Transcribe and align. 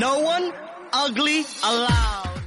No 0.00 0.14
one 0.14 0.50
ugly 0.94 1.44
allowed. 1.62 2.40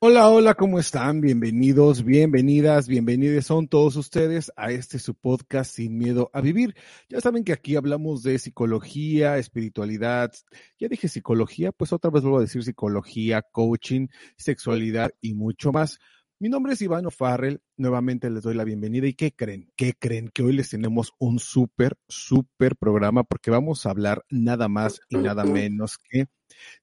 Hola, 0.00 0.28
hola, 0.30 0.54
¿cómo 0.54 0.80
están? 0.80 1.20
Bienvenidos, 1.20 2.02
bienvenidas, 2.04 2.88
bienvenidos 2.88 3.46
son 3.46 3.68
todos 3.68 3.94
ustedes 3.94 4.50
a 4.56 4.72
este 4.72 4.98
su 4.98 5.14
podcast 5.14 5.72
Sin 5.76 5.96
Miedo 5.96 6.28
a 6.32 6.40
Vivir. 6.40 6.74
Ya 7.08 7.20
saben 7.20 7.44
que 7.44 7.52
aquí 7.52 7.76
hablamos 7.76 8.24
de 8.24 8.36
psicología, 8.40 9.38
espiritualidad. 9.38 10.32
Ya 10.80 10.88
dije 10.88 11.06
psicología, 11.06 11.70
pues 11.70 11.92
otra 11.92 12.10
vez 12.10 12.22
vuelvo 12.22 12.38
a 12.38 12.42
decir 12.42 12.64
psicología, 12.64 13.42
coaching, 13.42 14.08
sexualidad 14.36 15.12
y 15.20 15.34
mucho 15.34 15.70
más. 15.70 16.00
Mi 16.40 16.48
nombre 16.48 16.72
es 16.72 16.82
Iván 16.82 17.06
O'Farrell, 17.06 17.60
nuevamente 17.76 18.28
les 18.28 18.42
doy 18.42 18.54
la 18.54 18.64
bienvenida 18.64 19.06
y 19.06 19.14
¿qué 19.14 19.30
creen? 19.30 19.70
¿Qué 19.76 19.94
creen? 19.96 20.30
Que 20.34 20.42
hoy 20.42 20.54
les 20.54 20.70
tenemos 20.70 21.12
un 21.20 21.38
súper, 21.38 21.96
súper 22.08 22.74
programa 22.74 23.22
porque 23.22 23.52
vamos 23.52 23.86
a 23.86 23.90
hablar 23.90 24.24
nada 24.30 24.66
más 24.66 25.00
y 25.08 25.18
nada 25.18 25.44
menos 25.44 25.96
que 25.96 26.26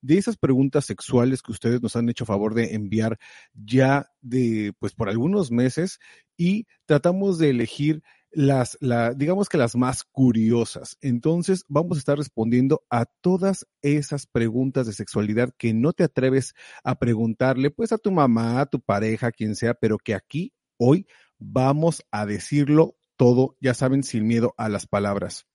de 0.02 0.18
esas 0.18 0.38
preguntas 0.38 0.86
sexuales 0.86 1.42
que 1.42 1.52
ustedes 1.52 1.82
nos 1.82 1.96
han 1.96 2.10
hecho 2.10 2.26
favor 2.26 2.54
de 2.54 2.76
enviar 2.76 3.18
ya 3.54 4.10
de, 4.22 4.74
pues 4.80 4.94
por 4.94 5.10
algunos 5.10 5.52
meses 5.52 6.00
y 6.38 6.66
tratamos 6.86 7.38
de 7.38 7.50
elegir 7.50 8.04
las, 8.32 8.78
la, 8.82 9.14
digamos 9.14 9.50
que 9.50 9.58
las 9.58 9.76
más 9.76 10.04
curiosas. 10.04 10.98
Entonces 11.02 11.64
vamos 11.68 11.98
a 11.98 12.00
estar 12.00 12.18
respondiendo 12.18 12.84
a 12.90 13.06
todas 13.22 13.66
esas 13.82 14.28
preguntas 14.28 14.86
de 14.88 14.94
sexualidad 14.94 15.54
que 15.58 15.74
no 15.74 15.94
te 15.94 16.04
atreves 16.04 16.54
a 16.84 17.00
preguntarle, 17.00 17.72
pues 17.72 17.92
a 17.92 17.98
tu 17.98 18.12
mamá, 18.12 18.62
a 18.62 18.66
tu 18.66 18.80
pareja, 18.80 19.28
a 19.28 19.32
quien 19.32 19.56
sea, 19.56 19.74
pero 19.74 19.98
que 19.98 20.14
aquí, 20.14 20.54
hoy, 20.78 21.08
vamos 21.40 22.04
a 22.12 22.26
decirlo 22.26 22.96
todo, 23.16 23.58
ya 23.60 23.74
saben, 23.74 24.04
sin 24.04 24.28
miedo 24.28 24.54
a 24.58 24.70
las 24.70 24.86
palabras. 24.86 25.48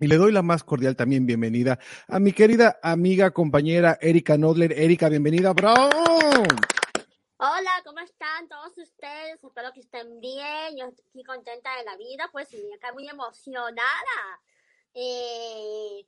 Y 0.00 0.08
le 0.08 0.16
doy 0.16 0.32
la 0.32 0.42
más 0.42 0.64
cordial 0.64 0.96
también 0.96 1.24
bienvenida 1.24 1.78
a 2.08 2.18
mi 2.18 2.32
querida 2.32 2.80
amiga, 2.82 3.30
compañera 3.30 3.96
Erika 4.00 4.36
Nodler. 4.36 4.72
Erika, 4.72 5.08
bienvenida, 5.08 5.52
bro. 5.52 5.72
Hola, 7.36 7.70
¿cómo 7.84 8.00
están 8.00 8.48
todos 8.48 8.76
ustedes? 8.76 9.42
Espero 9.42 9.72
que 9.72 9.80
estén 9.80 10.18
bien. 10.18 10.76
Yo 10.76 10.86
estoy 10.86 11.22
contenta 11.22 11.76
de 11.78 11.84
la 11.84 11.96
vida, 11.96 12.28
pues 12.32 12.52
y 12.52 12.72
acá 12.72 12.92
muy 12.92 13.08
emocionada 13.08 14.40
eh, 14.94 16.04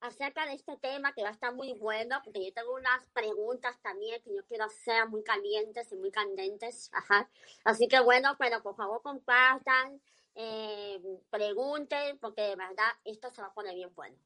acerca 0.00 0.46
de 0.46 0.54
este 0.54 0.78
tema 0.78 1.12
que 1.12 1.22
va 1.22 1.28
a 1.28 1.32
estar 1.32 1.54
muy 1.54 1.74
bueno, 1.74 2.18
porque 2.24 2.42
yo 2.42 2.54
tengo 2.54 2.74
unas 2.74 3.06
preguntas 3.12 3.78
también 3.82 4.22
que 4.22 4.34
yo 4.34 4.46
quiero 4.46 4.64
hacer 4.64 5.08
muy 5.08 5.22
calientes 5.22 5.92
y 5.92 5.96
muy 5.96 6.10
candentes. 6.10 6.88
Ajá. 6.94 7.28
Así 7.64 7.86
que 7.86 8.00
bueno, 8.00 8.34
pero 8.38 8.62
por 8.62 8.76
favor 8.76 9.02
compartan, 9.02 10.00
eh, 10.36 11.00
pregunten, 11.30 12.18
porque 12.18 12.42
de 12.42 12.56
verdad 12.56 12.92
esto 13.04 13.30
se 13.30 13.40
va 13.40 13.48
a 13.48 13.54
poner 13.54 13.74
bien 13.74 13.90
bueno. 13.94 14.16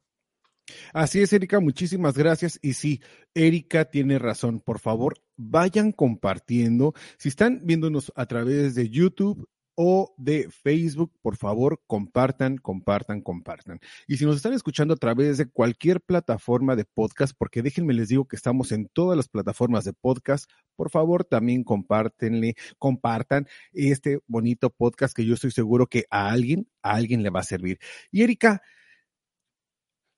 Así 0.93 1.21
es, 1.21 1.33
Erika, 1.33 1.61
muchísimas 1.61 2.17
gracias. 2.17 2.59
Y 2.63 2.75
sí, 2.75 3.01
Erika 3.35 3.87
tiene 3.87 4.19
razón. 4.19 4.61
Por 4.61 4.79
favor, 4.79 5.21
vayan 5.37 5.93
compartiendo. 5.93 6.95
Si 7.19 7.29
están 7.29 7.61
viéndonos 7.65 8.13
a 8.15 8.27
través 8.27 8.75
de 8.75 8.89
YouTube 8.89 9.49
o 9.83 10.13
de 10.19 10.51
Facebook, 10.51 11.11
por 11.23 11.39
favor, 11.39 11.81
compartan, 11.87 12.59
compartan, 12.59 13.23
compartan. 13.23 13.81
Y 14.07 14.19
si 14.19 14.27
nos 14.27 14.37
están 14.37 14.53
escuchando 14.53 14.93
a 14.93 14.99
través 14.99 15.39
de 15.39 15.47
cualquier 15.47 16.03
plataforma 16.03 16.77
de 16.77 16.85
podcast, 16.85 17.35
porque 17.35 17.63
déjenme 17.63 17.95
les 17.95 18.11
digo 18.11 18.29
que 18.29 18.37
estamos 18.37 18.73
en 18.73 18.91
todas 18.93 19.17
las 19.17 19.31
plataformas 19.31 19.87
de 19.87 19.95
podcast, 19.95 20.51
por 20.77 20.91
favor, 20.91 21.25
también 21.25 21.65
compártenle, 21.65 22.57
compartan 22.79 23.49
este 23.73 24.19
bonito 24.27 24.69
podcast 24.69 25.17
que 25.17 25.25
yo 25.25 25.33
estoy 25.33 25.51
seguro 25.51 25.87
que 25.87 26.05
a 26.11 26.29
alguien, 26.29 26.69
a 26.83 26.97
alguien 26.97 27.23
le 27.23 27.31
va 27.31 27.41
a 27.41 27.45
servir. 27.45 27.79
Y 28.13 28.23
Erika, 28.23 28.61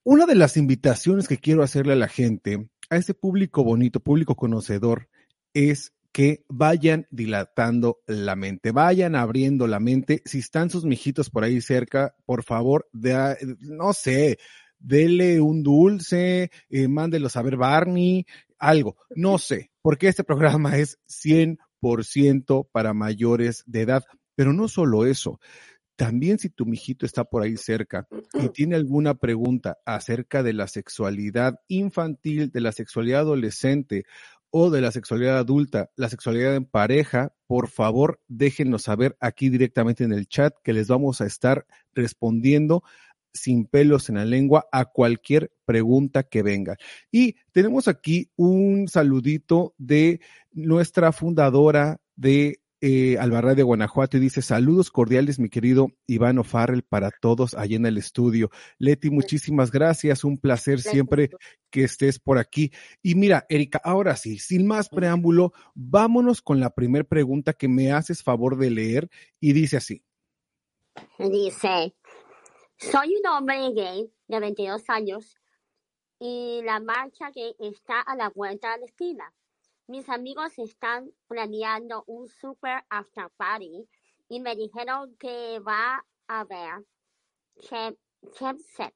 una 0.02 0.26
de 0.26 0.34
las 0.34 0.56
invitaciones 0.56 1.28
que 1.28 1.38
quiero 1.38 1.62
hacerle 1.62 1.92
a 1.92 1.96
la 1.96 2.08
gente, 2.08 2.68
a 2.90 2.96
ese 2.96 3.14
público 3.14 3.62
bonito, 3.62 4.00
público 4.00 4.34
conocedor, 4.34 5.08
es 5.54 5.92
que 6.12 6.44
vayan 6.48 7.06
dilatando 7.10 8.00
la 8.06 8.36
mente, 8.36 8.70
vayan 8.70 9.16
abriendo 9.16 9.66
la 9.66 9.80
mente. 9.80 10.22
Si 10.24 10.38
están 10.38 10.70
sus 10.70 10.84
mijitos 10.84 11.30
por 11.30 11.42
ahí 11.42 11.60
cerca, 11.60 12.14
por 12.26 12.44
favor, 12.44 12.88
de, 12.92 13.36
no 13.60 13.92
sé, 13.94 14.38
dele 14.78 15.40
un 15.40 15.62
dulce, 15.62 16.50
eh, 16.68 16.88
mándelos 16.88 17.36
a 17.36 17.42
ver 17.42 17.56
Barney, 17.56 18.26
algo, 18.58 18.96
no 19.16 19.38
sé, 19.38 19.70
porque 19.80 20.08
este 20.08 20.22
programa 20.22 20.76
es 20.76 20.98
100% 21.08 22.68
para 22.70 22.92
mayores 22.92 23.64
de 23.66 23.80
edad. 23.80 24.04
Pero 24.34 24.52
no 24.52 24.68
solo 24.68 25.06
eso, 25.06 25.40
también 25.96 26.38
si 26.38 26.48
tu 26.48 26.66
mijito 26.66 27.06
está 27.06 27.24
por 27.24 27.42
ahí 27.42 27.56
cerca 27.56 28.06
y 28.34 28.48
tiene 28.48 28.76
alguna 28.76 29.14
pregunta 29.14 29.78
acerca 29.84 30.42
de 30.42 30.52
la 30.52 30.66
sexualidad 30.66 31.60
infantil, 31.68 32.50
de 32.50 32.60
la 32.60 32.72
sexualidad 32.72 33.20
adolescente 33.20 34.04
o 34.52 34.70
de 34.70 34.82
la 34.82 34.92
sexualidad 34.92 35.38
adulta, 35.38 35.90
la 35.96 36.10
sexualidad 36.10 36.54
en 36.54 36.66
pareja, 36.66 37.34
por 37.46 37.68
favor 37.68 38.20
déjenos 38.28 38.82
saber 38.82 39.16
aquí 39.18 39.48
directamente 39.48 40.04
en 40.04 40.12
el 40.12 40.28
chat 40.28 40.54
que 40.62 40.74
les 40.74 40.88
vamos 40.88 41.22
a 41.22 41.26
estar 41.26 41.66
respondiendo 41.94 42.84
sin 43.32 43.64
pelos 43.64 44.10
en 44.10 44.16
la 44.16 44.26
lengua 44.26 44.66
a 44.70 44.84
cualquier 44.84 45.52
pregunta 45.64 46.22
que 46.22 46.42
venga. 46.42 46.76
Y 47.10 47.36
tenemos 47.52 47.88
aquí 47.88 48.30
un 48.36 48.88
saludito 48.88 49.74
de 49.78 50.20
nuestra 50.52 51.12
fundadora 51.12 52.02
de 52.14 52.61
eh, 52.82 53.16
de 53.16 53.62
Guanajuato 53.62 54.16
y 54.16 54.20
dice 54.20 54.42
saludos 54.42 54.90
cordiales, 54.90 55.38
mi 55.38 55.48
querido 55.48 55.92
Iván 56.08 56.38
O'Farrell, 56.38 56.82
para 56.82 57.12
todos 57.12 57.54
allá 57.54 57.76
en 57.76 57.86
el 57.86 57.96
estudio. 57.96 58.50
Leti, 58.78 59.08
muchísimas 59.08 59.70
gracias, 59.70 60.24
un 60.24 60.36
placer 60.36 60.80
siempre 60.80 61.30
que 61.70 61.84
estés 61.84 62.18
por 62.18 62.38
aquí. 62.38 62.72
Y 63.00 63.14
mira, 63.14 63.46
Erika, 63.48 63.80
ahora 63.84 64.16
sí, 64.16 64.38
sin 64.38 64.66
más 64.66 64.88
preámbulo, 64.88 65.52
vámonos 65.74 66.42
con 66.42 66.58
la 66.58 66.70
primera 66.70 67.04
pregunta 67.04 67.52
que 67.52 67.68
me 67.68 67.92
haces 67.92 68.22
favor 68.22 68.58
de 68.58 68.70
leer 68.70 69.08
y 69.38 69.52
dice 69.52 69.76
así. 69.76 70.02
Dice, 71.18 71.94
soy 72.76 73.14
un 73.16 73.26
hombre 73.30 73.70
gay 73.74 74.12
de 74.26 74.40
22 74.40 74.82
años 74.88 75.36
y 76.18 76.62
la 76.64 76.80
marcha 76.80 77.30
que 77.32 77.54
está 77.60 78.00
a 78.00 78.16
la 78.16 78.28
vuelta 78.28 78.72
de 78.72 78.80
la 78.80 78.86
esquina. 78.86 79.32
Mis 79.92 80.08
amigos 80.08 80.58
están 80.58 81.10
planeando 81.28 82.02
un 82.06 82.26
super 82.26 82.82
after 82.88 83.28
party 83.36 83.86
y 84.26 84.40
me 84.40 84.56
dijeron 84.56 85.14
que 85.18 85.58
va 85.58 86.02
a 86.28 86.40
haber 86.40 86.86
chem, 87.60 87.94
sex. 88.74 88.94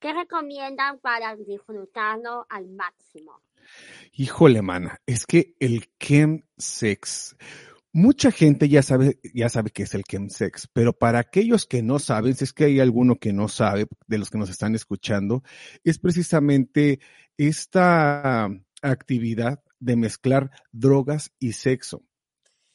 ¿Qué 0.00 0.12
recomiendan 0.12 0.98
para 0.98 1.36
disfrutarlo 1.36 2.46
al 2.48 2.66
máximo? 2.66 3.40
Híjole, 4.14 4.60
mana, 4.60 5.00
es 5.06 5.24
que 5.24 5.54
el 5.60 5.88
chemsex, 6.00 7.36
mucha 7.92 8.32
gente 8.32 8.68
ya 8.68 8.82
sabe, 8.82 9.20
ya 9.32 9.48
sabe 9.48 9.70
que 9.70 9.84
es 9.84 9.94
el 9.94 10.02
chemsex, 10.02 10.66
pero 10.72 10.94
para 10.94 11.20
aquellos 11.20 11.64
que 11.64 11.84
no 11.84 12.00
saben, 12.00 12.34
si 12.34 12.42
es 12.42 12.52
que 12.52 12.64
hay 12.64 12.80
alguno 12.80 13.20
que 13.20 13.32
no 13.32 13.46
sabe, 13.46 13.86
de 14.08 14.18
los 14.18 14.30
que 14.30 14.38
nos 14.38 14.50
están 14.50 14.74
escuchando, 14.74 15.44
es 15.84 16.00
precisamente 16.00 16.98
esta 17.36 18.50
actividad 18.82 19.62
de 19.80 19.96
mezclar 19.96 20.50
drogas 20.72 21.32
y 21.38 21.52
sexo. 21.52 22.02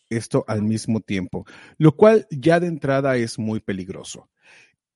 Esto 0.10 0.44
al 0.48 0.62
mismo 0.62 1.00
tiempo, 1.00 1.46
lo 1.78 1.96
cual 1.96 2.28
ya 2.32 2.60
de 2.60 2.68
entrada 2.68 3.16
es 3.16 3.40
muy 3.40 3.62
peligroso. 3.62 4.30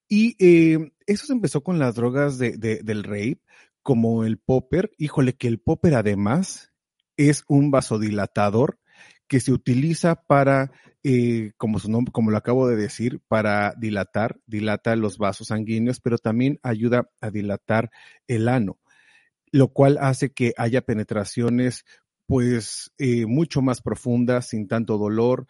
Y 0.08 0.36
eh, 0.38 0.92
eso 1.06 1.26
se 1.26 1.32
empezó 1.32 1.62
con 1.62 1.78
las 1.78 1.94
drogas 1.94 2.38
de, 2.38 2.58
de, 2.58 2.82
del 2.82 3.02
rape, 3.02 3.40
como 3.82 4.24
el 4.24 4.38
popper. 4.38 4.90
Híjole, 4.98 5.34
que 5.34 5.48
el 5.48 5.58
popper 5.58 5.94
además 5.94 6.72
es 7.16 7.44
un 7.48 7.70
vasodilatador 7.70 8.78
que 9.28 9.40
se 9.40 9.52
utiliza 9.52 10.14
para, 10.14 10.70
eh, 11.02 11.52
como 11.56 11.78
su 11.78 11.90
nombre, 11.90 12.12
como 12.12 12.30
lo 12.30 12.36
acabo 12.36 12.68
de 12.68 12.76
decir, 12.76 13.20
para 13.28 13.74
dilatar, 13.76 14.38
dilata 14.46 14.94
los 14.96 15.18
vasos 15.18 15.48
sanguíneos, 15.48 16.00
pero 16.00 16.18
también 16.18 16.58
ayuda 16.62 17.10
a 17.20 17.30
dilatar 17.30 17.90
el 18.28 18.48
ano, 18.48 18.78
lo 19.52 19.68
cual 19.68 19.98
hace 20.00 20.30
que 20.32 20.52
haya 20.56 20.82
penetraciones 20.82 21.84
pues 22.26 22.92
eh, 22.98 23.26
mucho 23.26 23.62
más 23.62 23.80
profundas, 23.80 24.48
sin 24.48 24.66
tanto 24.66 24.98
dolor, 24.98 25.46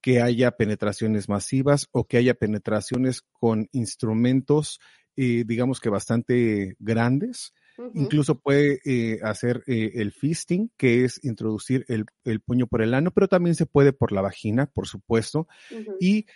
que 0.00 0.20
haya 0.20 0.52
penetraciones 0.52 1.28
masivas 1.28 1.88
o 1.90 2.06
que 2.06 2.18
haya 2.18 2.34
penetraciones 2.34 3.22
con 3.32 3.68
instrumentos, 3.72 4.80
eh, 5.16 5.44
digamos 5.46 5.80
que 5.80 5.88
bastante 5.88 6.76
grandes. 6.78 7.52
Incluso 7.94 8.40
puede 8.40 8.80
eh, 8.84 9.20
hacer 9.22 9.62
eh, 9.68 9.92
el 9.94 10.10
fisting, 10.10 10.72
que 10.76 11.04
es 11.04 11.22
introducir 11.22 11.84
el, 11.86 12.06
el, 12.24 12.40
puño 12.40 12.66
por 12.66 12.82
el 12.82 12.92
ano, 12.92 13.12
pero 13.12 13.28
también 13.28 13.54
se 13.54 13.66
puede 13.66 13.92
por 13.92 14.10
la 14.10 14.20
vagina, 14.20 14.66
por 14.66 14.88
supuesto. 14.88 15.46
Y 16.00 16.26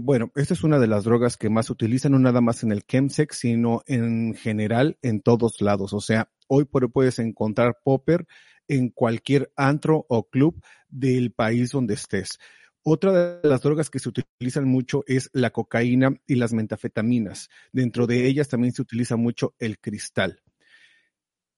bueno, 0.00 0.32
esta 0.34 0.54
es 0.54 0.64
una 0.64 0.78
de 0.78 0.86
las 0.86 1.04
drogas 1.04 1.36
que 1.36 1.50
más 1.50 1.66
se 1.66 1.72
utilizan, 1.72 2.12
no 2.12 2.18
nada 2.18 2.40
más 2.40 2.62
en 2.62 2.72
el 2.72 2.84
chemsex, 2.84 3.36
sino 3.36 3.82
en 3.86 4.34
general 4.34 4.98
en 5.02 5.20
todos 5.20 5.60
lados. 5.60 5.92
O 5.92 6.00
sea, 6.00 6.30
hoy 6.48 6.64
puedes 6.64 7.18
encontrar 7.18 7.78
popper 7.84 8.26
en 8.68 8.88
cualquier 8.88 9.52
antro 9.56 10.06
o 10.08 10.28
club 10.28 10.62
del 10.88 11.32
país 11.32 11.70
donde 11.70 11.94
estés. 11.94 12.38
Otra 12.84 13.12
de 13.40 13.48
las 13.48 13.62
drogas 13.62 13.90
que 13.90 14.00
se 14.00 14.08
utilizan 14.08 14.66
mucho 14.66 15.04
es 15.06 15.30
la 15.32 15.50
cocaína 15.50 16.14
y 16.26 16.34
las 16.34 16.52
metafetaminas. 16.52 17.48
Dentro 17.72 18.06
de 18.06 18.26
ellas 18.26 18.48
también 18.48 18.72
se 18.72 18.82
utiliza 18.82 19.16
mucho 19.16 19.54
el 19.60 19.78
cristal. 19.78 20.42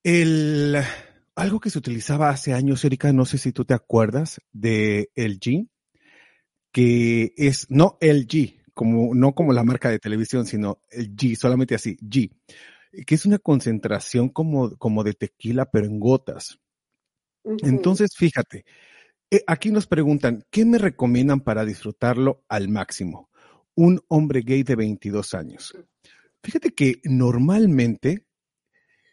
El, 0.03 0.77
algo 1.35 1.59
que 1.59 1.71
se 1.71 1.79
utilizaba 1.79 2.29
hace 2.29 2.53
años, 2.53 2.85
Erika, 2.85 3.11
no 3.11 3.25
sé 3.25 3.39
si 3.39 3.51
tú 3.51 3.65
te 3.65 3.73
acuerdas 3.73 4.39
de 4.51 5.09
LG, 5.15 5.67
que 6.75 7.33
es 7.37 7.67
no 7.69 7.97
LG, 8.01 8.73
como, 8.73 9.15
no 9.15 9.33
como 9.33 9.53
la 9.53 9.63
marca 9.63 9.89
de 9.89 9.97
televisión, 9.97 10.45
sino 10.45 10.81
el 10.91 11.15
G, 11.15 11.37
solamente 11.37 11.73
así, 11.73 11.95
G, 12.01 12.29
que 13.05 13.15
es 13.15 13.25
una 13.25 13.39
concentración 13.39 14.27
como, 14.27 14.75
como 14.75 15.05
de 15.05 15.13
tequila, 15.13 15.71
pero 15.71 15.85
en 15.85 16.01
gotas. 16.01 16.59
Uh 17.43 17.53
-huh. 17.53 17.69
Entonces, 17.69 18.09
fíjate, 18.17 18.65
eh, 19.31 19.41
aquí 19.47 19.71
nos 19.71 19.87
preguntan, 19.87 20.43
¿qué 20.51 20.65
me 20.65 20.77
recomiendan 20.77 21.39
para 21.39 21.63
disfrutarlo 21.63 22.43
al 22.49 22.67
máximo? 22.67 23.29
Un 23.73 24.01
hombre 24.09 24.41
gay 24.41 24.63
de 24.63 24.75
22 24.75 25.33
años. 25.33 25.77
Fíjate 26.43 26.71
que 26.71 26.99
normalmente 27.05 28.25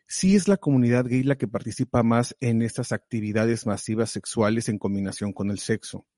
sí 0.09 0.35
es 0.35 0.49
la 0.49 0.57
comunidad 0.57 1.07
gay 1.07 1.23
la 1.23 1.39
que 1.39 1.47
participa 1.47 2.03
más 2.03 2.37
en 2.41 2.61
estas 2.61 2.91
actividades 2.91 3.67
masivas 3.67 4.11
sexuales 4.11 4.69
en 4.69 4.79
combinación 4.79 5.33
con 5.33 5.53
el 5.53 5.61
sexo. 5.61 6.09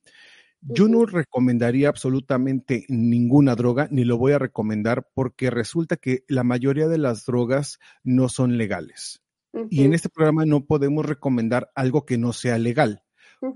Yo 0.67 0.89
no 0.89 1.05
recomendaría 1.07 1.89
absolutamente 1.89 2.87
ninguna 2.89 3.55
droga, 3.55 3.89
ni 3.91 4.05
lo 4.05 4.17
voy 4.17 4.33
a 4.33 4.39
recomendar 4.39 5.09
porque 5.15 5.51
resulta 5.51 5.97
que 5.97 6.25
la 6.29 6.43
mayoría 6.43 6.89
de 6.89 6.99
las 6.99 7.27
drogas 7.27 7.79
no 8.03 8.29
son 8.29 8.57
legales. 8.57 9.23
Uh 9.53 9.61
-huh. 9.61 9.69
Y 9.71 9.85
en 9.85 9.95
este 9.95 10.09
programa 10.09 10.45
no 10.47 10.65
podemos 10.65 11.05
recomendar 11.05 11.71
algo 11.75 12.07
que 12.07 12.19
no 12.19 12.33
sea 12.33 12.59
legal. 12.59 13.05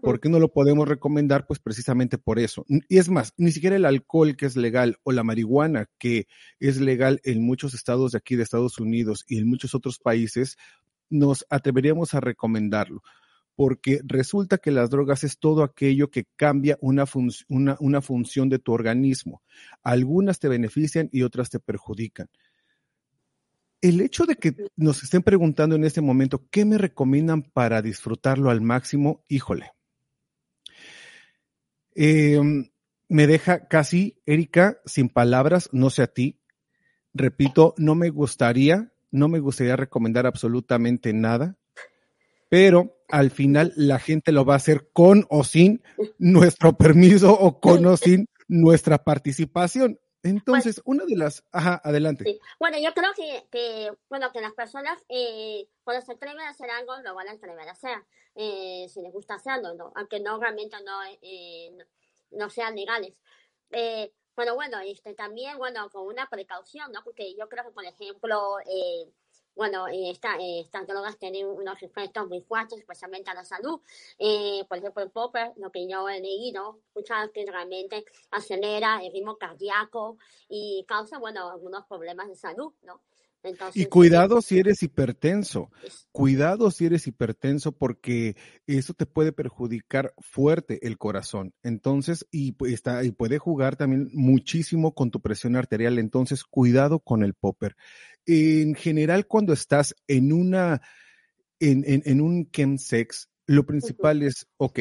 ¿Por 0.02 0.20
qué 0.20 0.28
no 0.28 0.38
lo 0.38 0.52
podemos 0.52 0.87
recomendar? 0.87 1.46
Pues 1.46 1.60
precisamente 1.60 2.19
por 2.19 2.38
eso. 2.38 2.66
Y 2.69 2.99
es 2.99 3.08
más, 3.08 3.32
ni 3.37 3.52
siquiera 3.52 3.76
el 3.76 3.87
alcohol 3.87 4.37
que 4.37 4.46
es 4.46 4.56
legal 4.56 4.99
o 5.02 5.12
la 5.12 5.25
marihuana 5.25 5.88
que 5.99 6.26
es 6.61 6.81
legal 6.81 7.20
en 7.25 7.43
muchos 7.43 7.75
estados 7.75 8.12
de 8.12 8.19
aquí 8.19 8.37
de 8.37 8.43
Estados 8.43 8.78
Unidos 8.78 9.25
y 9.26 9.38
en 9.38 9.49
muchos 9.49 9.75
otros 9.75 9.99
países, 9.99 10.56
nos 11.11 11.46
atreveríamos 11.49 12.14
a 12.14 12.20
recomendarlo. 12.20 13.02
Porque 13.58 14.00
resulta 14.05 14.58
que 14.58 14.70
las 14.70 14.88
drogas 14.88 15.25
es 15.25 15.40
todo 15.40 15.64
aquello 15.64 16.12
que 16.12 16.26
cambia 16.37 16.78
una, 16.81 17.06
una, 17.49 17.76
una 17.81 18.00
función 18.00 18.49
de 18.49 18.60
tu 18.60 18.72
organismo. 18.72 19.43
Algunas 19.82 20.38
te 20.38 20.46
benefician 20.46 21.08
y 21.10 21.22
otras 21.25 21.50
te 21.50 21.58
perjudican 21.58 22.28
el 23.81 24.00
hecho 24.00 24.26
de 24.26 24.37
que 24.37 24.55
nos 24.76 25.02
estén 25.02 25.22
preguntando 25.22 25.76
en 25.76 25.84
este 25.84 26.00
momento 26.00 26.46
qué 26.50 26.64
me 26.64 26.78
recomiendan 26.78 27.43
para 27.43 27.81
disfrutarlo 27.81 28.50
al 28.50 28.60
máximo, 28.60 29.25
híjole. 29.28 29.72
Eh, 31.94 32.40
me 33.08 33.26
deja 33.26 33.69
casi, 33.69 34.20
Erika, 34.26 34.81
sin 34.84 35.08
palabras, 35.08 35.69
no 35.72 35.90
sé 35.90 36.02
a 36.02 36.08
ti. 36.08 36.40
Repito, 37.14 37.75
no 37.78 37.94
me 37.94 38.11
gustaría, 38.11 38.93
no 39.11 39.28
me 39.28 39.38
gustaría 39.38 39.76
recomendar 39.76 40.26
absolutamente 40.26 41.12
nada, 41.12 41.56
pero 42.48 42.98
al 43.08 43.30
final 43.30 43.72
la 43.76 43.98
gente 43.98 44.32
lo 44.32 44.44
va 44.44 44.54
a 44.54 44.58
hacer 44.58 44.90
con 44.92 45.26
o 45.30 45.44
sin 45.44 45.82
nuestro 46.18 46.76
permiso 46.76 47.32
o 47.32 47.60
con 47.60 47.84
o 47.86 47.96
sin 47.96 48.28
nuestra 48.48 48.98
participación. 48.98 49.98
Entonces, 50.22 50.82
bueno, 50.84 51.04
una 51.04 51.10
de 51.10 51.16
las, 51.16 51.44
ajá, 51.52 51.80
adelante. 51.84 52.24
Sí. 52.24 52.40
Bueno, 52.58 52.76
yo 52.78 52.92
creo 52.92 53.12
que, 53.14 53.46
que, 53.50 53.92
bueno, 54.08 54.32
que 54.32 54.40
las 54.40 54.52
personas 54.52 54.98
eh, 55.08 55.68
cuando 55.84 56.04
se 56.04 56.12
atreven 56.12 56.40
a 56.40 56.50
hacer 56.50 56.70
algo, 56.70 56.96
lo 57.02 57.14
van 57.14 57.28
a 57.28 57.32
atrever 57.32 57.68
a 57.68 57.72
hacer, 57.72 57.98
eh, 58.34 58.86
si 58.88 59.00
les 59.00 59.12
gusta 59.12 59.34
hacerlo, 59.34 59.74
¿no? 59.74 59.92
aunque 59.94 60.20
no 60.20 60.38
realmente 60.38 60.76
no, 60.84 61.00
eh, 61.22 61.70
no, 62.32 62.50
sean 62.50 62.74
legales. 62.74 63.14
Eh, 63.70 64.12
bueno, 64.34 64.54
bueno, 64.54 64.78
este, 64.80 65.14
también, 65.14 65.56
bueno, 65.58 65.88
con 65.90 66.06
una 66.06 66.28
precaución, 66.28 66.92
¿no? 66.92 67.02
Porque 67.02 67.34
yo 67.34 67.48
creo 67.48 67.64
que, 67.64 67.72
por 67.72 67.84
ejemplo, 67.84 68.60
eh, 68.60 69.10
bueno, 69.58 69.88
eh, 69.88 70.10
esta, 70.10 70.37
eh, 70.37 70.60
estas 70.60 70.87
drogas 70.87 71.19
tienen 71.19 71.44
unos 71.44 71.82
efectos 71.82 72.28
muy 72.28 72.40
fuertes, 72.40 72.78
especialmente 72.78 73.28
a 73.28 73.34
la 73.34 73.44
salud. 73.44 73.81
Eh, 74.16 74.64
por 74.69 74.78
ejemplo, 74.78 75.02
el 75.02 75.10
popper, 75.10 75.52
lo 75.56 75.72
que 75.72 75.88
yo 75.88 76.08
he 76.08 76.20
leído, 76.20 76.78
escuchado 76.87 77.32
que 77.32 77.44
realmente 77.44 78.05
acelera 78.31 79.02
el 79.02 79.12
ritmo 79.12 79.37
cardíaco 79.37 80.16
y 80.49 80.84
causa, 80.87 81.19
bueno, 81.19 81.50
algunos 81.50 81.84
problemas 81.87 82.28
de 82.28 82.37
salud, 82.37 82.72
¿no? 82.82 83.02
Entonces, 83.43 83.81
y 83.81 83.87
cuidado 83.87 84.43
si 84.43 84.58
eres 84.58 84.82
hipertenso, 84.82 85.70
cuidado 86.11 86.72
si 86.72 86.87
eres 86.87 87.06
hipertenso 87.06 87.70
porque 87.70 88.37
eso 88.66 88.94
te 88.94 89.06
puede 89.06 89.32
perjudicar 89.32 90.12
fuerte 90.19 90.87
el 90.87 90.99
corazón. 90.99 91.54
Entonces, 91.62 92.26
y, 92.32 92.56
está, 92.66 93.04
y 93.04 93.12
puede 93.12 93.38
jugar 93.38 93.76
también 93.76 94.11
muchísimo 94.12 94.93
con 94.93 95.12
tu 95.12 95.20
presión 95.20 95.54
arterial. 95.54 95.99
Entonces, 95.99 96.43
cuidado 96.43 96.99
con 96.99 97.22
el 97.22 97.34
popper. 97.34 97.76
En 98.30 98.75
general, 98.75 99.26
cuando 99.26 99.54
estás 99.54 99.96
en 100.06 100.34
una, 100.34 100.82
en, 101.58 101.82
en, 101.87 102.02
en 102.04 102.20
un 102.20 102.50
chemsex, 102.50 103.30
lo 103.47 103.64
principal 103.64 104.18
uh 104.18 104.25
-huh. 104.25 104.26
es, 104.26 104.47
ok, 104.58 104.80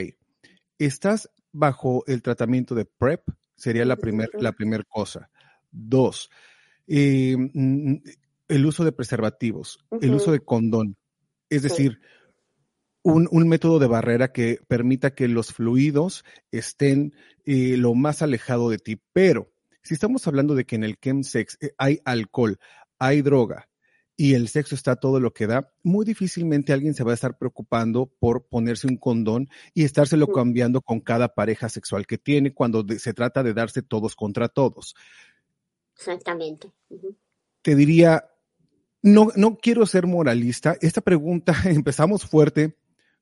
estás 0.77 1.30
bajo 1.54 2.04
el 2.08 2.22
tratamiento 2.22 2.75
de 2.75 2.84
PrEP, 2.84 3.22
sería 3.56 3.86
la 3.86 3.96
primera 3.96 4.30
la 4.38 4.51
primer 4.51 4.86
cosa. 4.86 5.30
Dos, 5.72 6.30
eh, 6.88 7.38
el 8.50 8.66
uso 8.66 8.84
de 8.84 8.92
preservativos, 8.92 9.80
uh 9.92 9.98
-huh. 9.98 10.04
el 10.04 10.13
uso 10.13 10.34
de 10.34 10.42
condón, 10.42 10.98
es 11.50 11.62
decir, 11.62 12.01
un, 13.01 13.30
un, 13.32 13.48
método 13.48 13.80
de 13.80 13.88
barrera 13.88 14.34
que 14.34 14.60
permita 14.68 15.16
que 15.16 15.30
los 15.30 15.54
fluidos 15.54 16.25
estén 16.51 17.13
eh, 17.46 17.77
lo 17.77 17.94
más 17.94 18.22
alejado 18.22 18.70
de 18.70 18.80
ti. 18.80 19.00
Pero 19.13 19.54
si 19.84 19.94
estamos 19.94 20.27
hablando 20.27 20.54
de 20.54 20.66
que 20.66 20.75
en 20.75 20.84
el 20.84 20.98
chemsex 21.00 21.58
eh, 21.62 21.72
hay 21.77 22.01
alcohol, 22.04 22.60
hay 23.00 23.22
droga 23.22 23.68
y 24.20 24.34
el 24.34 24.48
sexo 24.48 24.74
está 24.74 24.96
todo 24.96 25.20
lo 25.20 25.32
que 25.32 25.46
da, 25.46 25.72
muy 25.84 26.04
difícilmente 26.04 26.74
alguien 26.74 26.96
se 26.96 27.04
va 27.04 27.12
a 27.12 27.13
estar 27.13 27.38
preocupando 27.38 28.08
por 28.20 28.48
ponerse 28.48 28.88
un 28.88 28.98
condón 28.98 29.48
y 29.75 29.84
estárselo 29.84 30.27
-huh. 30.27 30.34
cambiando 30.34 30.82
con 30.82 31.00
cada 31.00 31.36
pareja 31.36 31.70
sexual 31.70 32.08
que 32.08 32.18
tiene 32.18 32.51
cuando 32.51 32.84
se 32.98 33.13
trata 33.13 33.44
de 33.44 33.54
darse 33.54 33.84
todos 33.84 34.16
contra 34.16 34.50
todos. 34.50 34.96
Exactamente. 35.96 36.72
Uh 36.89 36.96
-huh. 36.98 37.16
Te 37.62 37.75
diría, 37.75 38.27
no, 39.04 39.27
no 39.36 39.58
quiero 39.58 39.86
ser 39.86 40.08
moralista. 40.08 40.75
Esta 40.82 41.01
pregunta 41.01 41.54
empezamos 41.66 42.25
fuerte 42.25 42.75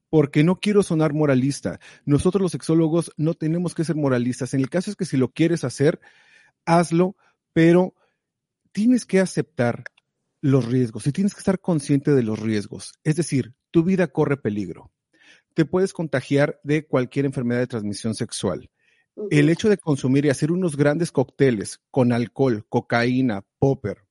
porque 0.10 0.46
no 0.46 0.62
quiero 0.62 0.82
sonar 0.82 1.14
moralista. 1.14 1.80
Nosotros 2.06 2.42
los 2.42 2.52
sexólogos 2.54 3.12
no 3.18 3.34
tenemos 3.34 3.76
que 3.76 3.84
ser 3.84 3.98
moralistas. 3.98 4.54
En 4.54 4.62
el 4.62 4.70
caso 4.70 4.92
es 4.92 4.96
que 4.96 5.04
si 5.06 5.18
lo 5.18 5.30
quieres 5.30 5.66
hacer, 5.66 6.00
hazlo, 6.66 7.18
pero 7.52 7.96
tienes 8.76 9.06
que 9.06 9.22
aceptar 9.22 9.86
los 10.42 10.66
riesgos 10.66 11.08
y 11.08 11.14
tienes 11.14 11.34
que 11.34 11.40
estar 11.40 11.62
consciente 11.62 12.12
de 12.12 12.24
los 12.24 12.40
riesgos. 12.40 12.92
Es 13.06 13.16
decir, 13.16 13.56
tu 13.72 13.86
vida 13.86 14.08
corre 14.08 14.36
peligro. 14.36 14.92
Te 15.54 15.64
puedes 15.64 15.94
contagiar 15.94 16.60
de 16.62 16.86
cualquier 16.86 17.26
enfermedad 17.26 17.62
de 17.62 17.68
transmisión 17.68 18.16
sexual. 18.16 18.70
El 19.32 19.48
hecho 19.48 19.70
de 19.70 19.78
consumir 19.78 20.26
y 20.26 20.30
hacer 20.30 20.52
unos 20.52 20.76
grandes 20.76 21.14
cócteles 21.14 21.80
con 21.90 22.12
alcohol, 22.12 22.66
cocaína, 22.68 23.46
popper, 23.60 24.06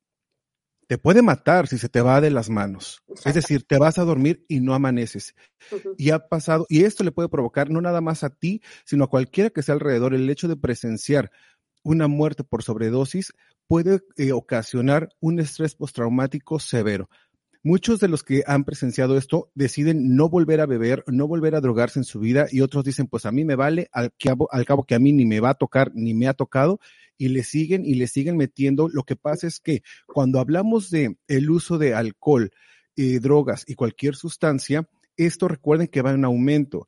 te 0.86 0.96
puede 0.96 1.20
matar 1.20 1.66
si 1.66 1.76
se 1.76 1.90
te 1.90 2.00
va 2.00 2.22
de 2.22 2.30
las 2.30 2.48
manos. 2.48 3.02
Es 3.26 3.34
decir, 3.34 3.64
te 3.64 3.78
vas 3.78 3.98
a 3.98 4.04
dormir 4.04 4.46
y 4.48 4.60
no 4.60 4.74
amaneces. 4.74 5.34
Uh 5.70 5.76
-huh. 5.76 5.94
Y 5.98 6.10
ha 6.10 6.26
pasado, 6.28 6.64
y 6.70 6.84
esto 6.84 7.04
le 7.04 7.12
puede 7.12 7.28
provocar 7.28 7.70
no 7.70 7.82
nada 7.82 8.00
más 8.00 8.24
a 8.24 8.30
ti, 8.30 8.62
sino 8.86 9.04
a 9.04 9.10
cualquiera 9.10 9.50
que 9.50 9.60
esté 9.60 9.72
alrededor, 9.72 10.14
el 10.14 10.28
hecho 10.30 10.48
de 10.48 10.56
presenciar 10.56 11.30
una 11.84 12.08
muerte 12.08 12.42
por 12.42 12.64
sobredosis 12.64 13.32
puede 13.68 14.00
eh, 14.16 14.32
ocasionar 14.32 15.10
un 15.20 15.38
estrés 15.38 15.76
postraumático 15.76 16.58
severo. 16.58 17.08
Muchos 17.62 17.98
de 17.98 18.08
los 18.08 18.22
que 18.22 18.42
han 18.46 18.64
presenciado 18.64 19.16
esto 19.16 19.50
deciden 19.54 20.16
no 20.16 20.28
volver 20.28 20.60
a 20.60 20.66
beber, 20.66 21.02
no 21.06 21.26
volver 21.26 21.54
a 21.54 21.62
drogarse 21.62 21.98
en 21.98 22.04
su 22.04 22.20
vida 22.20 22.46
y 22.50 22.60
otros 22.60 22.84
dicen, 22.84 23.06
pues 23.06 23.24
a 23.24 23.32
mí 23.32 23.42
me 23.44 23.54
vale, 23.54 23.88
al 23.92 24.12
cabo, 24.18 24.84
que 24.86 24.94
a 24.94 24.98
mí 24.98 25.14
ni 25.14 25.24
me 25.24 25.40
va 25.40 25.50
a 25.50 25.54
tocar 25.54 25.90
ni 25.94 26.12
me 26.12 26.28
ha 26.28 26.34
tocado 26.34 26.78
y 27.16 27.28
le 27.28 27.42
siguen 27.42 27.86
y 27.86 27.94
le 27.94 28.06
siguen 28.06 28.36
metiendo. 28.36 28.90
Lo 28.90 29.04
que 29.04 29.16
pasa 29.16 29.46
es 29.46 29.60
que 29.60 29.82
cuando 30.06 30.40
hablamos 30.40 30.90
de 30.90 31.16
el 31.26 31.50
uso 31.50 31.78
de 31.78 31.94
alcohol, 31.94 32.50
eh, 32.96 33.18
drogas 33.18 33.64
y 33.66 33.76
cualquier 33.76 34.14
sustancia, 34.14 34.86
esto 35.16 35.48
recuerden 35.48 35.88
que 35.88 36.02
va 36.02 36.12
en 36.12 36.26
aumento. 36.26 36.86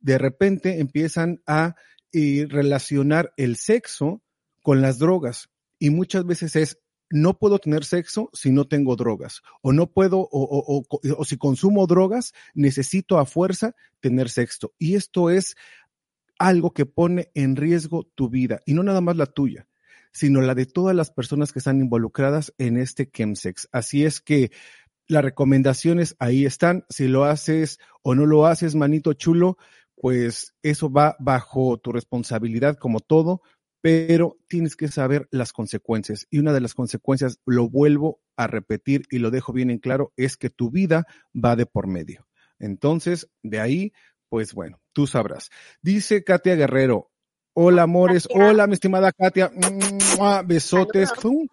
De 0.00 0.18
repente 0.18 0.80
empiezan 0.80 1.42
a 1.46 1.76
eh, 2.12 2.46
relacionar 2.48 3.32
el 3.36 3.54
sexo 3.54 4.20
con 4.68 4.82
las 4.82 4.98
drogas 4.98 5.48
y 5.78 5.88
muchas 5.88 6.26
veces 6.26 6.54
es 6.54 6.78
no 7.08 7.38
puedo 7.38 7.58
tener 7.58 7.86
sexo 7.86 8.28
si 8.34 8.52
no 8.52 8.68
tengo 8.68 8.96
drogas, 8.96 9.40
o 9.62 9.72
no 9.72 9.90
puedo, 9.90 10.18
o, 10.18 10.28
o, 10.30 10.84
o, 10.90 11.14
o, 11.16 11.24
si 11.24 11.38
consumo 11.38 11.86
drogas, 11.86 12.34
necesito 12.52 13.18
a 13.18 13.24
fuerza 13.24 13.74
tener 14.00 14.28
sexo. 14.28 14.74
Y 14.78 14.96
esto 14.96 15.30
es 15.30 15.56
algo 16.38 16.74
que 16.74 16.84
pone 16.84 17.30
en 17.32 17.56
riesgo 17.56 18.10
tu 18.14 18.28
vida, 18.28 18.60
y 18.66 18.74
no 18.74 18.82
nada 18.82 19.00
más 19.00 19.16
la 19.16 19.24
tuya, 19.24 19.66
sino 20.12 20.42
la 20.42 20.54
de 20.54 20.66
todas 20.66 20.94
las 20.94 21.10
personas 21.10 21.50
que 21.50 21.60
están 21.60 21.80
involucradas 21.80 22.52
en 22.58 22.76
este 22.76 23.10
chemsex. 23.10 23.70
Así 23.72 24.04
es 24.04 24.20
que 24.20 24.52
las 25.06 25.24
recomendaciones 25.24 26.14
ahí 26.18 26.44
están. 26.44 26.84
Si 26.90 27.08
lo 27.08 27.24
haces 27.24 27.78
o 28.02 28.14
no 28.14 28.26
lo 28.26 28.44
haces, 28.44 28.74
manito 28.74 29.14
chulo, 29.14 29.56
pues 29.96 30.54
eso 30.62 30.90
va 30.90 31.16
bajo 31.18 31.78
tu 31.78 31.90
responsabilidad 31.90 32.76
como 32.76 33.00
todo, 33.00 33.40
pero 33.80 34.38
tienes 34.48 34.76
que 34.76 34.88
saber 34.88 35.28
las 35.30 35.52
consecuencias. 35.52 36.26
Y 36.30 36.38
una 36.38 36.52
de 36.52 36.60
las 36.60 36.74
consecuencias, 36.74 37.40
lo 37.46 37.68
vuelvo 37.68 38.20
a 38.36 38.46
repetir 38.46 39.02
y 39.10 39.18
lo 39.18 39.30
dejo 39.30 39.52
bien 39.52 39.70
en 39.70 39.78
claro, 39.78 40.12
es 40.16 40.36
que 40.36 40.50
tu 40.50 40.70
vida 40.70 41.06
va 41.34 41.56
de 41.56 41.66
por 41.66 41.86
medio. 41.86 42.26
Entonces, 42.58 43.28
de 43.42 43.60
ahí, 43.60 43.92
pues 44.28 44.52
bueno, 44.54 44.80
tú 44.92 45.06
sabrás. 45.06 45.50
Dice 45.80 46.24
Katia 46.24 46.56
Guerrero, 46.56 47.10
hola 47.52 47.82
amores, 47.82 48.26
Katia. 48.26 48.48
hola 48.48 48.66
mi 48.66 48.74
estimada 48.74 49.12
Katia, 49.12 49.50
¡Mua! 50.16 50.42
besotes. 50.42 51.12
Fue 51.14 51.30
un, 51.30 51.48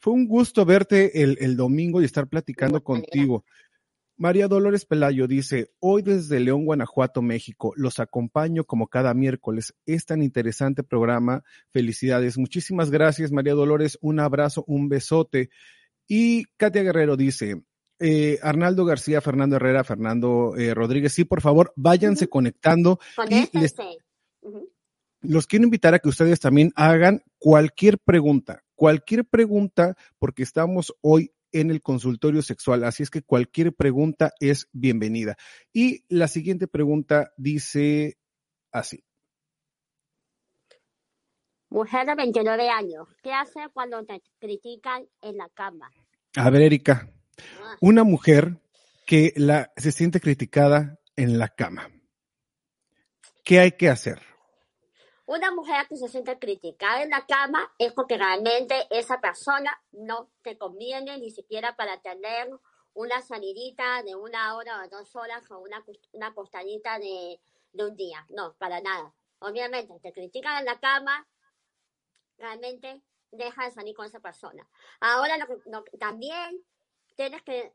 fue 0.00 0.12
un 0.12 0.26
gusto 0.26 0.64
verte 0.64 1.22
el, 1.22 1.38
el 1.40 1.56
domingo 1.56 2.00
y 2.00 2.04
estar 2.04 2.28
platicando 2.28 2.82
contigo. 2.82 3.44
María 4.20 4.48
Dolores 4.48 4.84
Pelayo 4.84 5.26
dice, 5.26 5.72
hoy 5.80 6.02
desde 6.02 6.40
León, 6.40 6.66
Guanajuato, 6.66 7.22
México, 7.22 7.72
los 7.74 8.00
acompaño 8.00 8.64
como 8.64 8.88
cada 8.88 9.14
miércoles. 9.14 9.74
Es 9.86 10.04
tan 10.04 10.20
interesante 10.20 10.82
programa. 10.82 11.42
Felicidades. 11.70 12.36
Muchísimas 12.36 12.90
gracias, 12.90 13.32
María 13.32 13.54
Dolores. 13.54 13.96
Un 14.02 14.20
abrazo, 14.20 14.62
un 14.66 14.90
besote. 14.90 15.48
Y 16.06 16.44
Katia 16.58 16.82
Guerrero 16.82 17.16
dice, 17.16 17.62
eh, 17.98 18.38
Arnaldo 18.42 18.84
García, 18.84 19.22
Fernando 19.22 19.56
Herrera, 19.56 19.84
Fernando 19.84 20.54
eh, 20.54 20.74
Rodríguez, 20.74 21.14
sí, 21.14 21.24
por 21.24 21.40
favor, 21.40 21.72
váyanse 21.74 22.28
conectando 22.28 22.98
y 23.26 23.48
les, 23.58 23.74
los 25.22 25.46
quiero 25.46 25.64
invitar 25.64 25.94
a 25.94 25.98
que 25.98 26.10
ustedes 26.10 26.40
también 26.40 26.72
hagan 26.76 27.22
cualquier 27.38 27.98
pregunta, 27.98 28.64
cualquier 28.74 29.24
pregunta, 29.24 29.96
porque 30.18 30.42
estamos 30.42 30.94
hoy 31.00 31.32
en 31.52 31.70
el 31.70 31.82
consultorio 31.82 32.42
sexual, 32.42 32.84
así 32.84 33.02
es 33.02 33.10
que 33.10 33.22
cualquier 33.22 33.74
pregunta 33.74 34.32
es 34.40 34.68
bienvenida. 34.72 35.36
Y 35.72 36.04
la 36.08 36.28
siguiente 36.28 36.68
pregunta 36.68 37.32
dice 37.36 38.18
así. 38.72 39.04
Mujer 41.68 42.06
de 42.06 42.14
29 42.16 42.68
años, 42.68 43.08
¿qué 43.22 43.32
hace 43.32 43.60
cuando 43.72 44.04
te 44.04 44.20
critican 44.40 45.06
en 45.22 45.36
la 45.36 45.48
cama? 45.50 45.90
A 46.34 46.50
ver, 46.50 46.62
Erika, 46.62 47.12
Ah, 47.62 47.76
una 47.80 48.04
mujer 48.04 48.60
que 49.06 49.32
la, 49.36 49.72
se 49.76 49.92
siente 49.92 50.20
criticada 50.20 50.98
en 51.16 51.38
la 51.38 51.48
cama. 51.48 51.90
¿Qué 53.44 53.58
hay 53.60 53.72
que 53.72 53.88
hacer? 53.88 54.20
Una 55.30 55.52
mujer 55.52 55.86
que 55.86 55.96
se 55.96 56.08
siente 56.08 56.40
criticada 56.40 57.04
en 57.04 57.10
la 57.10 57.24
cama 57.24 57.72
es 57.78 57.92
porque 57.92 58.18
realmente 58.18 58.88
esa 58.90 59.20
persona 59.20 59.80
no 59.92 60.28
te 60.42 60.58
conviene 60.58 61.18
ni 61.18 61.30
siquiera 61.30 61.76
para 61.76 62.02
tener 62.02 62.50
una 62.94 63.22
salidita 63.22 64.02
de 64.02 64.16
una 64.16 64.56
hora 64.56 64.82
o 64.82 64.88
dos 64.88 65.14
horas 65.14 65.48
o 65.52 65.60
una, 65.60 65.84
una 66.10 66.26
acostadita 66.26 66.98
de, 66.98 67.40
de 67.72 67.84
un 67.84 67.94
día. 67.94 68.26
No, 68.30 68.54
para 68.54 68.80
nada. 68.80 69.14
Obviamente, 69.38 70.00
te 70.02 70.12
critican 70.12 70.58
en 70.58 70.64
la 70.64 70.80
cama, 70.80 71.28
realmente 72.36 73.00
deja 73.30 73.66
de 73.66 73.70
salir 73.70 73.94
con 73.94 74.06
esa 74.06 74.18
persona. 74.18 74.68
Ahora, 74.98 75.36
lo 75.38 75.84
que- 75.84 75.96
también 75.96 76.60
tienes 77.14 77.40
que 77.44 77.72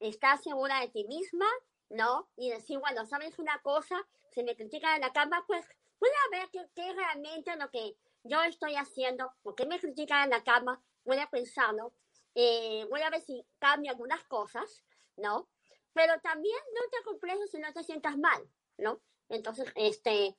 estar 0.00 0.36
segura 0.36 0.80
de 0.80 0.88
ti 0.88 1.04
misma, 1.04 1.46
¿no? 1.88 2.28
Y 2.36 2.50
decir, 2.50 2.78
bueno, 2.78 3.06
¿sabes 3.06 3.38
una 3.38 3.58
cosa? 3.62 4.06
Si 4.32 4.42
me 4.42 4.54
critican 4.54 4.96
en 4.96 5.00
la 5.00 5.14
cama, 5.14 5.44
pues 5.46 5.64
a 6.00 6.38
ver 6.38 6.48
qué 6.50 6.88
es 6.88 6.96
realmente 6.96 7.56
lo 7.56 7.70
que 7.70 7.96
yo 8.24 8.42
estoy 8.42 8.74
haciendo, 8.74 9.32
por 9.42 9.54
qué 9.54 9.66
me 9.66 9.78
critican 9.78 10.24
en 10.24 10.30
la 10.30 10.42
cama, 10.42 10.82
voy 11.04 11.18
a 11.18 11.28
pensarlo, 11.28 11.94
eh, 12.34 12.86
voy 12.90 13.02
a 13.02 13.10
ver 13.10 13.20
si 13.20 13.46
cambio 13.58 13.90
algunas 13.90 14.24
cosas, 14.24 14.82
¿no? 15.16 15.48
Pero 15.92 16.20
también 16.20 16.56
no 16.74 16.80
te 16.90 17.04
complejes 17.04 17.50
si 17.50 17.58
no 17.58 17.72
te 17.72 17.84
sientas 17.84 18.16
mal, 18.16 18.42
¿no? 18.78 19.00
Entonces, 19.28 19.70
este, 19.76 20.36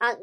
ah, 0.00 0.16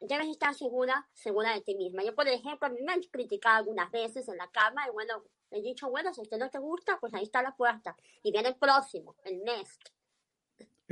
debes 0.00 0.28
estar 0.28 0.54
segura, 0.54 1.08
segura 1.12 1.52
de 1.52 1.60
ti 1.60 1.74
misma. 1.74 2.02
Yo, 2.02 2.14
por 2.14 2.28
ejemplo, 2.28 2.66
a 2.66 2.70
mí 2.70 2.80
me 2.82 2.92
han 2.92 3.02
criticado 3.02 3.58
algunas 3.58 3.90
veces 3.90 4.28
en 4.28 4.36
la 4.36 4.50
cama 4.50 4.86
y 4.86 4.90
bueno, 4.90 5.24
he 5.50 5.60
dicho, 5.60 5.90
bueno, 5.90 6.14
si 6.14 6.20
a 6.20 6.22
usted 6.22 6.38
no 6.38 6.50
te 6.50 6.58
gusta, 6.58 6.98
pues 6.98 7.12
ahí 7.14 7.24
está 7.24 7.42
la 7.42 7.54
puerta. 7.54 7.96
Y 8.22 8.32
viene 8.32 8.48
el 8.48 8.56
próximo, 8.56 9.16
el 9.24 9.42
next. 9.42 9.90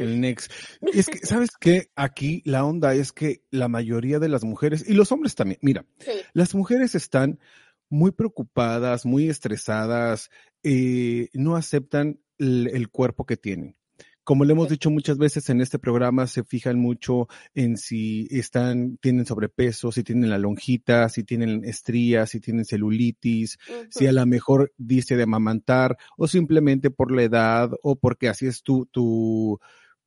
El 0.00 0.20
next. 0.20 0.50
Es 0.92 1.06
que, 1.06 1.18
¿sabes 1.18 1.50
qué? 1.60 1.90
Aquí 1.94 2.42
la 2.44 2.64
onda 2.64 2.94
es 2.94 3.12
que 3.12 3.42
la 3.50 3.68
mayoría 3.68 4.18
de 4.18 4.28
las 4.28 4.44
mujeres, 4.44 4.84
y 4.88 4.94
los 4.94 5.12
hombres 5.12 5.34
también, 5.34 5.58
mira, 5.62 5.84
Sí, 5.98 6.12
las 6.32 6.54
mujeres 6.54 6.94
están 6.94 7.38
muy 7.88 8.12
preocupadas, 8.12 9.04
muy 9.04 9.28
estresadas, 9.28 10.30
eh, 10.62 11.28
no 11.32 11.56
aceptan 11.56 12.20
el, 12.38 12.70
el 12.72 12.88
cuerpo 12.88 13.26
que 13.26 13.36
tienen. 13.36 13.76
Como 14.22 14.44
le 14.44 14.52
hemos 14.52 14.68
dicho 14.68 14.90
muchas 14.90 15.18
veces 15.18 15.48
en 15.50 15.60
este 15.60 15.78
programa, 15.78 16.26
se 16.26 16.44
fijan 16.44 16.78
mucho 16.78 17.26
en 17.54 17.76
si 17.76 18.28
están, 18.30 18.96
tienen 18.98 19.26
sobrepeso, 19.26 19.90
si 19.90 20.04
tienen 20.04 20.30
la 20.30 20.38
lonjita, 20.38 21.08
si 21.08 21.24
tienen 21.24 21.64
estrías, 21.64 22.30
si 22.30 22.38
tienen 22.38 22.64
celulitis, 22.64 23.58
si 23.88 24.06
a 24.06 24.12
lo 24.12 24.24
mejor 24.26 24.72
dice 24.76 25.16
de 25.16 25.24
amamantar, 25.24 25.96
o 26.16 26.28
simplemente 26.28 26.90
por 26.90 27.10
la 27.10 27.24
edad, 27.24 27.70
o 27.82 27.96
porque 27.96 28.28
así 28.28 28.46
es 28.46 28.62
tu, 28.62 28.86
tu, 28.86 29.58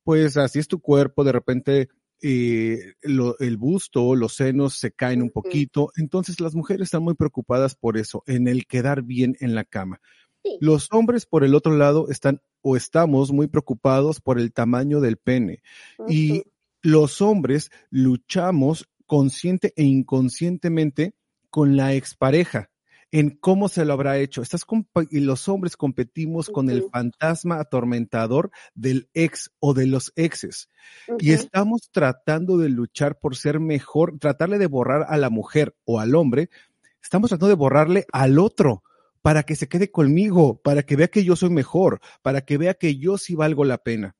pues 0.04 0.36
así 0.36 0.58
es 0.60 0.68
tu 0.68 0.80
cuerpo, 0.80 1.24
de 1.24 1.32
repente 1.32 1.88
eh, 2.22 2.94
lo- 3.02 3.36
el 3.40 3.56
busto, 3.56 4.14
los 4.14 4.34
senos 4.34 4.74
se 4.78 4.92
caen 4.92 5.20
un 5.22 5.30
poquito. 5.30 5.90
Entonces 5.96 6.40
las 6.40 6.54
mujeres 6.54 6.84
están 6.86 7.02
muy 7.02 7.14
preocupadas 7.14 7.74
por 7.74 7.96
eso, 7.98 8.22
en 8.26 8.48
el 8.48 8.66
quedar 8.66 9.02
bien 9.02 9.36
en 9.40 9.54
la 9.54 9.64
cama. 9.64 10.00
Sí, 10.42 10.56
Los 10.60 10.88
hombres, 10.92 11.26
por 11.26 11.44
el 11.44 11.54
otro 11.54 11.76
lado, 11.76 12.08
están 12.08 12.40
o 12.62 12.76
estamos 12.76 13.32
muy 13.32 13.46
preocupados 13.48 14.20
por 14.20 14.38
el 14.38 14.52
tamaño 14.52 15.00
del 15.00 15.16
pene. 15.18 15.62
Y 16.08 16.44
los 16.82 17.20
hombres 17.20 17.70
luchamos 17.90 18.88
consciente 19.06 19.72
e 19.76 19.84
inconscientemente 19.84 21.14
con 21.50 21.76
la 21.76 21.94
expareja 21.94 22.70
en 23.14 23.30
cómo 23.30 23.68
se 23.68 23.84
lo 23.84 23.92
habrá 23.92 24.18
hecho. 24.18 24.42
Estás 24.42 24.66
y 25.08 25.20
los 25.20 25.48
hombres 25.48 25.76
competimos 25.76 26.50
con 26.50 26.68
el 26.68 26.82
fantasma 26.90 27.60
atormentador 27.60 28.50
del 28.74 29.08
ex 29.14 29.52
o 29.60 29.72
de 29.72 29.86
los 29.86 30.12
exes. 30.16 30.68
Y 31.20 31.30
estamos 31.30 31.90
tratando 31.92 32.58
de 32.58 32.70
luchar 32.70 33.20
por 33.20 33.36
ser 33.36 33.60
mejor, 33.60 34.18
tratarle 34.18 34.58
de 34.58 34.66
borrar 34.66 35.06
a 35.08 35.16
la 35.16 35.30
mujer 35.30 35.76
o 35.84 36.00
al 36.00 36.16
hombre. 36.16 36.50
Estamos 37.00 37.28
tratando 37.28 37.50
de 37.50 37.54
borrarle 37.54 38.04
al 38.10 38.40
otro 38.40 38.82
para 39.22 39.44
que 39.44 39.54
se 39.54 39.68
quede 39.68 39.92
conmigo, 39.92 40.60
para 40.60 40.82
que 40.82 40.96
vea 40.96 41.06
que 41.06 41.22
yo 41.22 41.36
soy 41.36 41.50
mejor, 41.50 42.00
para 42.20 42.40
que 42.40 42.58
vea 42.58 42.74
que 42.74 42.96
yo 42.96 43.16
sí 43.16 43.36
valgo 43.36 43.64
la 43.64 43.78
pena. 43.78 44.16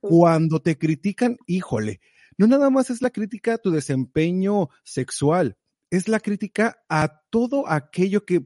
Cuando 0.00 0.58
te 0.60 0.78
critican, 0.78 1.36
híjole, 1.46 2.00
no 2.38 2.46
nada 2.46 2.70
más 2.70 2.88
es 2.88 3.02
la 3.02 3.10
crítica 3.10 3.52
a 3.52 3.58
tu 3.58 3.70
desempeño 3.70 4.70
sexual, 4.84 5.58
es 5.92 6.08
la 6.08 6.20
crítica 6.20 6.82
a 6.88 7.20
todo 7.28 7.68
aquello 7.68 8.24
que 8.24 8.40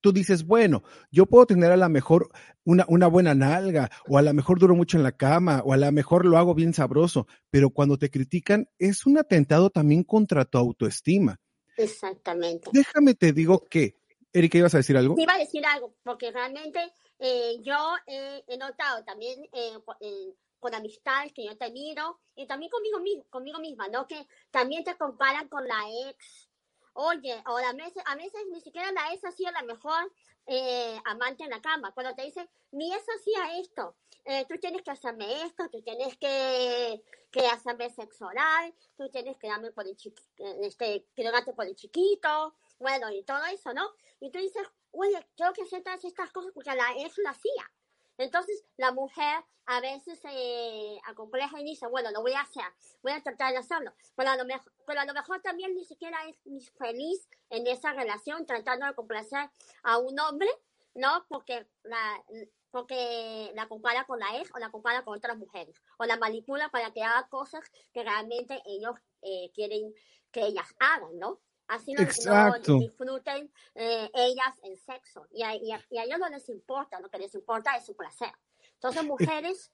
tú 0.00 0.12
dices, 0.12 0.46
bueno, 0.46 0.84
yo 1.10 1.26
puedo 1.26 1.46
tener 1.46 1.72
a 1.72 1.76
lo 1.76 1.88
mejor 1.88 2.30
una, 2.64 2.84
una 2.88 3.08
buena 3.08 3.34
nalga, 3.34 3.90
o 4.08 4.18
a 4.18 4.22
lo 4.22 4.32
mejor 4.32 4.60
duro 4.60 4.76
mucho 4.76 4.96
en 4.98 5.02
la 5.02 5.16
cama, 5.16 5.62
o 5.64 5.72
a 5.72 5.76
lo 5.76 5.90
mejor 5.90 6.24
lo 6.24 6.38
hago 6.38 6.54
bien 6.54 6.72
sabroso, 6.72 7.26
pero 7.50 7.70
cuando 7.70 7.98
te 7.98 8.08
critican 8.08 8.68
es 8.78 9.04
un 9.04 9.18
atentado 9.18 9.68
también 9.70 10.04
contra 10.04 10.44
tu 10.44 10.58
autoestima. 10.58 11.40
Exactamente. 11.76 12.70
Déjame 12.72 13.14
te 13.14 13.32
digo 13.32 13.64
que, 13.68 13.96
Erika, 14.32 14.58
¿ibas 14.58 14.74
a 14.74 14.78
decir 14.78 14.96
algo? 14.96 15.16
Te 15.16 15.22
iba 15.22 15.34
a 15.34 15.38
decir 15.38 15.66
algo, 15.66 15.96
porque 16.04 16.30
realmente 16.30 16.78
eh, 17.18 17.56
yo 17.62 17.76
eh, 18.06 18.44
he 18.46 18.56
notado 18.58 19.02
también 19.04 19.42
eh, 19.52 19.72
eh, 20.00 20.34
con 20.60 20.72
amistades 20.72 21.32
que 21.32 21.44
yo 21.46 21.56
te 21.56 21.72
miro 21.72 22.20
y 22.36 22.46
también 22.46 22.70
conmigo, 22.70 23.00
mi- 23.00 23.24
conmigo 23.28 23.58
misma, 23.58 23.88
¿no? 23.88 24.06
Que 24.06 24.24
también 24.52 24.84
te 24.84 24.96
comparan 24.96 25.48
con 25.48 25.66
la 25.66 25.80
ex 26.08 26.48
oye, 26.94 27.42
o 27.46 27.56
a 27.56 27.72
veces, 27.72 28.02
a 28.06 28.16
veces 28.16 28.40
ni 28.50 28.60
siquiera 28.60 28.90
la 28.92 29.06
ha 29.06 29.32
sido 29.32 29.50
la 29.52 29.62
mejor 29.62 30.12
eh, 30.46 31.00
amante 31.04 31.44
en 31.44 31.50
la 31.50 31.60
cama. 31.60 31.92
Cuando 31.92 32.14
te 32.14 32.22
dicen, 32.22 32.48
ni 32.72 32.92
eso 32.92 33.10
hacía 33.18 33.58
esto, 33.58 33.96
eh, 34.24 34.44
tú 34.48 34.58
tienes 34.58 34.82
que 34.82 34.90
hacerme 34.90 35.42
esto, 35.42 35.68
tú 35.70 35.82
tienes 35.82 36.16
que, 36.16 37.02
que 37.30 37.46
hacerme 37.46 37.90
sexo 37.90 38.26
oral, 38.26 38.74
tú 38.96 39.08
tienes 39.10 39.36
que 39.38 39.48
darme 39.48 39.72
por 39.72 39.86
el 39.86 39.96
chiqui, 39.96 40.22
este, 40.62 41.06
que 41.14 41.52
por 41.54 41.66
el 41.66 41.74
chiquito, 41.74 42.54
bueno, 42.78 43.10
y 43.10 43.22
todo 43.24 43.44
eso, 43.46 43.72
¿no? 43.72 43.90
Y 44.20 44.30
tú 44.30 44.38
dices, 44.38 44.66
oye, 44.90 45.26
tengo 45.36 45.52
que 45.52 45.62
hacer 45.62 45.82
todas 45.82 46.04
estas 46.04 46.30
cosas 46.30 46.52
porque 46.52 46.74
la 46.74 46.92
ex 46.98 47.18
lo 47.18 47.30
hacía. 47.30 47.70
Entonces, 48.18 48.64
la 48.76 48.92
mujer 48.92 49.44
a 49.66 49.80
veces 49.80 50.18
se 50.20 51.00
acompleja 51.04 51.60
y 51.60 51.64
dice, 51.64 51.86
bueno, 51.86 52.10
lo 52.10 52.20
voy 52.22 52.32
a 52.32 52.40
hacer, 52.40 52.64
voy 53.02 53.12
a 53.12 53.22
tratar 53.22 53.52
de 53.52 53.58
hacerlo. 53.58 53.92
Pero 54.16 54.30
a 54.30 54.36
lo 54.36 54.44
mejor, 54.44 54.72
pero 54.86 55.00
a 55.00 55.04
lo 55.04 55.14
mejor 55.14 55.40
también 55.40 55.74
ni 55.74 55.84
siquiera 55.84 56.18
es 56.28 56.70
feliz 56.72 57.28
en 57.50 57.66
esa 57.66 57.92
relación 57.92 58.44
tratando 58.46 58.86
de 58.86 58.94
complacer 58.94 59.50
a 59.82 59.98
un 59.98 60.18
hombre, 60.18 60.48
¿no? 60.94 61.24
Porque 61.28 61.66
la, 61.84 62.22
porque 62.70 63.52
la 63.54 63.68
compara 63.68 64.04
con 64.04 64.18
la 64.18 64.38
ex 64.38 64.50
o 64.54 64.58
la 64.58 64.70
compara 64.70 65.04
con 65.04 65.16
otras 65.16 65.36
mujeres 65.36 65.80
o 65.98 66.04
la 66.04 66.16
manipula 66.16 66.68
para 66.70 66.92
que 66.92 67.02
haga 67.02 67.28
cosas 67.28 67.62
que 67.92 68.02
realmente 68.02 68.60
ellos 68.66 68.96
eh, 69.22 69.50
quieren 69.54 69.94
que 70.32 70.46
ellas 70.46 70.74
hagan, 70.80 71.18
¿no? 71.18 71.40
Así 71.72 71.94
no, 71.94 72.02
no 72.02 72.78
disfruten 72.80 73.50
eh, 73.74 74.10
ellas 74.12 74.54
el 74.62 74.76
sexo. 74.76 75.26
Y 75.32 75.42
a, 75.42 75.56
y, 75.56 75.72
a, 75.72 75.82
y 75.88 75.96
a, 75.96 76.04
ellos 76.04 76.18
no 76.18 76.28
les 76.28 76.46
importa, 76.50 77.00
lo 77.00 77.08
que 77.08 77.16
les 77.16 77.34
importa 77.34 77.74
es 77.76 77.86
su 77.86 77.96
placer. 77.96 78.30
Entonces, 78.74 79.02
mujeres, 79.04 79.72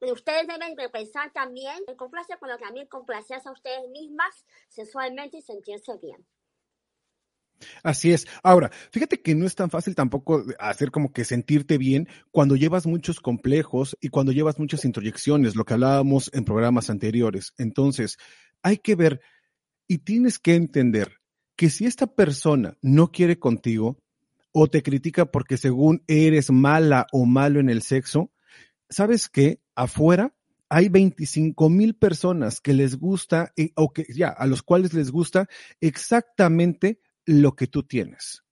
ustedes 0.00 0.46
deben 0.46 0.74
de 0.76 0.88
pensar 0.88 1.30
también 1.32 1.76
en 1.86 1.96
complacer 1.96 2.38
con 2.38 2.48
lo 2.48 2.56
que 2.56 2.64
también 2.64 2.86
complacerse 2.86 3.46
a 3.46 3.52
ustedes 3.52 3.90
mismas 3.90 4.46
sexualmente 4.68 5.36
y 5.36 5.42
sentirse 5.42 5.98
bien. 5.98 6.26
Así 7.82 8.14
es. 8.14 8.26
Ahora, 8.42 8.70
fíjate 8.90 9.20
que 9.20 9.34
no 9.34 9.44
es 9.44 9.54
tan 9.54 9.68
fácil 9.68 9.94
tampoco 9.94 10.42
hacer 10.58 10.90
como 10.90 11.12
que 11.12 11.26
sentirte 11.26 11.76
bien 11.76 12.08
cuando 12.30 12.56
llevas 12.56 12.86
muchos 12.86 13.20
complejos 13.20 13.98
y 14.00 14.08
cuando 14.08 14.32
llevas 14.32 14.58
muchas 14.58 14.86
introyecciones, 14.86 15.56
lo 15.56 15.66
que 15.66 15.74
hablábamos 15.74 16.30
en 16.32 16.46
programas 16.46 16.88
anteriores. 16.88 17.52
Entonces, 17.58 18.16
hay 18.62 18.78
que 18.78 18.94
ver 18.94 19.20
y 19.90 19.98
tienes 19.98 20.38
que 20.38 20.54
entender 20.54 21.16
que 21.56 21.68
si 21.68 21.84
esta 21.84 22.06
persona 22.06 22.78
no 22.80 23.10
quiere 23.10 23.40
contigo 23.40 23.98
o 24.52 24.68
te 24.68 24.84
critica 24.84 25.32
porque 25.32 25.56
según 25.56 26.04
eres 26.06 26.52
mala 26.52 27.08
o 27.10 27.26
malo 27.26 27.58
en 27.58 27.68
el 27.68 27.82
sexo, 27.82 28.30
¿sabes 28.88 29.28
qué? 29.28 29.60
Afuera 29.74 30.32
hay 30.68 30.90
25 30.90 31.68
mil 31.70 31.96
personas 31.96 32.60
que 32.60 32.72
les 32.72 33.00
gusta 33.00 33.52
eh, 33.56 33.72
o 33.74 33.92
que 33.92 34.06
ya 34.14 34.28
a 34.28 34.46
los 34.46 34.62
cuales 34.62 34.94
les 34.94 35.10
gusta 35.10 35.48
exactamente 35.80 37.00
lo 37.26 37.56
que 37.56 37.66
tú 37.66 37.82
tienes. 37.82 38.44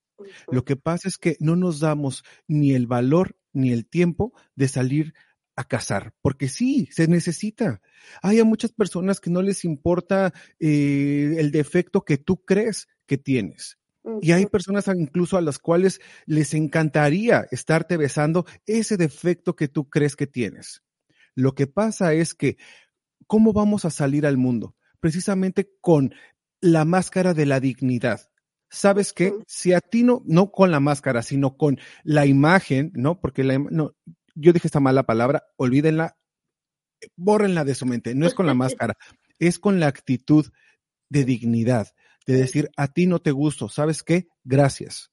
Lo 0.51 0.65
que 0.65 0.75
pasa 0.75 1.07
es 1.07 1.19
que 1.19 1.37
no 1.39 1.55
nos 1.55 1.79
damos 1.79 2.25
ni 2.49 2.75
el 2.75 2.89
valor 2.89 3.37
ni 3.53 3.71
el 3.71 3.87
tiempo 3.87 4.33
de 4.57 4.67
salir 4.67 5.15
a 5.59 5.65
casar, 5.65 6.15
porque 6.23 6.49
sí, 6.49 6.89
se 6.93 7.09
necesita. 7.09 7.83
Hay 8.23 8.39
a 8.39 8.45
muchas 8.45 8.71
personas 8.71 9.19
que 9.19 9.29
no 9.29 9.43
les 9.43 9.65
importa 9.65 10.33
eh, 10.61 11.35
el 11.37 11.51
defecto 11.51 12.05
que 12.05 12.17
tú 12.17 12.45
crees 12.45 12.87
que 13.07 13.19
tienes. 13.19 13.77
Y 14.23 14.31
hay 14.31 14.47
personas 14.47 14.87
incluso 14.87 15.37
a 15.37 15.41
las 15.41 15.59
cuales 15.59 16.01
les 16.27 16.55
encantaría 16.55 17.49
estarte 17.51 17.97
besando 17.97 18.47
ese 18.67 18.97
defecto 18.97 19.57
que 19.57 19.67
tú 19.67 19.91
crees 19.91 20.15
que 20.15 20.29
tienes. 20.29 20.83
Lo 21.35 21.57
que 21.57 21.67
pasa 21.67 22.15
es 22.15 22.37
que, 22.37 22.57
¿cómo 23.27 23.53
vamos 23.53 23.85
a 23.85 23.91
salir 23.91 24.27
al 24.27 24.37
mundo? 24.37 24.77
Precisamente 25.01 25.69
con 25.81 26.15
la 26.61 26.85
máscara 26.85 27.35
de 27.35 27.47
la 27.47 27.59
dignidad. 27.59 28.31
¿Sabes 28.71 29.13
qué? 29.13 29.33
Si 29.49 29.73
a 29.73 29.81
ti 29.81 30.05
no, 30.05 30.23
no 30.25 30.53
con 30.53 30.71
la 30.71 30.79
máscara, 30.79 31.23
sino 31.23 31.57
con 31.57 31.79
la 32.05 32.27
imagen, 32.27 32.93
¿no? 32.95 33.21
Porque 33.21 33.43
la, 33.43 33.59
no, 33.59 33.95
yo 34.39 34.53
dije 34.53 34.69
esta 34.69 34.81
mala 34.81 35.05
palabra, 35.05 35.45
olvídenla, 35.57 36.17
bórrenla 37.17 37.65
de 37.65 37.75
su 37.75 37.87
mente, 37.87 38.15
no 38.15 38.27
es 38.27 38.35
con 38.35 38.47
la 38.47 38.55
máscara, 38.55 38.97
es 39.39 39.59
con 39.59 39.81
la 39.81 39.89
actitud 39.89 40.47
de 41.09 41.25
dignidad, 41.25 41.89
de 42.27 42.35
decir, 42.35 42.71
a 42.77 42.89
ti 42.89 43.07
no 43.07 43.21
te 43.21 43.31
gusto, 43.31 43.69
¿sabes 43.69 44.03
qué? 44.03 44.29
Gracias, 44.45 45.11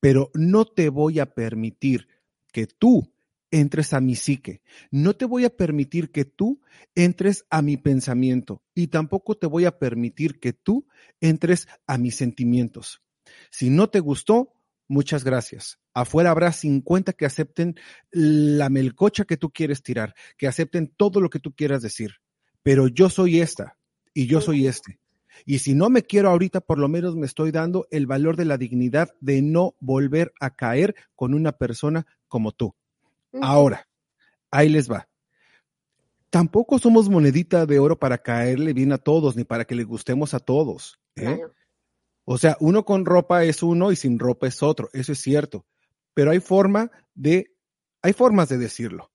pero 0.00 0.30
no 0.34 0.64
te 0.64 0.88
voy 0.88 1.20
a 1.20 1.26
permitir 1.26 2.08
que 2.52 2.66
tú 2.66 3.12
entres 3.50 3.92
a 3.92 4.00
mi 4.00 4.16
psique, 4.16 4.62
no 4.90 5.14
te 5.14 5.24
voy 5.24 5.44
a 5.44 5.56
permitir 5.56 6.10
que 6.10 6.24
tú 6.24 6.60
entres 6.94 7.44
a 7.50 7.62
mi 7.62 7.76
pensamiento 7.76 8.62
y 8.74 8.88
tampoco 8.88 9.36
te 9.36 9.46
voy 9.46 9.64
a 9.64 9.78
permitir 9.78 10.40
que 10.40 10.52
tú 10.52 10.86
entres 11.20 11.68
a 11.86 11.98
mis 11.98 12.16
sentimientos. 12.16 13.02
Si 13.50 13.70
no 13.70 13.88
te 13.88 14.00
gustó, 14.00 14.55
muchas 14.88 15.24
gracias. 15.24 15.78
Afuera 15.94 16.30
habrá 16.30 16.52
50 16.52 17.12
que 17.12 17.26
acepten 17.26 17.76
la 18.10 18.68
melcocha 18.68 19.24
que 19.24 19.36
tú 19.36 19.50
quieres 19.50 19.82
tirar, 19.82 20.14
que 20.36 20.46
acepten 20.46 20.92
todo 20.96 21.20
lo 21.20 21.30
que 21.30 21.40
tú 21.40 21.54
quieras 21.54 21.82
decir. 21.82 22.16
Pero 22.62 22.88
yo 22.88 23.10
soy 23.10 23.40
esta 23.40 23.78
y 24.12 24.26
yo 24.26 24.40
soy 24.40 24.66
este. 24.66 24.98
Y 25.44 25.58
si 25.58 25.74
no 25.74 25.90
me 25.90 26.02
quiero 26.02 26.30
ahorita, 26.30 26.60
por 26.60 26.78
lo 26.78 26.88
menos 26.88 27.16
me 27.16 27.26
estoy 27.26 27.50
dando 27.50 27.86
el 27.90 28.06
valor 28.06 28.36
de 28.36 28.46
la 28.46 28.56
dignidad 28.56 29.10
de 29.20 29.42
no 29.42 29.74
volver 29.80 30.32
a 30.40 30.56
caer 30.56 30.94
con 31.14 31.34
una 31.34 31.52
persona 31.52 32.06
como 32.28 32.52
tú. 32.52 32.74
Ahora, 33.42 33.86
ahí 34.50 34.68
les 34.68 34.90
va. 34.90 35.08
Tampoco 36.30 36.78
somos 36.78 37.08
monedita 37.08 37.66
de 37.66 37.78
oro 37.78 37.98
para 37.98 38.18
caerle 38.18 38.72
bien 38.72 38.92
a 38.92 38.98
todos, 38.98 39.36
ni 39.36 39.44
para 39.44 39.64
que 39.64 39.74
le 39.74 39.84
gustemos 39.84 40.34
a 40.34 40.40
todos. 40.40 40.98
¿eh? 41.16 41.38
O 42.28 42.38
sea, 42.38 42.56
uno 42.58 42.84
con 42.84 43.06
ropa 43.06 43.44
es 43.44 43.62
uno 43.62 43.92
y 43.92 43.96
sin 43.96 44.18
ropa 44.18 44.48
es 44.48 44.60
otro, 44.62 44.90
eso 44.92 45.12
es 45.12 45.20
cierto. 45.20 45.64
Pero 46.12 46.32
hay 46.32 46.40
forma 46.40 46.90
de, 47.14 47.54
hay 48.02 48.12
formas 48.12 48.48
de 48.48 48.58
decirlo. 48.58 49.12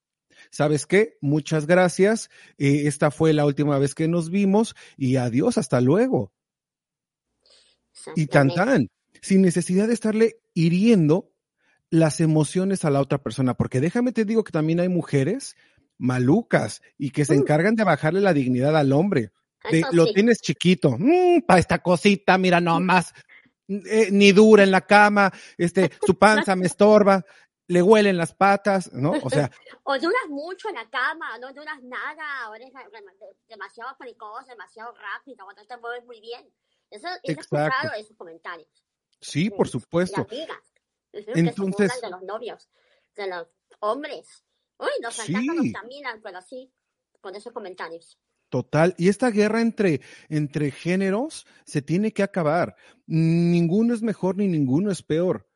¿Sabes 0.50 0.86
qué? 0.86 1.18
Muchas 1.20 1.68
gracias. 1.68 2.30
Eh, 2.58 2.84
esta 2.86 3.12
fue 3.12 3.34
la 3.34 3.46
última 3.46 3.78
vez 3.78 3.96
que 3.96 4.08
nos 4.08 4.30
vimos 4.30 4.76
y 4.96 5.18
adiós, 5.18 5.58
hasta 5.58 5.82
luego. 5.82 6.32
Y 8.16 8.28
tan 8.28 8.48
tan, 8.54 8.88
sin 9.22 9.42
necesidad 9.42 9.88
de 9.88 9.94
estarle 9.94 10.40
hiriendo 10.54 11.34
las 11.90 12.22
emociones 12.22 12.86
a 12.86 12.90
la 12.90 13.02
otra 13.02 13.22
persona, 13.22 13.56
porque 13.56 13.82
déjame 13.82 14.14
te 14.14 14.24
digo 14.24 14.46
que 14.46 14.54
también 14.54 14.80
hay 14.80 14.88
mujeres 14.88 15.58
malucas 15.98 16.82
y 16.98 17.12
que 17.12 17.26
se 17.26 17.36
mm. 17.36 17.40
encargan 17.40 17.76
de 17.76 17.84
bajarle 17.84 18.22
la 18.22 18.34
dignidad 18.34 18.78
al 18.78 18.94
hombre 18.94 19.32
lo 19.92 20.12
tienes 20.14 20.42
chiquito, 20.42 20.96
mm, 20.98 21.42
para 21.42 21.60
esta 21.60 21.80
cosita, 21.80 22.38
mira 22.38 22.60
nomás, 22.60 23.14
eh, 23.68 24.10
ni 24.12 24.32
dura 24.32 24.64
en 24.64 24.72
la 24.72 24.82
cama, 24.82 25.32
este, 25.58 25.90
su 26.06 26.18
panza 26.18 26.56
me 26.56 26.68
estorba, 26.68 27.24
le 27.68 27.82
huelen 27.82 28.18
las 28.18 28.34
patas, 28.34 28.92
¿no? 28.92 29.12
O 29.24 29.30
sea. 29.30 29.50
o 29.84 29.98
duras 29.98 30.28
mucho 30.30 30.70
en 30.70 30.76
la 30.76 30.90
cama, 30.90 31.38
no 31.38 31.54
duras 31.54 31.82
nada, 31.84 32.50
o 32.50 32.56
eres 32.56 32.72
demasiado 33.48 33.96
precoz, 33.98 34.46
demasiado 34.46 34.94
rápido, 34.94 35.46
cuando 35.46 35.66
te 35.66 35.78
mueves 35.78 36.06
muy 36.06 36.20
bien. 36.20 36.52
Eso, 36.90 37.08
he 37.24 37.32
escuchado 37.32 37.94
esos 37.98 38.18
comentarios. 38.18 38.84
Sí, 39.22 39.50
por 39.50 39.70
supuesto. 39.70 40.28
Entonces. 41.14 42.02
de 42.02 42.10
los 42.10 42.24
novios, 42.24 42.70
de 43.16 43.28
los 43.28 43.48
hombres. 43.80 44.44
Uy, 44.78 44.90
nos 45.02 45.16
sí. 45.16 45.34
nos 45.34 45.72
caminan, 45.72 46.22
pero 46.22 46.40
así, 46.40 46.74
con 47.22 47.36
esos 47.36 47.54
comentarios. 47.54 48.20
Total. 48.52 48.94
Y 48.98 49.08
esta 49.08 49.32
guerra 49.32 49.62
entre, 49.62 50.02
entre 50.28 50.72
géneros 50.72 51.48
se 51.64 51.82
tiene 51.82 52.12
que 52.12 52.22
acabar. 52.22 52.76
Ninguno 53.08 53.94
es 53.94 54.02
mejor 54.02 54.36
ni 54.36 54.50
ninguno 54.50 54.92
es 54.92 55.02
peor. 55.02 55.48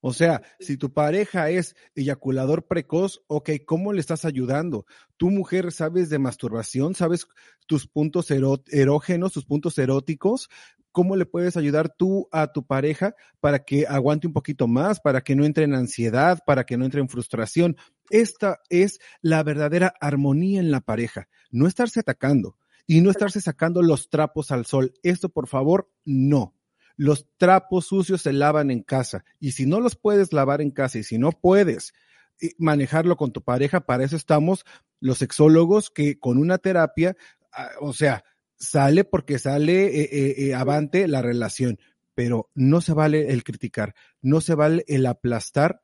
O 0.00 0.12
sea, 0.12 0.42
si 0.58 0.76
tu 0.76 0.92
pareja 0.92 1.50
es 1.50 1.76
eyaculador 1.94 2.66
precoz, 2.66 3.22
ok, 3.28 3.50
¿cómo 3.64 3.92
le 3.92 4.00
estás 4.00 4.24
ayudando? 4.24 4.86
Tu 5.16 5.30
mujer 5.30 5.70
sabes 5.70 6.10
de 6.10 6.18
masturbación, 6.18 6.96
sabes 6.96 7.28
tus 7.68 7.86
puntos 7.86 8.32
erógenos, 8.32 9.32
tus 9.32 9.44
puntos 9.44 9.78
eróticos, 9.78 10.50
¿cómo 10.90 11.14
le 11.14 11.26
puedes 11.26 11.56
ayudar 11.56 11.94
tú 11.96 12.28
a 12.32 12.50
tu 12.50 12.66
pareja 12.66 13.14
para 13.38 13.64
que 13.64 13.86
aguante 13.86 14.26
un 14.26 14.32
poquito 14.32 14.66
más, 14.66 14.98
para 14.98 15.20
que 15.20 15.36
no 15.36 15.44
entre 15.44 15.62
en 15.62 15.74
ansiedad, 15.74 16.40
para 16.44 16.64
que 16.64 16.76
no 16.76 16.84
entre 16.84 17.00
en 17.00 17.08
frustración? 17.08 17.76
Esta 18.12 18.60
es 18.68 19.00
la 19.22 19.42
verdadera 19.42 19.94
armonía 19.98 20.60
en 20.60 20.70
la 20.70 20.82
pareja, 20.82 21.30
no 21.50 21.66
estarse 21.66 22.00
atacando 22.00 22.58
y 22.86 23.00
no 23.00 23.10
estarse 23.10 23.40
sacando 23.40 23.80
los 23.80 24.10
trapos 24.10 24.50
al 24.50 24.66
sol. 24.66 24.92
Esto, 25.02 25.30
por 25.30 25.48
favor, 25.48 25.90
no. 26.04 26.54
Los 26.96 27.26
trapos 27.38 27.86
sucios 27.86 28.20
se 28.20 28.34
lavan 28.34 28.70
en 28.70 28.82
casa 28.82 29.24
y 29.40 29.52
si 29.52 29.64
no 29.64 29.80
los 29.80 29.96
puedes 29.96 30.34
lavar 30.34 30.60
en 30.60 30.72
casa 30.72 30.98
y 30.98 31.04
si 31.04 31.16
no 31.16 31.32
puedes 31.32 31.94
eh, 32.42 32.50
manejarlo 32.58 33.16
con 33.16 33.32
tu 33.32 33.42
pareja, 33.42 33.80
para 33.86 34.04
eso 34.04 34.16
estamos 34.16 34.66
los 35.00 35.16
sexólogos 35.16 35.88
que 35.88 36.18
con 36.18 36.36
una 36.36 36.58
terapia, 36.58 37.16
ah, 37.50 37.70
o 37.80 37.94
sea, 37.94 38.24
sale 38.56 39.04
porque 39.04 39.38
sale 39.38 39.86
eh, 39.86 40.34
eh, 40.36 40.54
avante 40.54 41.08
la 41.08 41.22
relación, 41.22 41.78
pero 42.14 42.50
no 42.54 42.82
se 42.82 42.92
vale 42.92 43.32
el 43.32 43.42
criticar, 43.42 43.94
no 44.20 44.42
se 44.42 44.54
vale 44.54 44.84
el 44.86 45.06
aplastar 45.06 45.82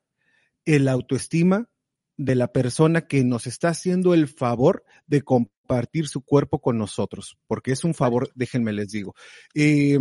el 0.67 0.89
autoestima 0.89 1.71
de 2.19 2.35
la 2.35 2.53
persona 2.53 3.07
que 3.07 3.25
nos 3.25 3.47
está 3.47 3.71
haciendo 3.71 4.13
el 4.13 4.29
favor 4.29 4.85
de 5.07 5.23
compartir 5.23 6.07
su 6.07 6.23
cuerpo 6.23 6.61
con 6.61 6.77
nosotros, 6.77 7.39
porque 7.47 7.73
es 7.73 7.85
un 7.85 7.95
favor, 7.95 8.31
déjenme 8.35 8.75
les 8.75 8.91
digo. 8.91 9.15
Eh, 9.55 9.99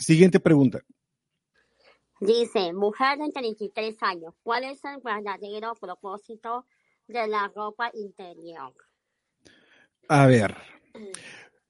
Siguiente 0.00 0.40
pregunta. 0.40 0.80
Dice, 2.20 2.72
mujer 2.72 3.18
de 3.18 3.30
33 3.30 3.96
años, 4.02 4.34
¿cuál 4.42 4.64
es 4.64 4.82
el 4.84 5.00
verdadero 5.04 5.74
propósito 5.74 6.66
de 7.06 7.28
la 7.28 7.52
ropa 7.54 7.90
interior? 7.92 8.72
A 10.08 10.26
ver, 10.26 10.56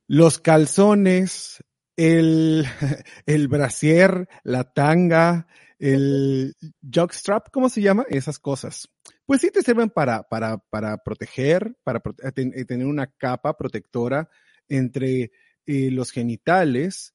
los 0.07 0.39
calzones, 0.39 1.65
el, 1.97 2.65
el 3.27 3.49
brasier, 3.49 4.29
la 4.45 4.73
tanga, 4.73 5.49
el 5.81 6.55
jockstrap, 6.95 7.49
¿cómo 7.51 7.69
se 7.69 7.81
llama? 7.81 8.05
Esas 8.09 8.39
cosas. 8.39 8.89
Pues 9.27 9.41
sí 9.41 9.51
te 9.51 9.63
sirven 9.63 9.91
para, 9.91 10.23
para, 10.23 10.59
para 10.59 10.99
proteger, 10.99 11.75
para 11.83 12.01
prote- 12.03 12.33
ten- 12.33 12.53
eh, 12.55 12.65
tener 12.65 12.87
una 12.87 13.07
capa 13.07 13.57
protectora 13.57 14.29
entre 14.69 15.33
eh, 15.67 15.91
los 15.91 16.13
genitales 16.13 17.15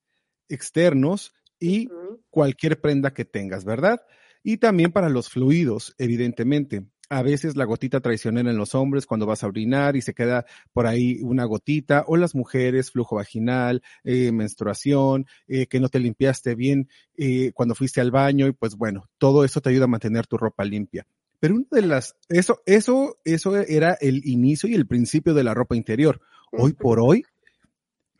externos 0.49 1.34
y 1.60 1.88
cualquier 2.30 2.82
prenda 2.82 3.13
que 3.13 3.23
tengas, 3.25 3.63
¿verdad? 3.65 4.01
Y 4.43 4.58
también 4.58 4.91
para 4.91 5.10
los 5.10 5.30
fluidos, 5.30 5.95
evidentemente. 5.97 6.86
A 7.09 7.21
veces 7.21 7.55
la 7.55 7.65
gotita 7.65 7.99
traicionera 7.99 8.49
en 8.49 8.57
los 8.57 8.73
hombres 8.73 9.05
cuando 9.05 9.25
vas 9.25 9.43
a 9.43 9.47
orinar 9.47 9.95
y 9.95 10.01
se 10.01 10.13
queda 10.13 10.45
por 10.73 10.87
ahí 10.87 11.19
una 11.21 11.45
gotita, 11.45 12.03
o 12.07 12.17
las 12.17 12.33
mujeres, 12.33 12.91
flujo 12.91 13.17
vaginal, 13.17 13.83
eh, 14.03 14.31
menstruación, 14.31 15.27
eh, 15.47 15.67
que 15.67 15.79
no 15.79 15.89
te 15.89 15.99
limpiaste 15.99 16.55
bien 16.55 16.89
eh, 17.15 17.51
cuando 17.53 17.75
fuiste 17.75 18.01
al 18.01 18.11
baño 18.11 18.47
y 18.47 18.53
pues 18.53 18.75
bueno, 18.75 19.07
todo 19.17 19.45
eso 19.45 19.61
te 19.61 19.69
ayuda 19.69 19.85
a 19.85 19.89
mantener 19.89 20.25
tu 20.25 20.37
ropa 20.37 20.65
limpia. 20.65 21.05
Pero 21.39 21.55
una 21.55 21.67
de 21.69 21.81
las, 21.83 22.15
eso, 22.29 22.61
eso, 22.65 23.19
eso 23.23 23.55
era 23.55 23.93
el 24.01 24.25
inicio 24.25 24.67
y 24.67 24.73
el 24.73 24.87
principio 24.87 25.33
de 25.33 25.43
la 25.43 25.53
ropa 25.53 25.75
interior. 25.75 26.21
Hoy 26.51 26.73
por 26.73 26.99
hoy 26.99 27.23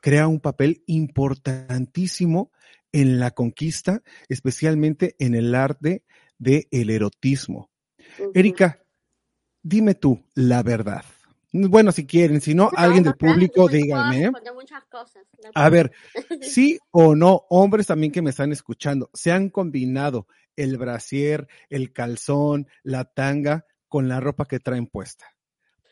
crea 0.02 0.28
un 0.28 0.40
papel 0.40 0.84
importantísimo 0.86 2.52
en 2.92 3.20
la 3.20 3.32
conquista, 3.32 4.04
especialmente 4.30 5.16
en 5.18 5.34
el 5.34 5.56
arte 5.56 6.04
del 6.38 6.90
erotismo. 6.90 7.72
Erika, 8.34 8.82
dime 9.62 9.96
tú 9.96 10.24
la 10.34 10.64
verdad. 10.64 11.04
Bueno, 11.52 11.92
si 11.94 12.06
quieren, 12.06 12.42
si 12.42 12.54
no, 12.54 12.66
No, 12.66 12.72
alguien 12.76 13.04
del 13.04 13.16
público, 13.16 13.70
díganme. 13.70 14.32
A 15.54 15.70
ver, 15.70 15.92
sí 16.42 16.78
o 16.92 17.16
no, 17.16 17.46
hombres 17.50 17.88
también 17.88 18.12
que 18.12 18.22
me 18.22 18.32
están 18.32 18.52
escuchando, 18.52 19.10
se 19.14 19.32
han 19.32 19.50
combinado 19.50 20.28
el 20.58 20.78
brasier, 20.78 21.48
el 21.70 21.94
calzón, 21.94 22.68
la 22.84 23.06
tanga 23.06 23.66
con 23.88 24.10
la 24.10 24.20
ropa 24.20 24.46
que 24.46 24.60
traen 24.60 24.88
puesta. 24.88 25.35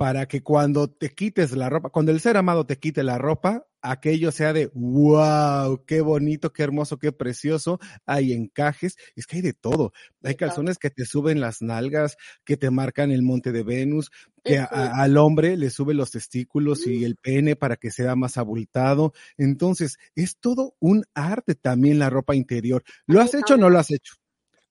Para 0.03 0.25
que 0.25 0.43
cuando 0.43 0.89
te 0.89 1.11
quites 1.11 1.53
la 1.55 1.69
ropa, 1.69 1.89
cuando 1.89 2.11
el 2.11 2.19
ser 2.19 2.35
amado 2.35 2.65
te 2.65 2.77
quite 2.77 3.03
la 3.03 3.17
ropa, 3.17 3.65
aquello 3.81 4.33
sea 4.33 4.51
de 4.51 4.69
wow, 4.73 5.85
qué 5.85 6.01
bonito, 6.01 6.51
qué 6.51 6.63
hermoso, 6.63 6.99
qué 6.99 7.13
precioso. 7.13 7.79
Hay 8.05 8.33
encajes, 8.33 8.97
es 9.15 9.25
que 9.25 9.37
hay 9.37 9.41
de 9.41 9.53
todo. 9.53 9.93
Hay 10.21 10.35
calzones 10.35 10.77
que 10.77 10.89
te 10.89 11.05
suben 11.05 11.39
las 11.39 11.61
nalgas, 11.61 12.17
que 12.43 12.57
te 12.57 12.69
marcan 12.69 13.11
el 13.11 13.21
monte 13.21 13.53
de 13.53 13.63
Venus, 13.63 14.11
que 14.43 14.57
a- 14.57 14.65
al 14.65 15.15
hombre 15.15 15.55
le 15.55 15.69
sube 15.69 15.93
los 15.93 16.11
testículos 16.11 16.85
y 16.85 17.05
el 17.05 17.15
pene 17.15 17.55
para 17.55 17.77
que 17.77 17.89
sea 17.89 18.17
más 18.17 18.37
abultado. 18.37 19.13
Entonces, 19.37 19.95
es 20.15 20.35
todo 20.37 20.75
un 20.81 21.05
arte 21.13 21.55
también 21.55 21.97
la 21.97 22.09
ropa 22.09 22.35
interior. 22.35 22.83
¿Lo 23.07 23.21
has 23.21 23.33
hecho 23.35 23.53
o 23.53 23.57
no 23.57 23.69
lo 23.69 23.79
has 23.79 23.89
hecho? 23.89 24.15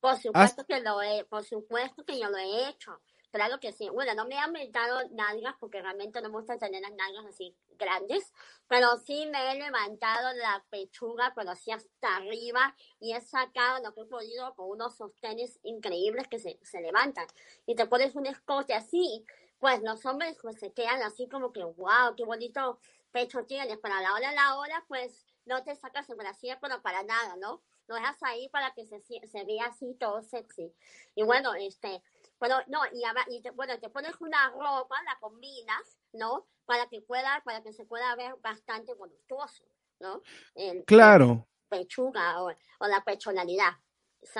Por 0.03 0.19
supuesto 0.19 0.67
que 0.69 0.79
lo 0.83 1.01
he, 1.01 1.25
por 1.25 1.43
supuesto 1.43 2.05
que 2.05 2.21
yo 2.21 2.29
lo 2.29 2.37
he 2.37 2.69
hecho. 2.69 3.01
Claro 3.33 3.59
que 3.61 3.73
sí. 3.73 3.89
Bueno, 3.89 4.15
no 4.15 4.27
me 4.27 4.37
han 4.37 4.45
aumentado 4.49 5.09
nalgas 5.13 5.55
porque 5.59 5.81
realmente 5.81 6.21
no 6.21 6.29
me 6.29 6.37
gusta 6.37 6.59
tener 6.59 6.83
las 6.83 6.93
nalgas 6.93 7.25
así 7.25 7.57
grandes, 7.79 8.31
pero 8.69 8.99
sí 8.99 9.25
me 9.33 9.51
he 9.53 9.55
levantado 9.59 10.35
la 10.35 10.63
pechuga, 10.69 11.33
pero 11.35 11.51
así 11.51 11.71
hasta 11.71 12.17
arriba 12.17 12.77
y 13.01 13.15
he 13.15 13.21
sacado 13.23 13.83
lo 13.83 13.95
que 13.95 14.03
he 14.03 14.05
podido 14.05 14.55
con 14.55 14.69
unos 14.69 14.97
sostenes 14.97 15.59
increíbles 15.63 16.29
que 16.29 16.39
se, 16.39 16.59
se 16.63 16.83
levantan. 16.83 17.27
Y 17.65 17.75
te 17.75 17.87
pones 17.87 18.15
un 18.17 18.27
escote 18.27 18.75
así, 18.75 19.25
pues 19.59 19.81
los 19.83 20.05
hombres 20.05 20.37
pues 20.43 20.59
se 20.61 20.73
quedan 20.73 21.03
así 21.03 21.27
como 21.27 21.53
que, 21.53 21.65
wow, 21.65 22.15
qué 22.15 22.25
bonito 22.25 22.79
pecho 23.13 23.47
tienes, 23.47 23.79
pero 23.83 23.95
a 23.95 24.03
la 24.03 24.13
hora 24.13 24.29
de 24.31 24.37
la 24.37 24.57
hora, 24.59 24.85
pues 24.89 25.25
no 25.47 25.63
te 25.65 25.75
sacas 25.75 26.09
el 26.11 26.17
brasier, 26.17 26.59
pero 26.61 26.83
para 26.83 27.03
nada, 27.03 27.37
¿no? 27.37 27.63
Lo 27.87 27.95
dejas 27.97 28.23
ahí 28.23 28.49
para 28.51 28.73
que 28.75 28.87
se, 28.87 29.01
se 29.01 29.45
vea 29.45 29.67
así 29.67 29.95
todo 29.99 30.23
sexy. 30.23 30.73
Y 31.15 31.23
bueno, 31.25 31.55
este, 31.55 32.03
bueno, 32.43 32.57
no, 32.67 32.81
y, 32.93 33.05
y 33.37 33.41
te, 33.41 33.53
bueno, 33.53 33.79
te 33.79 33.89
pones 33.89 34.21
una 34.21 34.51
ropa, 34.51 34.97
la 35.05 35.17
combinas, 35.21 36.01
¿no? 36.13 36.49
Para 36.65 36.89
que 36.89 37.01
pueda, 37.01 37.41
para 37.45 37.63
que 37.63 37.73
se 37.73 37.85
pueda 37.85 38.17
ver 38.17 38.35
bastante 38.43 38.95
voluptuoso, 38.95 39.63
¿no? 40.01 40.23
El, 40.57 40.85
Claro, 40.85 41.47
pechuga 41.69 42.43
o, 42.43 42.49
o 42.49 42.87
la 42.89 43.05
personalidad. 43.05 43.71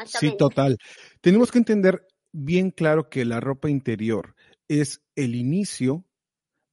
sí, 0.05 0.37
total. 0.37 0.79
Tenemos 1.21 1.53
que 1.53 1.59
entender 1.59 2.05
bien 2.33 2.73
claro 2.73 3.09
que 3.09 3.25
la 3.25 3.39
ropa 3.39 3.71
interior 3.71 4.35
es 4.67 5.01
el 5.15 5.37
inicio 5.37 6.05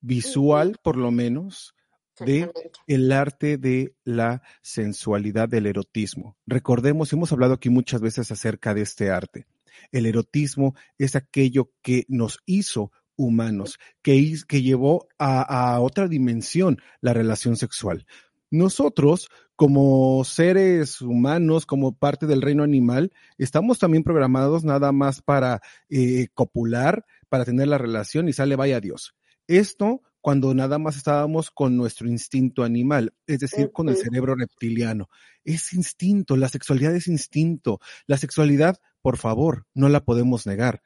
visual, 0.01 0.77
por 0.81 0.97
lo 0.97 1.11
menos, 1.11 1.75
de 2.19 2.51
el 2.87 3.11
arte 3.11 3.59
de 3.59 3.93
la 4.03 4.41
sensualidad 4.63 5.47
del 5.47 5.67
erotismo. 5.67 6.37
Recordemos, 6.47 7.13
hemos 7.13 7.31
hablado 7.31 7.53
aquí 7.53 7.69
muchas 7.69 8.01
veces 8.01 8.31
acerca 8.31 8.73
de 8.73 8.81
este 8.81 9.11
arte. 9.11 9.45
El 9.91 10.05
erotismo 10.05 10.75
es 10.97 11.15
aquello 11.15 11.71
que 11.81 12.05
nos 12.07 12.39
hizo 12.45 12.91
humanos, 13.15 13.77
que, 14.01 14.37
llevó 14.61 15.07
a, 15.17 15.41
a 15.41 15.81
otra 15.81 16.07
dimensión 16.07 16.79
la 17.01 17.13
relación 17.13 17.57
sexual. 17.57 18.05
Nosotros, 18.51 19.29
como 19.55 20.23
seres 20.23 21.01
humanos, 21.01 21.65
como 21.65 21.95
parte 21.95 22.25
del 22.25 22.41
reino 22.41 22.63
animal, 22.63 23.11
estamos 23.37 23.77
también 23.77 24.03
programados 24.03 24.63
nada 24.63 24.91
más 24.91 25.21
para 25.21 25.61
eh, 25.89 26.29
copular, 26.33 27.05
para 27.27 27.45
tener 27.45 27.67
la 27.67 27.77
relación 27.77 28.27
y 28.27 28.33
sale 28.33 28.55
vaya 28.55 28.79
Dios. 28.79 29.15
Esto 29.47 30.01
cuando 30.21 30.53
nada 30.53 30.79
más 30.79 30.97
estábamos 30.97 31.51
con 31.51 31.77
nuestro 31.77 32.07
instinto 32.07 32.63
animal, 32.63 33.13
es 33.25 33.39
decir, 33.39 33.71
con 33.71 33.87
el 33.89 33.95
cerebro 33.95 34.35
reptiliano. 34.35 35.09
Es 35.45 35.73
instinto, 35.73 36.35
la 36.35 36.49
sexualidad 36.49 36.93
es 36.95 37.07
instinto. 37.07 37.79
La 38.05 38.17
sexualidad, 38.17 38.77
por 39.01 39.17
favor, 39.17 39.65
no 39.73 39.89
la 39.89 40.03
podemos 40.03 40.45
negar. 40.45 40.81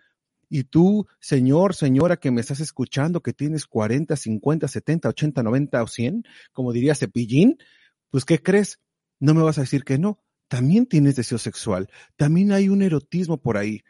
Y 0.50 0.66
tú, 0.66 1.08
señor, 1.20 1.74
señora 1.74 2.18
que 2.18 2.30
me 2.30 2.42
estás 2.42 2.60
escuchando, 2.60 3.22
que 3.22 3.34
tienes 3.34 3.66
40, 3.66 4.16
50, 4.16 4.68
70, 4.68 5.10
80, 5.10 5.44
90 5.44 5.82
o 5.84 5.88
100, 5.88 6.24
como 6.52 6.72
diría 6.74 6.94
Cepillín, 6.94 7.58
pues 8.12 8.26
¿qué 8.26 8.42
crees? 8.42 8.80
No 9.20 9.34
me 9.34 9.42
vas 9.42 9.58
a 9.58 9.62
decir 9.62 9.84
que 9.84 9.98
no. 9.98 10.20
También 10.48 10.86
tienes 10.86 11.16
deseo 11.16 11.40
sexual, 11.40 11.90
también 12.16 12.52
hay 12.52 12.70
un 12.70 12.84
erotismo 12.84 13.42
por 13.42 13.58
ahí. 13.58 13.82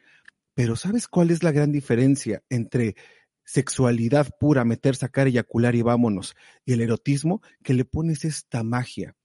Pero 0.54 0.76
¿sabes 0.76 1.08
cuál 1.08 1.32
es 1.32 1.44
la 1.44 1.52
gran 1.52 1.72
diferencia 1.72 2.44
entre 2.50 2.96
sexualidad 3.44 4.30
pura, 4.40 4.64
meter, 4.64 4.96
sacar, 4.96 5.28
eyacular 5.28 5.76
y 5.76 5.82
vámonos, 5.82 6.36
y 6.64 6.74
el 6.74 6.82
erotismo? 6.82 7.42
Que 7.64 7.74
le 7.74 7.84
pones 7.84 8.24
esta 8.24 8.64
magia. 8.64 9.16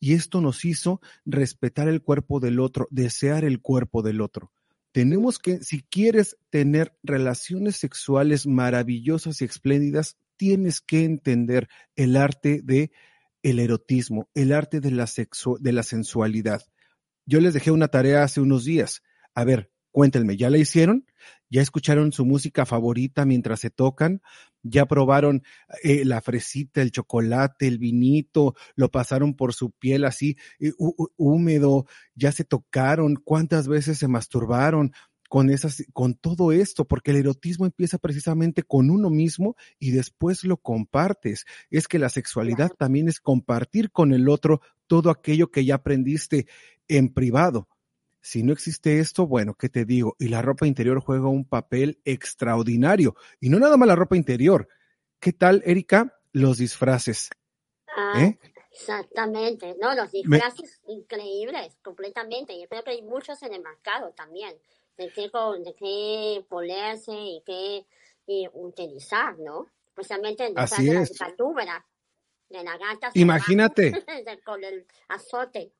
Y 0.00 0.14
esto 0.14 0.40
nos 0.40 0.64
hizo 0.64 1.00
respetar 1.24 1.88
el 1.88 2.02
cuerpo 2.02 2.40
del 2.40 2.60
otro, 2.60 2.88
desear 2.90 3.44
el 3.44 3.60
cuerpo 3.60 4.02
del 4.02 4.20
otro. 4.20 4.52
Tenemos 4.92 5.38
que, 5.38 5.62
si 5.62 5.82
quieres 5.82 6.38
tener 6.50 6.96
relaciones 7.02 7.76
sexuales 7.76 8.46
maravillosas 8.46 9.42
y 9.42 9.44
espléndidas, 9.44 10.16
tienes 10.36 10.80
que 10.80 11.04
entender 11.04 11.68
el 11.96 12.16
arte 12.16 12.60
de 12.62 12.90
erotismo, 13.42 14.28
el 14.34 14.52
arte 14.52 14.80
de 14.80 14.90
la, 14.90 15.04
sexu- 15.04 15.58
de 15.60 15.72
la 15.72 15.82
sensualidad. 15.82 16.62
Yo 17.26 17.40
les 17.40 17.54
dejé 17.54 17.70
una 17.70 17.88
tarea 17.88 18.22
hace 18.22 18.40
unos 18.40 18.64
días. 18.64 19.02
A 19.34 19.44
ver, 19.44 19.70
cuéntenme, 19.92 20.36
¿ya 20.36 20.50
la 20.50 20.58
hicieron? 20.58 21.06
¿Ya 21.56 21.62
escucharon 21.62 22.12
su 22.12 22.26
música 22.26 22.66
favorita 22.66 23.24
mientras 23.24 23.60
se 23.60 23.70
tocan? 23.70 24.20
¿Ya 24.62 24.84
probaron 24.84 25.42
eh, 25.82 26.04
la 26.04 26.20
fresita, 26.20 26.82
el 26.82 26.90
chocolate, 26.90 27.66
el 27.66 27.78
vinito? 27.78 28.54
¿Lo 28.74 28.90
pasaron 28.90 29.32
por 29.34 29.54
su 29.54 29.70
piel 29.70 30.04
así 30.04 30.36
eh, 30.60 30.72
hú- 30.76 30.94
hú- 30.98 31.12
húmedo? 31.16 31.86
¿Ya 32.14 32.30
se 32.30 32.44
tocaron? 32.44 33.14
¿Cuántas 33.16 33.68
veces 33.68 33.96
se 33.96 34.06
masturbaron? 34.06 34.92
Con 35.30 35.48
esas, 35.48 35.82
con 35.94 36.12
todo 36.14 36.52
esto, 36.52 36.84
porque 36.84 37.12
el 37.12 37.16
erotismo 37.16 37.64
empieza 37.64 37.96
precisamente 37.96 38.62
con 38.62 38.90
uno 38.90 39.08
mismo 39.08 39.56
y 39.78 39.92
después 39.92 40.44
lo 40.44 40.58
compartes. 40.58 41.46
Es 41.70 41.88
que 41.88 41.98
la 41.98 42.10
sexualidad 42.10 42.70
también 42.76 43.08
es 43.08 43.18
compartir 43.18 43.90
con 43.90 44.12
el 44.12 44.28
otro 44.28 44.60
todo 44.86 45.08
aquello 45.08 45.50
que 45.50 45.64
ya 45.64 45.76
aprendiste 45.76 46.48
en 46.86 47.14
privado. 47.14 47.66
Si 48.26 48.42
no 48.42 48.52
existe 48.52 48.98
esto, 48.98 49.24
bueno, 49.28 49.54
¿qué 49.54 49.68
te 49.68 49.84
digo? 49.84 50.16
Y 50.18 50.26
la 50.26 50.42
ropa 50.42 50.66
interior 50.66 50.98
juega 50.98 51.28
un 51.28 51.44
papel 51.44 52.00
extraordinario. 52.04 53.14
Y 53.38 53.50
no 53.50 53.60
nada 53.60 53.76
más 53.76 53.86
la 53.86 53.94
ropa 53.94 54.16
interior. 54.16 54.66
¿Qué 55.20 55.32
tal, 55.32 55.62
Erika? 55.64 56.18
Los 56.32 56.58
disfraces. 56.58 57.30
Ah, 57.96 58.20
¿Eh? 58.20 58.36
exactamente. 58.72 59.76
No, 59.80 59.94
los 59.94 60.12
Me- 60.12 60.38
disfraces 60.38 60.80
increíbles, 60.88 61.78
completamente. 61.84 62.52
Y 62.52 62.66
creo 62.66 62.82
que 62.82 62.90
hay 62.90 63.02
muchos 63.02 63.40
en 63.44 63.54
el 63.54 63.62
mercado 63.62 64.10
también. 64.10 64.56
De 64.98 65.08
qué, 65.12 65.30
de 65.62 65.74
qué 65.78 66.44
ponerse 66.48 67.12
y 67.12 67.42
qué 67.46 67.86
y 68.26 68.48
utilizar, 68.54 69.38
¿no? 69.38 69.68
Especialmente 69.86 70.46
disfraz 70.46 70.72
Así 70.72 70.86
de 70.86 70.94
la 70.94 71.02
es. 71.02 71.12
de 72.48 72.64
la 72.64 72.76
gata 72.76 73.12
Imagínate. 73.14 73.92
con 74.44 74.64
el 74.64 74.84
azote. 75.10 75.70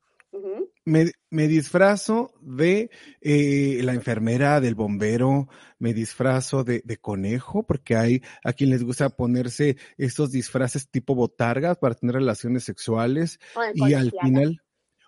Me, 0.85 1.11
me 1.29 1.47
disfrazo 1.47 2.33
de 2.41 2.89
eh, 3.21 3.79
la 3.83 3.93
enfermera, 3.93 4.61
del 4.61 4.75
bombero, 4.75 5.49
me 5.79 5.93
disfrazo 5.93 6.63
de, 6.63 6.81
de 6.85 6.97
conejo, 6.97 7.65
porque 7.65 7.95
hay 7.95 8.21
a 8.43 8.53
quien 8.53 8.69
les 8.69 8.83
gusta 8.83 9.09
ponerse 9.09 9.77
estos 9.97 10.31
disfraces 10.31 10.89
tipo 10.89 11.15
botargas 11.15 11.77
para 11.77 11.95
tener 11.95 12.15
relaciones 12.15 12.63
sexuales 12.63 13.39
y 13.73 13.93
al 13.93 14.11
final, 14.11 14.61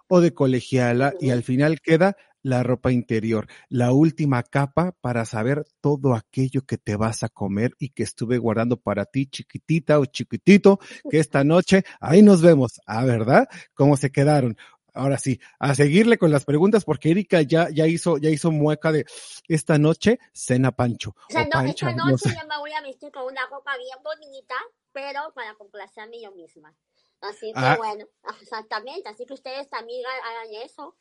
o 0.08 0.20
de 0.20 0.34
colegiala, 0.34 1.14
y 1.20 1.30
al 1.30 1.44
final 1.44 1.80
queda 1.80 2.18
la 2.42 2.64
ropa 2.64 2.92
interior, 2.92 3.48
la 3.68 3.92
última 3.92 4.44
capa 4.44 4.94
para 5.02 5.26
saber 5.26 5.66
todo 5.82 6.14
aquello 6.14 6.62
que 6.66 6.78
te 6.78 6.96
vas 6.96 7.24
a 7.24 7.30
comer 7.30 7.74
y 7.80 7.90
que 7.90 8.04
estuve 8.04 8.38
guardando 8.38 8.78
para 8.78 9.06
ti, 9.06 9.26
chiquitita 9.28 10.00
o 10.00 10.06
chiquitito, 10.06 10.80
que 11.10 11.20
esta 11.20 11.44
noche 11.44 11.84
ahí 12.00 12.22
nos 12.22 12.42
vemos. 12.42 12.80
Ah, 12.86 13.04
¿verdad? 13.06 13.48
¿Cómo 13.74 13.98
se 13.98 14.12
quedaron? 14.12 14.58
Ahora 14.94 15.18
sí, 15.18 15.40
a 15.60 15.76
seguirle 15.76 16.18
con 16.18 16.32
las 16.32 16.46
preguntas 16.46 16.84
porque 16.86 17.12
Erika 17.12 17.42
ya, 17.42 17.70
ya 17.70 17.88
hizo, 17.88 18.18
ya 18.18 18.30
hizo 18.30 18.52
mueca 18.52 18.92
de 18.92 19.06
esta 19.48 19.78
noche 19.78 20.20
cena 20.34 20.72
Pancho. 20.72 21.12
O 21.30 21.32
sea, 21.32 21.42
o 21.44 21.46
no, 21.46 21.70
esta 21.70 21.92
no 21.94 22.06
noche 22.12 22.30
sé. 22.30 22.36
yo 22.42 22.48
me 22.48 22.58
voy 22.58 22.72
a 22.74 22.82
vestir 22.82 23.12
con 23.12 23.26
una 23.26 23.46
ropa 23.48 23.78
bien 23.78 23.98
bonita, 24.04 24.56
pero 24.92 25.32
para 25.34 25.54
complacerme 25.56 26.22
yo 26.22 26.32
misma. 26.32 26.74
Así 27.22 27.48
que 27.54 27.60
Ah. 27.60 27.76
bueno, 27.78 28.06
exactamente. 28.42 29.10
Así 29.10 29.26
que 29.26 29.34
ustedes 29.34 29.70
también 29.70 30.04
ha- 30.06 30.30
hagan 30.30 30.54
eso. 30.64 30.96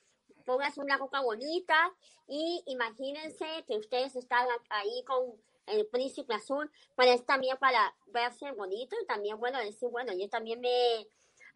Pónganse 0.45 0.81
una 0.81 0.97
ropa 0.97 1.21
bonita 1.21 1.93
y 2.27 2.63
imagínense 2.67 3.45
que 3.67 3.77
ustedes 3.79 4.17
están 4.17 4.47
ahí 4.71 5.05
con 5.07 5.35
el 5.67 5.87
príncipe 5.87 6.33
azul, 6.35 6.71
pues 6.97 7.09
es 7.11 7.27
también 7.27 7.57
para 7.59 7.95
verse 8.07 8.51
bonito 8.53 8.97
y 9.03 9.07
también, 9.07 9.39
bueno, 9.39 9.59
decir, 9.59 9.89
bueno, 9.91 10.13
yo 10.15 10.29
también 10.29 10.61
me... 10.61 11.07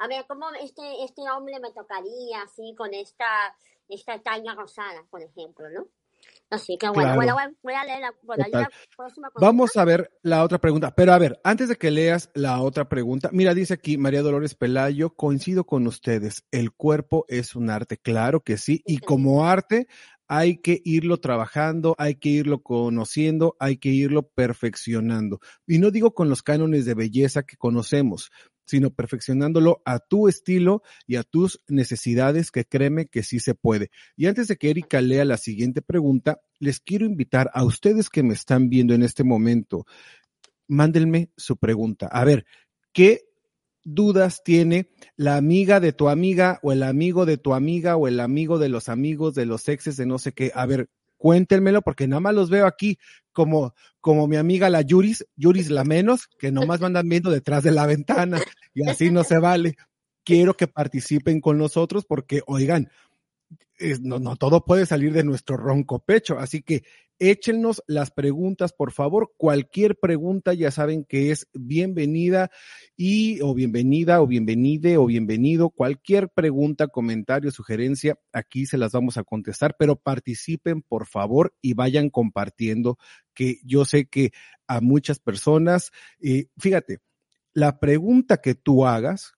A 0.03 0.09
ver, 0.09 0.25
¿cómo 0.27 0.47
este, 0.61 0.83
este 1.05 1.23
hombre 1.31 1.61
me 1.61 1.71
tocaría 1.71 2.43
así 2.43 2.75
con 2.77 2.93
esta, 2.93 3.55
esta 3.89 4.21
talla 4.21 4.53
rosada, 4.57 5.05
por 5.09 5.23
ejemplo, 5.23 5.71
no? 5.71 5.87
Así 6.51 6.77
que 6.77 6.89
bueno, 6.89 7.03
Claro. 7.03 7.17
bueno, 7.17 7.35
bueno, 7.35 7.57
voy 7.63 7.75
a 7.75 7.85
leer 7.85 8.01
la, 8.01 8.15
bueno, 8.23 8.45
Total. 8.45 8.63
la 8.63 8.71
próxima. 8.97 9.31
Vamos 9.41 9.77
a 9.77 9.85
ver 9.85 10.11
la 10.23 10.43
otra 10.43 10.59
pregunta. 10.59 10.93
Pero 10.93 11.13
a 11.13 11.19
ver, 11.19 11.41
antes 11.45 11.69
de 11.69 11.77
que 11.77 11.93
leas 11.93 12.31
la 12.35 12.61
otra 12.61 12.89
pregunta, 12.89 13.31
mira, 13.33 13.55
dice 13.55 13.75
aquí 13.75 13.97
María 13.97 14.23
Dolores 14.23 14.57
Pelayo, 14.57 15.15
coincido 15.15 15.65
con 15.65 15.87
ustedes, 15.87 16.45
el 16.51 16.73
cuerpo 16.73 17.25
es 17.29 17.55
un 17.55 17.71
arte, 17.71 17.97
claro 17.97 18.41
que 18.41 18.59
sí, 18.59 18.83
y 18.85 18.99
como 18.99 19.47
arte 19.47 19.87
hay 20.35 20.57
que 20.63 20.81
irlo 20.85 21.19
trabajando, 21.21 21.95
hay 21.99 22.15
que 22.15 22.31
irlo 22.31 22.63
conociendo, 22.63 23.55
hay 23.59 23.77
que 23.77 23.91
irlo 23.91 24.29
perfeccionando. 24.29 25.41
Y 25.67 25.79
no 25.79 25.91
digo 25.91 26.15
con 26.15 26.31
los 26.31 26.43
cánones 26.43 26.87
de 26.87 26.95
belleza 26.95 27.43
que 27.43 27.59
conocemos, 27.59 28.31
sino 28.73 28.89
perfeccionándolo 28.89 29.83
a 29.85 29.99
tu 29.99 30.29
estilo 30.29 30.83
y 31.07 31.17
a 31.17 31.25
tus 31.25 31.61
necesidades, 31.69 32.51
que 32.51 32.65
créeme 32.65 33.05
que 33.05 33.23
sí 33.23 33.39
se 33.39 33.55
puede. 33.55 33.91
Y 34.17 34.29
antes 34.29 34.49
de 34.49 34.57
que 34.57 34.71
Erika 34.71 35.03
lea 35.03 35.27
la 35.27 35.37
siguiente 35.37 35.83
pregunta, 35.83 36.41
les 36.59 36.81
quiero 36.81 37.05
invitar 37.05 37.51
a 37.53 37.65
ustedes 37.65 38.09
que 38.09 38.23
me 38.23 38.33
están 38.33 38.71
viendo 38.71 38.95
en 38.95 39.03
este 39.03 39.25
momento, 39.25 39.85
mándenme 40.69 41.33
su 41.37 41.59
pregunta. 41.59 42.07
A 42.07 42.25
ver, 42.25 42.47
¿qué 42.95 43.27
dudas 43.85 44.43
tiene 44.43 44.89
la 45.17 45.37
amiga 45.37 45.79
de 45.79 45.93
tu 45.93 46.09
amiga 46.09 46.59
o 46.63 46.73
el 46.73 46.83
amigo 46.83 47.27
de 47.27 47.37
tu 47.37 47.53
amiga 47.53 47.97
o 47.97 48.09
el 48.09 48.21
amigo 48.21 48.59
de 48.59 48.71
los 48.71 48.89
amigos 48.89 49.35
de 49.35 49.45
los 49.45 49.69
exes 49.69 49.99
de 49.99 50.07
no 50.07 50.19
sé 50.19 50.33
qué? 50.33 50.51
A 50.55 50.65
ver, 50.65 50.89
cuéntenmelo 51.23 51.83
porque 51.83 52.09
nada 52.09 52.19
más 52.19 52.35
los 52.35 52.51
veo 52.51 52.67
aquí 52.67 52.99
como, 53.31 53.77
como 54.01 54.27
mi 54.27 54.35
amiga 54.35 54.69
la 54.69 54.83
Yuris, 54.83 55.25
Yuris 55.37 55.71
la 55.71 55.85
menos, 55.85 56.27
que 56.37 56.51
nomás 56.51 56.81
me 56.81 56.87
andan 56.87 57.09
viendo 57.09 57.31
detrás 57.31 57.63
de 57.63 57.71
la 57.71 57.87
ventana 57.87 58.43
y 58.75 58.89
así 58.89 59.13
no 59.13 59.23
se 59.23 59.39
vale. 59.39 59.77
Quiero 60.25 60.55
que 60.55 60.67
participen 60.67 61.41
con 61.41 61.59
nosotros 61.59 62.07
porque, 62.07 62.43
oigan, 62.49 62.91
no, 64.01 64.19
no 64.19 64.35
todo 64.35 64.65
puede 64.65 64.85
salir 64.85 65.13
de 65.13 65.23
nuestro 65.23 65.57
ronco 65.57 66.01
pecho. 66.01 66.41
Así 66.41 66.61
que 66.61 66.83
échennos 67.31 67.83
las 67.87 68.11
preguntas, 68.11 68.73
por 68.73 68.91
favor. 68.93 69.33
Cualquier 69.37 69.97
pregunta 69.97 70.55
ya 70.55 70.73
saben 70.73 71.05
que 71.05 71.31
es 71.31 71.47
bienvenida 71.55 72.51
y 72.97 73.41
o 73.43 73.55
bienvenida 73.55 74.21
o 74.21 74.27
bienvenide 74.27 74.97
o 74.97 75.07
bienvenido. 75.07 75.71
Cualquier 75.71 76.31
pregunta, 76.31 76.89
comentario, 76.89 77.53
sugerencia, 77.53 78.19
aquí 78.33 78.67
se 78.67 78.77
las 78.77 78.93
vamos 78.93 79.17
a 79.19 79.25
contestar, 79.25 79.77
pero 79.79 79.97
participen, 79.97 80.83
por 80.83 81.07
favor, 81.07 81.55
y 81.63 81.75
vayan 81.75 82.11
compartiendo, 82.11 82.99
que 83.35 83.59
yo 83.65 83.85
sé 83.85 84.07
que 84.07 84.33
a 84.67 84.81
muchas 84.81 85.21
personas, 85.21 85.93
eh, 86.21 86.47
fíjate, 86.59 86.99
la 87.55 87.79
pregunta 87.79 88.39
que 88.39 88.57
tú 88.57 88.85
hagas 88.85 89.35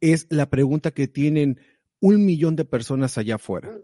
es 0.00 0.26
la 0.30 0.50
pregunta 0.50 0.90
que 0.90 1.06
tienen 1.06 1.60
un 2.00 2.26
millón 2.26 2.56
de 2.56 2.64
personas 2.64 3.16
allá 3.16 3.36
afuera. 3.36 3.78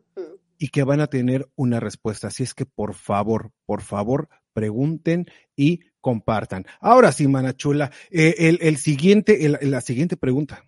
Y 0.59 0.69
que 0.69 0.83
van 0.83 1.01
a 1.01 1.07
tener 1.07 1.49
una 1.55 1.81
respuesta. 1.81 2.27
Así 2.29 2.43
es 2.43 2.53
que 2.55 2.67
por 2.67 2.95
favor, 2.95 3.53
por 3.65 3.83
favor, 3.83 4.29
pregunten 4.53 5.27
y 5.57 5.81
compartan. 6.01 6.67
Ahora 6.81 7.13
sí, 7.13 7.29
Manachula, 7.29 7.91
eh, 8.11 8.35
el, 8.39 8.59
el 8.61 8.77
siguiente, 8.77 9.47
el- 9.47 9.59
la 9.71 9.81
siguiente 9.81 10.17
pregunta. 10.17 10.65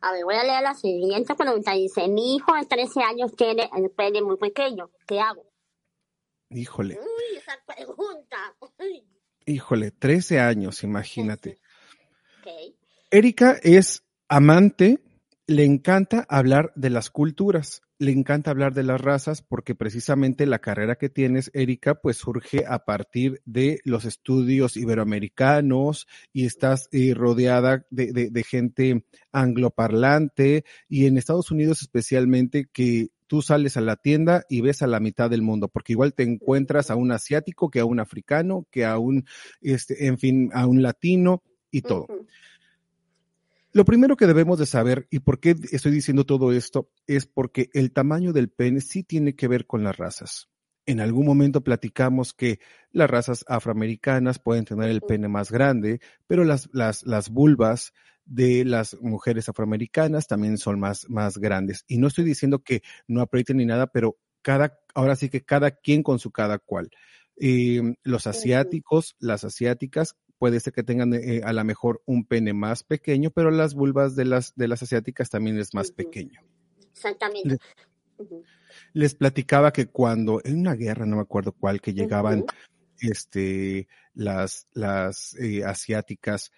A 0.00 0.12
ver, 0.12 0.24
voy 0.24 0.34
a 0.34 0.44
leer 0.44 0.62
la 0.62 0.74
siguiente 0.74 1.34
pregunta. 1.34 1.72
Dice, 1.72 2.06
mi 2.08 2.36
hijo 2.36 2.54
de 2.54 2.66
13 2.66 3.02
años 3.02 3.34
tiene 3.36 3.68
el 3.76 3.90
pene 3.90 4.22
muy 4.22 4.36
pequeño. 4.36 4.90
¿Qué 5.06 5.18
hago? 5.18 5.50
Híjole, 6.50 6.98
Uy, 7.00 7.36
esa 7.38 7.58
pregunta. 7.66 8.36
Uy, 8.78 9.02
híjole, 9.46 9.90
13 9.90 10.38
años, 10.40 10.82
imagínate. 10.84 11.58
ok. 12.40 12.74
Erika 13.10 13.58
es 13.62 14.04
amante, 14.28 15.00
le 15.46 15.64
encanta 15.64 16.26
hablar 16.28 16.72
de 16.76 16.90
las 16.90 17.10
culturas, 17.10 17.80
le 17.98 18.10
encanta 18.12 18.50
hablar 18.50 18.74
de 18.74 18.82
las 18.82 19.00
razas 19.00 19.40
porque 19.42 19.74
precisamente 19.74 20.46
la 20.46 20.58
carrera 20.58 20.96
que 20.96 21.08
tienes, 21.08 21.50
Erika, 21.54 21.94
pues 21.94 22.16
surge 22.16 22.64
a 22.66 22.84
partir 22.84 23.40
de 23.44 23.80
los 23.84 24.04
estudios 24.04 24.76
iberoamericanos 24.76 26.06
y 26.32 26.44
estás 26.46 26.88
eh, 26.92 27.14
rodeada 27.14 27.86
de, 27.90 28.12
de- 28.12 28.30
de 28.30 28.42
gente 28.42 29.04
angloparlante 29.32 30.64
y 30.88 31.06
en 31.06 31.16
Estados 31.16 31.50
Unidos 31.50 31.82
especialmente 31.82 32.66
que 32.72 33.08
tú 33.26 33.42
sales 33.42 33.76
a 33.76 33.80
la 33.80 33.96
tienda 33.96 34.44
y 34.48 34.60
ves 34.60 34.82
a 34.82 34.86
la 34.86 35.00
mitad 35.00 35.30
del 35.30 35.42
mundo, 35.42 35.68
porque 35.68 35.92
igual 35.94 36.14
te 36.14 36.22
encuentras 36.24 36.90
a 36.90 36.96
un 36.96 37.10
asiático 37.10 37.70
que 37.70 37.80
a 37.80 37.84
un 37.84 37.98
africano, 38.00 38.66
que 38.70 38.84
a 38.84 38.98
un, 38.98 39.24
este, 39.62 40.06
en 40.06 40.18
fin, 40.18 40.50
a 40.52 40.66
un 40.66 40.82
latino 40.82 41.42
y 41.70 41.80
todo. 41.82 42.06
Lo 43.74 43.84
primero 43.84 44.16
que 44.16 44.28
debemos 44.28 44.60
de 44.60 44.66
saber, 44.66 45.08
y 45.10 45.18
por 45.18 45.40
qué 45.40 45.56
estoy 45.72 45.90
diciendo 45.90 46.24
todo 46.24 46.52
esto, 46.52 46.92
es 47.08 47.26
porque 47.26 47.70
el 47.74 47.92
tamaño 47.92 48.32
del 48.32 48.48
pene 48.48 48.80
sí 48.80 49.02
tiene 49.02 49.34
que 49.34 49.48
ver 49.48 49.66
con 49.66 49.82
las 49.82 49.96
razas. 49.96 50.48
En 50.86 51.00
algún 51.00 51.26
momento 51.26 51.64
platicamos 51.64 52.34
que 52.34 52.60
las 52.92 53.10
razas 53.10 53.44
afroamericanas 53.48 54.38
pueden 54.38 54.64
tener 54.64 54.90
el 54.90 55.00
pene 55.00 55.26
más 55.26 55.50
grande, 55.50 55.98
pero 56.28 56.44
las, 56.44 56.68
las, 56.72 57.04
las 57.04 57.30
vulvas 57.30 57.92
de 58.24 58.64
las 58.64 58.96
mujeres 59.00 59.48
afroamericanas 59.48 60.28
también 60.28 60.56
son 60.56 60.78
más, 60.78 61.10
más 61.10 61.38
grandes. 61.38 61.84
Y 61.88 61.98
no 61.98 62.06
estoy 62.06 62.22
diciendo 62.22 62.60
que 62.60 62.82
no 63.08 63.22
aprieten 63.22 63.56
ni 63.56 63.66
nada, 63.66 63.88
pero 63.88 64.18
cada, 64.42 64.78
ahora 64.94 65.16
sí 65.16 65.28
que 65.28 65.44
cada 65.44 65.72
quien 65.72 66.04
con 66.04 66.20
su 66.20 66.30
cada 66.30 66.60
cual. 66.60 66.90
Eh, 67.40 67.96
los 68.04 68.28
asiáticos, 68.28 69.16
las 69.18 69.42
asiáticas, 69.42 70.14
puede 70.44 70.60
ser 70.60 70.74
que 70.74 70.82
tengan 70.82 71.14
eh, 71.14 71.40
a 71.42 71.54
lo 71.54 71.64
mejor 71.64 72.02
un 72.04 72.26
pene 72.26 72.52
más 72.52 72.82
pequeño, 72.84 73.30
pero 73.30 73.50
las 73.50 73.72
vulvas 73.72 74.14
de 74.14 74.26
las, 74.26 74.54
de 74.54 74.68
las 74.68 74.82
asiáticas 74.82 75.30
también 75.30 75.58
es 75.58 75.72
más 75.72 75.90
pequeño. 75.90 76.38
Exactamente. 76.92 77.56
Les 78.92 79.14
platicaba 79.14 79.72
que 79.72 79.86
cuando 79.86 80.42
en 80.44 80.58
una 80.58 80.74
guerra, 80.74 81.06
no 81.06 81.16
me 81.16 81.22
acuerdo 81.22 81.52
cuál, 81.52 81.80
que 81.80 81.94
llegaban 81.94 82.44
este, 83.00 83.88
las, 84.12 84.68
las 84.74 85.34
eh, 85.36 85.64
asiáticas, 85.64 86.52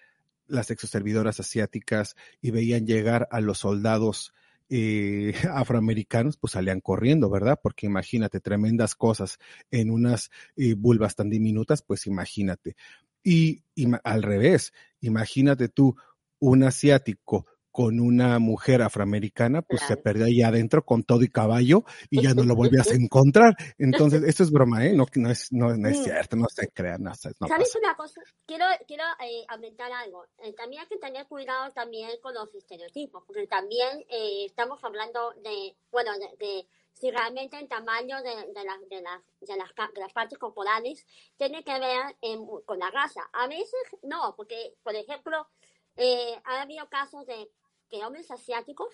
las 0.47 0.69
exoservidoras 0.69 1.39
asiáticas 1.39 2.17
y 2.41 2.51
veían 2.51 2.85
llegar 2.85 3.29
a 3.31 3.39
los 3.39 3.59
soldados 3.59 4.33
eh, 4.69 5.33
afroamericanos, 5.53 6.37
pues 6.37 6.53
salían 6.53 6.81
corriendo, 6.81 7.29
¿verdad? 7.29 7.59
Porque 7.61 7.85
imagínate, 7.85 8.39
tremendas 8.39 8.95
cosas 8.95 9.37
en 9.71 9.91
unas 9.91 10.29
eh, 10.55 10.75
vulvas 10.75 11.15
tan 11.15 11.29
diminutas, 11.29 11.81
pues 11.81 12.07
imagínate. 12.07 12.75
Y, 13.23 13.63
al 14.03 14.23
revés, 14.23 14.73
imagínate 15.01 15.67
tú 15.69 15.95
un 16.39 16.63
asiático 16.63 17.45
con 17.77 17.99
una 17.99 18.39
mujer 18.39 18.81
afroamericana, 18.81 19.61
pues 19.61 19.81
se 19.81 19.85
Claro. 19.89 20.01
perdió 20.01 20.25
ahí 20.25 20.41
adentro 20.41 20.83
con 20.83 21.03
todo 21.03 21.21
y 21.21 21.27
caballo 21.29 21.83
y 22.09 22.23
ya 22.23 22.33
no 22.33 22.43
lo 22.43 22.55
volvías 22.55 22.87
a 22.89 22.95
encontrar. 22.99 23.53
Entonces, 23.77 24.23
esto 24.23 24.41
es 24.41 24.49
broma, 24.49 24.83
¿eh? 24.83 24.93
No, 24.93 25.05
no 25.13 25.29
es, 25.29 25.51
no, 25.51 25.77
no 25.77 25.87
es 25.87 26.01
cierto, 26.03 26.35
no 26.37 26.47
se 26.49 26.69
crean, 26.69 27.03
no, 27.03 27.13
se- 27.13 27.35
no 27.39 27.47
¿Sabes 27.47 27.67
pasa. 27.67 27.77
una 27.77 27.95
cosa? 27.95 28.19
Quiero, 28.47 28.65
quiero 28.87 29.03
eh, 29.23 29.45
aumentar 29.49 29.91
algo. 29.91 30.25
Eh, 30.39 30.53
también 30.53 30.81
hay 30.81 30.87
que 30.87 30.97
tener 30.97 31.27
cuidado 31.27 31.71
también 31.71 32.09
con 32.19 32.33
los 32.33 32.51
estereotipos, 32.55 33.23
porque 33.27 33.45
también 33.45 33.99
eh, 34.09 34.45
estamos 34.45 34.83
hablando 34.83 35.33
de, 35.43 35.75
bueno, 35.91 36.13
de, 36.17 36.35
de 36.43 36.67
si 36.93 37.11
realmente 37.11 37.59
el 37.59 37.67
tamaño 37.67 38.17
de, 38.23 38.53
de, 38.55 38.63
las- 38.65 38.89
de, 38.89 39.01
las, 39.03 39.21
de, 39.41 39.55
las, 39.55 39.93
de 39.93 39.99
las 40.01 40.13
partes 40.13 40.39
corporales 40.39 41.05
tiene 41.37 41.63
que 41.63 41.77
ver 41.79 42.15
en- 42.21 42.43
con 42.65 42.79
la 42.79 42.89
raza. 42.89 43.21
A 43.33 43.45
veces 43.47 43.69
no, 44.01 44.33
porque, 44.35 44.73
por 44.81 44.95
ejemplo, 44.95 45.47
eh, 45.95 46.41
ha 46.43 46.61
habido 46.63 46.89
casos 46.89 47.23
de 47.27 47.51
que 47.89 48.05
hombres 48.05 48.29
asiáticos 48.31 48.93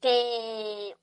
que, 0.00 0.94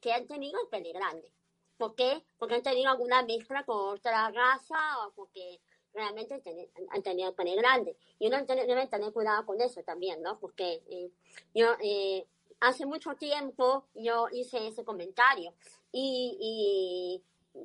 que 0.00 0.12
han 0.12 0.26
tenido 0.26 0.60
el 0.60 0.68
pene 0.68 0.92
grande. 0.92 1.30
¿Por 1.76 1.94
qué? 1.94 2.22
Porque 2.38 2.56
han 2.56 2.62
tenido 2.62 2.90
alguna 2.90 3.22
mezcla 3.22 3.64
con 3.64 3.94
otra 3.94 4.30
raza 4.30 5.06
o 5.06 5.12
porque 5.12 5.60
realmente 5.94 6.42
han 6.90 7.02
tenido 7.02 7.30
el 7.30 7.34
pene 7.34 7.56
grande. 7.56 7.96
Y 8.18 8.28
uno 8.28 8.44
debe 8.44 8.86
tener 8.86 9.12
cuidado 9.12 9.46
con 9.46 9.60
eso 9.60 9.82
también, 9.82 10.22
¿no? 10.22 10.38
Porque 10.38 10.82
eh, 10.90 11.10
yo 11.54 11.74
eh, 11.82 12.26
hace 12.60 12.86
mucho 12.86 13.14
tiempo 13.14 13.86
yo 13.94 14.28
hice 14.32 14.68
ese 14.68 14.84
comentario 14.84 15.54
y, 15.92 17.22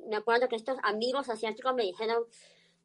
me 0.08 0.16
acuerdo 0.16 0.48
que 0.48 0.56
estos 0.56 0.78
amigos 0.82 1.28
asiáticos 1.28 1.72
me 1.74 1.84
dijeron, 1.84 2.24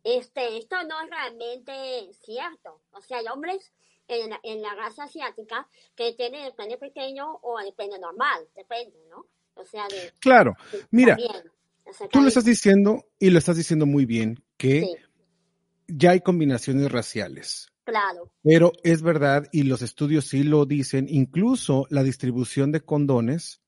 este, 0.04 0.58
esto 0.58 0.76
no 0.84 1.02
es 1.02 1.10
realmente 1.10 2.14
cierto. 2.14 2.80
O 2.92 3.02
sea, 3.02 3.18
hay 3.18 3.26
hombres 3.28 3.74
en 4.20 4.30
la, 4.30 4.40
en 4.44 4.62
la 4.62 4.76
raza 4.76 5.04
asiática 5.04 5.68
que 5.96 6.14
tienen 6.14 6.46
el 6.46 6.54
pene 6.54 6.78
pequeño 6.78 7.40
o 7.42 7.60
el 7.60 7.74
pene 7.74 8.00
normal, 8.00 8.48
depende, 8.56 8.98
¿no? 9.10 9.26
O 9.54 9.66
sea, 9.66 9.88
de, 9.88 10.14
claro, 10.20 10.56
mira, 10.92 11.18
tú 12.12 12.22
lo 12.22 12.28
estás 12.28 12.46
diciendo 12.46 13.06
y 13.20 13.30
lo 13.30 13.40
estás 13.40 13.58
diciendo 13.58 13.86
muy 13.86 14.06
bien, 14.06 14.44
que 14.58 14.96
ya 15.88 16.12
hay 16.12 16.22
combinaciones 16.22 16.92
raciales. 16.92 17.68
Claro. 17.84 18.32
Pero 18.44 18.72
es 18.84 19.02
verdad, 19.02 19.48
y 19.52 19.64
los 19.64 19.82
estudios 19.82 20.26
sí 20.26 20.44
lo 20.44 20.66
dicen, 20.66 21.08
incluso 21.10 21.88
la 21.90 22.04
distribución 22.04 22.72
de 22.72 22.82
condones 22.82 23.62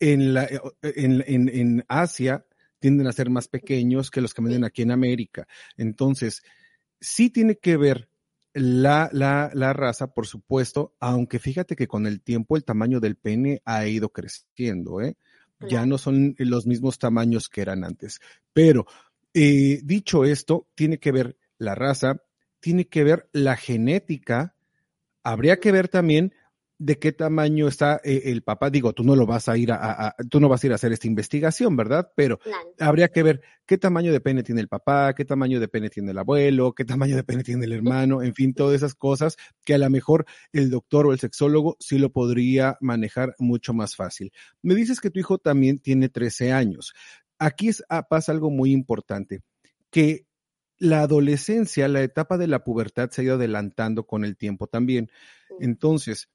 en, 0.00 0.34
la, 0.34 0.44
eh, 0.44 0.60
en, 0.82 1.22
en, 1.26 1.48
en 1.48 1.84
Asia 1.88 2.44
tienden 2.78 3.06
a 3.06 3.12
ser 3.12 3.30
más 3.30 3.48
pequeños 3.48 4.10
que 4.10 4.20
los 4.20 4.34
que 4.34 4.42
venden 4.42 4.64
aquí 4.64 4.82
en 4.82 4.90
América. 4.90 5.46
Entonces, 5.76 6.42
sí 7.00 7.30
tiene 7.30 7.56
que 7.56 7.76
ver 7.76 8.08
la, 8.58 9.10
la, 9.12 9.50
la, 9.52 9.74
raza, 9.74 10.14
por 10.14 10.26
supuesto, 10.26 10.94
aunque 10.98 11.38
fíjate 11.38 11.76
que 11.76 11.86
con 11.86 12.06
el 12.06 12.22
tiempo 12.22 12.56
el 12.56 12.64
tamaño 12.64 13.00
del 13.00 13.16
pene 13.16 13.60
ha 13.66 13.86
ido 13.86 14.08
creciendo, 14.08 15.02
¿eh? 15.02 15.16
Ya 15.60 15.84
no 15.84 15.98
son 15.98 16.34
los 16.38 16.66
mismos 16.66 16.98
tamaños 16.98 17.50
que 17.50 17.60
eran 17.60 17.84
antes. 17.84 18.18
Pero, 18.54 18.86
eh, 19.34 19.80
dicho 19.84 20.24
esto, 20.24 20.68
tiene 20.74 20.98
que 20.98 21.12
ver 21.12 21.36
la 21.58 21.74
raza, 21.74 22.22
tiene 22.60 22.88
que 22.88 23.04
ver 23.04 23.28
la 23.32 23.56
genética, 23.56 24.54
habría 25.22 25.60
que 25.60 25.72
ver 25.72 25.88
también 25.88 26.32
de 26.78 26.98
qué 26.98 27.12
tamaño 27.12 27.68
está 27.68 28.00
eh, 28.04 28.22
el 28.26 28.42
papá. 28.42 28.70
Digo, 28.70 28.92
tú 28.92 29.02
no 29.02 29.16
lo 29.16 29.26
vas 29.26 29.48
a 29.48 29.56
ir 29.56 29.72
a, 29.72 30.14
tú 30.30 30.40
no 30.40 30.48
vas 30.48 30.62
a 30.62 30.66
ir 30.66 30.72
a 30.72 30.76
hacer 30.76 30.92
esta 30.92 31.06
investigación, 31.06 31.76
¿verdad? 31.76 32.10
Pero 32.14 32.38
habría 32.78 33.08
que 33.08 33.22
ver 33.22 33.40
qué 33.64 33.78
tamaño 33.78 34.12
de 34.12 34.20
pene 34.20 34.42
tiene 34.42 34.60
el 34.60 34.68
papá, 34.68 35.14
qué 35.14 35.24
tamaño 35.24 35.58
de 35.58 35.68
pene 35.68 35.88
tiene 35.88 36.10
el 36.10 36.18
abuelo, 36.18 36.74
qué 36.74 36.84
tamaño 36.84 37.16
de 37.16 37.24
pene 37.24 37.42
tiene 37.42 37.64
el 37.64 37.72
hermano, 37.72 38.22
en 38.22 38.34
fin, 38.34 38.52
todas 38.52 38.76
esas 38.76 38.94
cosas 38.94 39.36
que 39.64 39.74
a 39.74 39.78
lo 39.78 39.88
mejor 39.88 40.26
el 40.52 40.70
doctor 40.70 41.06
o 41.06 41.12
el 41.12 41.18
sexólogo 41.18 41.76
sí 41.80 41.98
lo 41.98 42.12
podría 42.12 42.76
manejar 42.80 43.34
mucho 43.38 43.72
más 43.72 43.96
fácil. 43.96 44.32
Me 44.62 44.74
dices 44.74 45.00
que 45.00 45.10
tu 45.10 45.18
hijo 45.18 45.38
también 45.38 45.78
tiene 45.78 46.08
13 46.08 46.52
años. 46.52 46.92
Aquí 47.38 47.68
es, 47.68 47.82
ah, 47.88 48.06
pasa 48.08 48.32
algo 48.32 48.50
muy 48.50 48.72
importante, 48.72 49.42
que 49.90 50.26
la 50.78 51.00
adolescencia, 51.02 51.88
la 51.88 52.02
etapa 52.02 52.36
de 52.36 52.48
la 52.48 52.64
pubertad 52.64 53.10
se 53.10 53.22
ha 53.22 53.24
ido 53.24 53.34
adelantando 53.36 54.06
con 54.06 54.24
el 54.24 54.36
tiempo 54.36 54.66
también. 54.66 55.10
Entonces, 55.58 56.28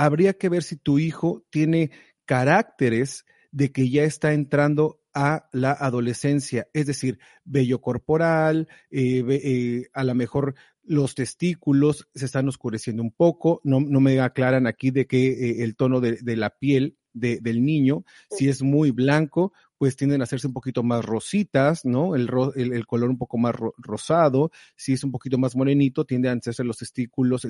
habría 0.00 0.32
que 0.32 0.48
ver 0.48 0.62
si 0.62 0.76
tu 0.76 0.98
hijo 0.98 1.44
tiene 1.50 1.90
caracteres 2.24 3.26
de 3.52 3.70
que 3.70 3.90
ya 3.90 4.04
está 4.04 4.32
entrando 4.32 4.98
a 5.12 5.46
la 5.52 5.72
adolescencia, 5.72 6.68
es 6.72 6.86
decir, 6.86 7.18
vello 7.44 7.82
corporal, 7.82 8.66
eh, 8.90 9.22
eh, 9.28 9.88
a 9.92 10.04
lo 10.04 10.14
mejor 10.14 10.54
los 10.82 11.14
testículos 11.14 12.08
se 12.14 12.24
están 12.24 12.48
oscureciendo 12.48 13.02
un 13.02 13.10
poco, 13.10 13.60
no, 13.62 13.80
me 13.80 14.20
aclaran 14.20 14.66
aquí 14.66 14.90
de 14.90 15.06
que 15.06 15.32
eh, 15.32 15.64
el 15.64 15.76
tono 15.76 16.00
de 16.00 16.36
la 16.36 16.48
piel 16.48 16.96
de, 17.12 17.40
del 17.40 17.64
niño, 17.64 18.04
si 18.30 18.48
es 18.48 18.62
muy 18.62 18.90
blanco, 18.90 19.52
pues 19.80 19.96
tienden 19.96 20.20
a 20.20 20.24
hacerse 20.24 20.46
un 20.46 20.52
poquito 20.52 20.82
más 20.82 21.02
rositas, 21.02 21.86
¿no? 21.86 22.14
El, 22.14 22.28
el, 22.54 22.86
color 22.86 23.08
un 23.08 23.16
poco 23.16 23.38
más 23.38 23.54
rosado. 23.78 24.50
Si 24.76 24.92
es 24.92 25.04
un 25.04 25.10
poquito 25.10 25.38
más 25.38 25.56
morenito, 25.56 26.04
tienden 26.04 26.32
a 26.32 26.34
hacerse 26.34 26.64
los 26.64 26.76
testículos, 26.76 27.46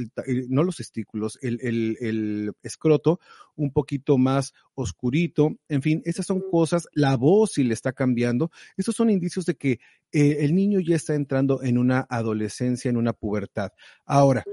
no 0.48 0.62
los 0.62 0.76
testículos, 0.76 1.40
el, 1.42 1.58
el, 1.60 2.52
escroto 2.62 3.18
un 3.56 3.72
poquito 3.72 4.16
más 4.16 4.54
oscurito. 4.74 5.56
En 5.68 5.82
fin, 5.82 6.02
esas 6.04 6.24
son 6.24 6.40
cosas. 6.48 6.86
La 6.92 7.16
voz 7.16 7.54
si 7.54 7.64
le 7.64 7.74
está 7.74 7.92
cambiando. 7.92 8.52
Esos 8.76 8.94
son 8.94 9.10
indicios 9.10 9.44
de 9.44 9.56
que 9.56 9.80
eh, 10.12 10.36
el 10.42 10.54
niño 10.54 10.78
ya 10.78 10.94
está 10.94 11.16
entrando 11.16 11.64
en 11.64 11.78
una 11.78 12.06
adolescencia, 12.08 12.90
en 12.90 12.96
una 12.96 13.12
pubertad. 13.12 13.72
Ahora, 14.06 14.44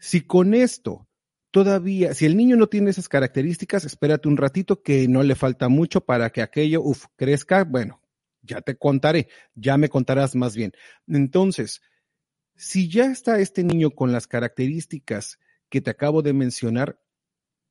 si 0.00 0.22
con 0.22 0.54
esto 0.54 1.06
todavía, 1.54 2.14
si 2.14 2.26
el 2.26 2.36
niño 2.36 2.56
no 2.56 2.66
tiene 2.66 2.90
esas 2.90 3.08
características, 3.08 3.84
espérate 3.84 4.26
un 4.26 4.36
ratito 4.36 4.82
que 4.82 5.06
no 5.06 5.22
le 5.22 5.36
falta 5.36 5.68
mucho 5.68 6.00
para 6.00 6.30
que 6.30 6.42
aquello, 6.42 6.82
uf, 6.82 7.04
crezca. 7.14 7.62
Bueno, 7.62 8.02
ya 8.42 8.60
te 8.60 8.76
contaré, 8.76 9.28
ya 9.54 9.76
me 9.76 9.88
contarás 9.88 10.34
más 10.34 10.56
bien. 10.56 10.72
Entonces, 11.06 11.80
si 12.56 12.88
ya 12.88 13.04
está 13.04 13.38
este 13.38 13.62
niño 13.62 13.92
con 13.92 14.10
las 14.10 14.26
características 14.26 15.38
que 15.68 15.80
te 15.80 15.90
acabo 15.90 16.22
de 16.22 16.32
mencionar, 16.32 16.98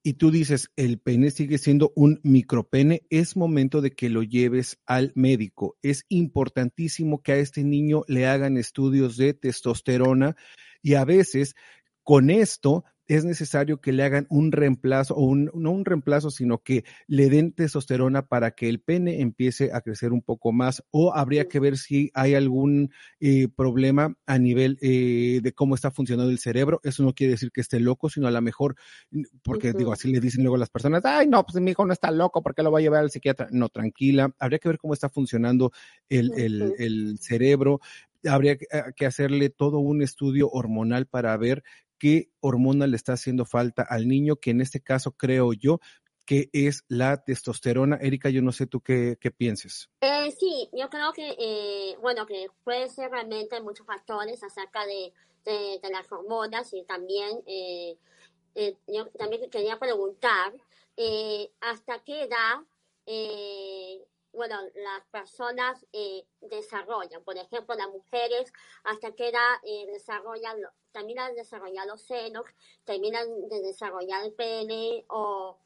y 0.01 0.13
tú 0.13 0.31
dices, 0.31 0.71
el 0.77 0.97
pene 0.97 1.29
sigue 1.29 1.57
siendo 1.57 1.91
un 1.97 2.21
micropene, 2.23 3.05
es 3.09 3.35
momento 3.35 3.81
de 3.81 3.91
que 3.91 4.09
lo 4.09 4.23
lleves 4.23 4.79
al 4.85 5.11
médico. 5.13 5.77
Es 5.81 6.05
importantísimo 6.07 7.21
que 7.21 7.33
a 7.33 7.37
este 7.37 7.65
niño 7.65 8.03
le 8.07 8.27
hagan 8.27 8.55
estudios 8.55 9.17
de 9.17 9.33
testosterona 9.33 10.37
y 10.81 10.93
a 10.93 11.03
veces 11.03 11.55
con 12.01 12.29
esto 12.29 12.85
es 13.07 13.25
necesario 13.25 13.81
que 13.81 13.91
le 13.91 14.03
hagan 14.03 14.27
un 14.29 14.51
reemplazo, 14.51 15.15
o 15.15 15.23
un, 15.23 15.51
no 15.53 15.71
un 15.71 15.85
reemplazo, 15.85 16.31
sino 16.31 16.59
que 16.59 16.85
le 17.07 17.29
den 17.29 17.51
testosterona 17.51 18.27
para 18.27 18.51
que 18.51 18.69
el 18.69 18.79
pene 18.79 19.21
empiece 19.21 19.71
a 19.73 19.81
crecer 19.81 20.13
un 20.13 20.21
poco 20.21 20.51
más, 20.51 20.83
o 20.91 21.13
habría 21.13 21.47
que 21.47 21.59
ver 21.59 21.77
si 21.77 22.11
hay 22.13 22.35
algún 22.35 22.91
eh, 23.19 23.47
problema 23.47 24.15
a 24.25 24.37
nivel 24.37 24.77
eh, 24.81 25.41
de 25.43 25.53
cómo 25.53 25.75
está 25.75 25.91
funcionando 25.91 26.31
el 26.31 26.39
cerebro. 26.39 26.79
Eso 26.83 27.03
no 27.03 27.13
quiere 27.13 27.31
decir 27.31 27.51
que 27.51 27.61
esté 27.61 27.79
loco, 27.79 28.09
sino 28.09 28.27
a 28.27 28.31
lo 28.31 28.41
mejor, 28.41 28.75
porque 29.43 29.73
digo, 29.73 29.91
así 29.91 30.11
le 30.11 30.19
dicen 30.19 30.43
luego 30.43 30.57
las 30.57 30.69
personas, 30.69 31.03
ay, 31.05 31.27
no, 31.27 31.43
pues 31.45 31.61
mi 31.61 31.71
hijo 31.71 31.85
no 31.85 31.93
está 31.93 32.11
loco, 32.11 32.41
¿por 32.41 32.55
qué 32.55 32.63
lo 32.63 32.71
va 32.71 32.79
a 32.79 32.81
llevar 32.81 33.01
al 33.01 33.11
psiquiatra? 33.11 33.47
No, 33.51 33.69
tranquila, 33.69 34.33
habría 34.39 34.59
que 34.59 34.69
ver 34.69 34.77
cómo 34.77 34.93
está 34.93 35.09
funcionando 35.09 35.71
el, 36.09 36.31
el, 36.37 36.73
el 36.77 37.17
cerebro. 37.19 37.81
Habría 38.25 38.55
que 38.57 39.05
hacerle 39.05 39.49
todo 39.49 39.79
un 39.79 40.01
estudio 40.01 40.49
hormonal 40.49 41.07
para 41.07 41.35
ver 41.35 41.61
qué 42.03 42.33
hormona 42.41 42.85
le 42.85 42.97
está 42.97 43.13
haciendo 43.13 43.45
falta 43.45 43.81
al 43.81 44.09
niño, 44.09 44.35
que 44.35 44.51
en 44.51 44.59
este 44.59 44.81
caso 44.81 45.13
creo 45.13 45.53
yo 45.53 45.79
que 46.25 46.49
es 46.51 46.83
la 46.89 47.23
testosterona. 47.23 47.95
Erika, 47.95 48.29
yo 48.29 48.41
no 48.41 48.51
sé 48.51 48.67
tú 48.67 48.81
qué, 48.81 49.17
qué 49.21 49.31
pienses. 49.31 49.89
Eh, 50.01 50.29
sí, 50.37 50.69
yo 50.73 50.89
creo 50.89 51.13
que, 51.13 51.33
eh, 51.39 51.95
bueno, 52.01 52.25
que 52.25 52.47
puede 52.65 52.89
ser 52.89 53.09
realmente 53.09 53.61
muchos 53.61 53.87
factores 53.87 54.43
acerca 54.43 54.85
de, 54.85 55.13
de, 55.45 55.79
las 55.89 56.11
hormonas 56.11 56.73
y 56.73 56.83
también, 56.83 57.41
eh, 57.47 57.95
yo 58.85 59.07
también 59.17 59.49
quería 59.49 59.79
preguntar, 59.79 60.53
¿hasta 61.61 62.03
qué 62.03 62.23
edad 62.23 62.59
bueno, 64.33 64.59
las 64.75 65.05
personas 65.11 65.85
eh, 65.93 66.25
desarrollan, 66.41 67.23
por 67.23 67.37
ejemplo, 67.37 67.75
las 67.75 67.89
mujeres 67.89 68.51
hasta 68.83 69.11
que 69.11 69.29
edad 69.29 69.55
eh, 69.63 69.85
desarrollan, 69.87 70.57
terminan 70.91 71.31
de 71.31 71.41
desarrollar 71.41 71.85
los 71.87 72.01
senos, 72.01 72.45
terminan 72.83 73.47
de 73.47 73.61
desarrollar 73.61 74.25
el 74.25 74.33
pene, 74.33 75.05
o 75.07 75.57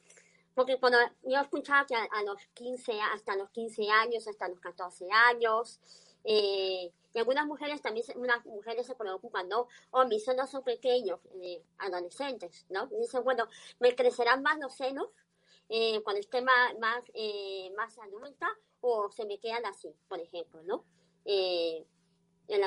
porque 0.53 0.79
cuando 0.79 0.97
yo 1.23 1.39
escuchaba 1.39 1.85
que 1.85 1.95
a, 1.95 2.23
los 2.23 2.41
15, 2.55 2.99
hasta 3.13 3.35
los 3.35 3.49
15 3.51 3.89
años, 3.89 4.27
hasta 4.27 4.47
los 4.47 4.59
14 4.59 5.07
años, 5.11 5.79
eh, 6.23 6.91
y 7.13 7.19
algunas 7.19 7.45
mujeres 7.45 7.81
también, 7.81 8.05
unas 8.15 8.45
mujeres 8.45 8.85
se 8.85 8.95
preocupan, 8.95 9.47
¿no? 9.49 9.67
Oh, 9.91 10.05
mis 10.05 10.25
senos 10.25 10.49
son 10.49 10.63
pequeños, 10.63 11.19
eh, 11.41 11.63
adolescentes, 11.77 12.65
¿no? 12.69 12.87
Dicen, 12.87 13.23
bueno, 13.23 13.47
¿me 13.79 13.95
crecerán 13.95 14.41
más 14.41 14.57
los 14.59 14.75
senos? 14.75 15.09
Eh, 15.69 16.01
cuando 16.03 16.19
esté 16.19 16.41
más, 16.41 16.77
más, 16.79 17.03
eh, 17.13 17.71
más 17.75 17.97
adulta 17.99 18.47
o 18.81 19.09
se 19.11 19.25
me 19.25 19.39
quedan 19.39 19.65
así, 19.65 19.89
por 20.07 20.19
ejemplo, 20.19 20.61
¿no? 20.63 20.85
Eh, 21.25 21.85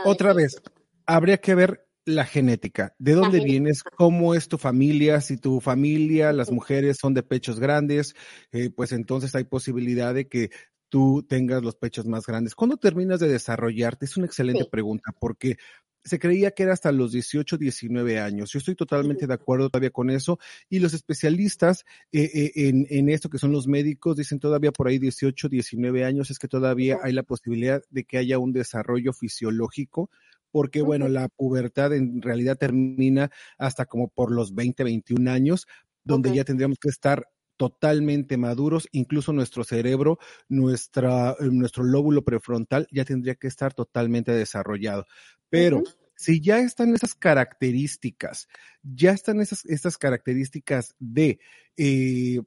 Otra 0.05 0.32
vez, 0.34 0.61
habría 1.07 1.38
que 1.38 1.55
ver 1.55 1.86
la 2.05 2.24
genética. 2.24 2.94
¿De 2.98 3.12
dónde 3.12 3.40
vienes? 3.40 3.82
¿Cómo 3.82 4.34
es 4.34 4.48
tu 4.48 4.59
familia? 4.59 5.20
Si 5.20 5.36
tu 5.36 5.61
familia, 5.61 6.32
las 6.32 6.51
mujeres 6.51 6.98
son 7.01 7.14
de 7.14 7.22
pechos 7.22 7.61
grandes, 7.61 8.14
eh, 8.53 8.70
pues 8.70 8.92
entonces 8.92 9.34
hay 9.34 9.44
posibilidad 9.44 10.14
de 10.14 10.28
que 10.28 10.51
tú 10.91 11.24
tengas 11.26 11.62
los 11.62 11.76
pechos 11.76 12.05
más 12.07 12.26
grandes. 12.26 12.55
¿Cuándo 12.55 12.76
terminas 12.76 13.20
de 13.20 13.28
desarrollarte? 13.28 14.05
Es 14.05 14.16
una 14.18 14.26
excelente 14.26 14.66
pregunta 14.70 15.12
porque 15.18 15.57
se 16.05 16.18
creía 16.18 16.51
que 16.51 16.64
era 16.64 16.72
hasta 16.72 16.93
los 16.93 17.12
18, 17.12 17.57
19 17.57 18.18
años. 18.20 18.51
Yo 18.51 18.59
estoy 18.59 18.74
totalmente 18.74 19.26
de 19.26 19.34
acuerdo 19.34 19.68
todavía 19.68 19.91
con 19.91 20.11
eso. 20.11 20.38
Y 20.68 20.78
los 20.78 20.95
especialistas 20.95 21.84
eh, 22.12 22.30
eh, 22.34 22.53
en, 22.55 22.86
en, 22.91 23.09
esto, 23.09 23.28
que 23.28 23.38
son 23.38 23.53
los 23.53 23.66
médicos, 23.66 24.16
dicen 24.16 24.41
todavía 24.41 24.72
por 24.72 24.88
ahí 24.88 24.99
18, 24.99 25.49
19 25.49 26.05
años, 26.05 26.30
es 26.30 26.38
que 26.38 26.49
todavía 26.49 26.99
hay 27.03 27.12
la 27.12 27.22
posibilidad 27.22 27.82
de 27.91 28.05
que 28.05 28.18
haya 28.18 28.38
un 28.38 28.53
desarrollo 28.53 29.12
fisiológico, 29.12 30.11
porque 30.51 30.82
bueno, 30.82 31.09
la 31.09 31.28
pubertad 31.28 31.95
en 31.95 32.22
realidad 32.22 32.57
termina 32.57 33.30
hasta 33.59 33.86
como 33.86 34.09
por 34.09 34.32
los 34.32 34.55
20, 34.55 34.82
21 34.82 35.30
años, 35.30 35.66
donde 36.03 36.34
ya 36.34 36.45
tendríamos 36.45 36.78
que 36.78 36.88
estar 36.88 37.28
totalmente 37.61 38.38
maduros, 38.38 38.88
incluso 38.90 39.34
nuestro 39.34 39.64
cerebro, 39.64 40.18
nuestra, 40.48 41.36
nuestro 41.40 41.84
lóbulo 41.84 42.24
prefrontal 42.24 42.88
ya 42.90 43.04
tendría 43.04 43.34
que 43.34 43.48
estar 43.48 43.74
totalmente 43.74 44.32
desarrollado. 44.32 45.04
Pero 45.50 45.82
si 46.16 46.40
ya 46.40 46.61
están 46.61 46.94
esas 46.94 47.14
características, 47.14 48.48
ya 48.82 49.11
están 49.11 49.42
esas, 49.42 49.66
estas 49.66 49.98
características 49.98 50.94
de, 50.98 51.38
eh, 51.76 52.40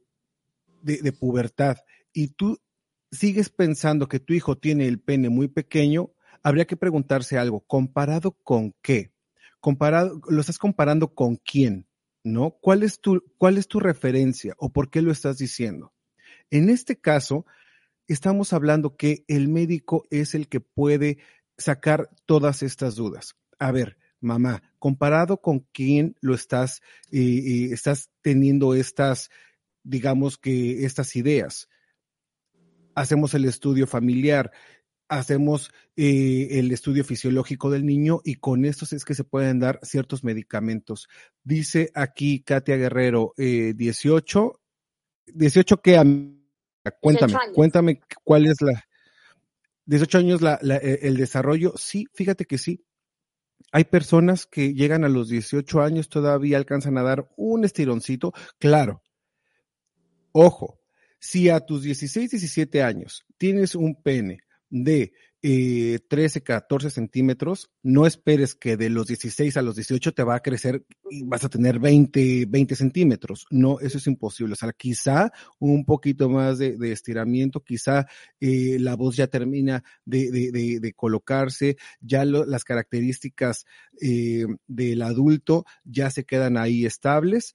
de, 0.82 0.96
de 0.96 1.12
pubertad 1.12 1.76
y 2.12 2.30
tú 2.30 2.60
sigues 3.12 3.50
pensando 3.50 4.08
que 4.08 4.18
tu 4.18 4.34
hijo 4.34 4.58
tiene 4.58 4.88
el 4.88 4.98
pene 4.98 5.28
muy 5.28 5.46
pequeño, 5.46 6.10
habría 6.42 6.64
que 6.64 6.76
preguntarse 6.76 7.38
algo, 7.38 7.60
¿comparado 7.60 8.32
con 8.42 8.74
qué? 8.82 9.12
Comparado, 9.60 10.20
lo 10.28 10.40
estás 10.40 10.58
comparando 10.58 11.14
con 11.14 11.36
quién, 11.36 11.86
¿no? 12.24 12.52
¿Cuál 12.60 12.82
es 12.82 12.98
tu, 13.00 13.22
cuál 13.38 13.58
es 13.58 13.68
tu 13.68 13.78
referencia 13.78 14.54
o 14.58 14.72
por 14.72 14.90
qué 14.90 15.02
lo 15.02 15.12
estás 15.12 15.38
diciendo? 15.38 15.92
En 16.50 16.70
este 16.70 16.96
caso, 16.96 17.46
estamos 18.08 18.52
hablando 18.52 18.96
que 18.96 19.24
el 19.28 19.48
médico 19.48 20.04
es 20.10 20.34
el 20.34 20.48
que 20.48 20.60
puede 20.60 21.18
sacar 21.56 22.10
todas 22.26 22.62
estas 22.62 22.96
dudas. 22.96 23.36
A 23.58 23.70
ver, 23.70 23.96
mamá, 24.20 24.62
comparado 24.78 25.40
con 25.40 25.60
quién 25.72 26.16
lo 26.20 26.34
estás, 26.34 26.80
eh, 27.12 27.20
eh, 27.20 27.68
estás 27.72 28.10
teniendo 28.22 28.74
estas, 28.74 29.30
digamos 29.82 30.38
que 30.38 30.84
estas 30.84 31.14
ideas. 31.16 31.68
Hacemos 32.94 33.34
el 33.34 33.44
estudio 33.44 33.86
familiar, 33.86 34.52
hacemos 35.18 35.70
eh, 35.96 36.48
el 36.52 36.72
estudio 36.72 37.04
fisiológico 37.04 37.70
del 37.70 37.86
niño 37.86 38.20
y 38.24 38.36
con 38.36 38.64
estos 38.64 38.92
es 38.92 39.04
que 39.04 39.14
se 39.14 39.24
pueden 39.24 39.60
dar 39.60 39.78
ciertos 39.82 40.24
medicamentos. 40.24 41.08
Dice 41.42 41.90
aquí 41.94 42.40
Katia 42.40 42.76
Guerrero, 42.76 43.32
eh, 43.36 43.74
18, 43.76 44.60
18 45.26 45.82
que, 45.82 45.92
cuéntame, 47.00 47.32
18 47.32 47.38
años. 47.38 47.54
cuéntame 47.54 48.00
cuál 48.24 48.46
es 48.46 48.60
la, 48.60 48.84
18 49.86 50.18
años 50.18 50.42
la, 50.42 50.58
la, 50.62 50.76
eh, 50.76 51.00
el 51.02 51.16
desarrollo. 51.16 51.74
Sí, 51.76 52.06
fíjate 52.12 52.44
que 52.44 52.58
sí. 52.58 52.84
Hay 53.72 53.84
personas 53.84 54.46
que 54.46 54.74
llegan 54.74 55.04
a 55.04 55.08
los 55.08 55.28
18 55.28 55.82
años, 55.82 56.08
todavía 56.08 56.56
alcanzan 56.56 56.98
a 56.98 57.02
dar 57.02 57.28
un 57.36 57.64
estironcito. 57.64 58.32
Claro. 58.58 59.02
Ojo, 60.32 60.80
si 61.18 61.48
a 61.48 61.60
tus 61.60 61.82
16, 61.82 62.30
17 62.30 62.82
años 62.82 63.24
tienes 63.38 63.74
un 63.74 64.00
pene 64.00 64.40
de 64.74 65.12
eh, 65.42 66.00
13, 66.08 66.42
14 66.42 66.90
centímetros, 66.90 67.70
no 67.84 68.06
esperes 68.06 68.54
que 68.54 68.78
de 68.78 68.88
los 68.88 69.06
16 69.06 69.58
a 69.58 69.62
los 69.62 69.76
18 69.76 70.14
te 70.14 70.24
va 70.24 70.36
a 70.36 70.40
crecer 70.40 70.86
y 71.10 71.22
vas 71.22 71.44
a 71.44 71.50
tener 71.50 71.78
20, 71.78 72.46
20 72.48 72.76
centímetros. 72.76 73.46
No, 73.50 73.78
eso 73.78 73.98
es 73.98 74.06
imposible. 74.06 74.54
O 74.54 74.56
sea, 74.56 74.72
quizá 74.72 75.30
un 75.58 75.84
poquito 75.84 76.30
más 76.30 76.56
de, 76.56 76.78
de 76.78 76.92
estiramiento, 76.92 77.62
quizá 77.62 78.06
eh, 78.40 78.78
la 78.80 78.96
voz 78.96 79.16
ya 79.16 79.26
termina 79.26 79.84
de, 80.06 80.30
de, 80.30 80.80
de, 80.80 80.92
colocarse, 80.94 81.76
ya 82.00 82.24
lo, 82.24 82.46
las 82.46 82.64
características 82.64 83.66
eh, 84.00 84.46
del 84.66 85.02
adulto 85.02 85.66
ya 85.84 86.08
se 86.08 86.24
quedan 86.24 86.56
ahí 86.56 86.86
estables. 86.86 87.54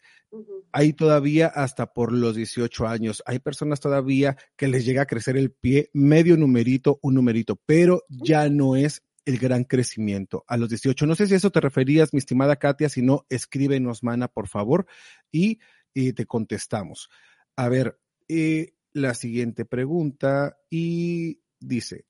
Hay 0.71 0.93
todavía 0.93 1.47
hasta 1.47 1.91
por 1.91 2.13
los 2.13 2.35
18 2.35 2.87
años. 2.87 3.23
Hay 3.25 3.39
personas 3.39 3.79
todavía 3.79 4.37
que 4.55 4.67
les 4.67 4.85
llega 4.85 5.01
a 5.01 5.07
crecer 5.07 5.37
el 5.37 5.51
pie 5.51 5.89
medio 5.91 6.37
numerito, 6.37 6.99
un 7.01 7.15
numerito, 7.15 7.59
pero 7.65 8.03
ya 8.09 8.47
no 8.47 8.75
es 8.75 9.01
el 9.29 9.37
gran 9.37 9.63
crecimiento 9.63 10.43
a 10.47 10.57
los 10.57 10.69
18. 10.69 11.05
No 11.05 11.15
sé 11.15 11.27
si 11.27 11.35
a 11.35 11.37
eso 11.37 11.51
te 11.51 11.61
referías, 11.61 12.13
mi 12.13 12.17
estimada 12.17 12.55
Katia, 12.55 12.89
si 12.89 13.01
no, 13.01 13.25
escríbenos, 13.29 14.03
mana, 14.03 14.27
por 14.27 14.47
favor, 14.47 14.87
y 15.31 15.59
te 15.93 16.25
contestamos. 16.25 17.09
A 17.55 17.69
ver, 17.69 17.99
eh, 18.27 18.73
la 18.93 19.13
siguiente 19.13 19.65
pregunta 19.65 20.57
y 20.69 21.41
dice, 21.59 22.05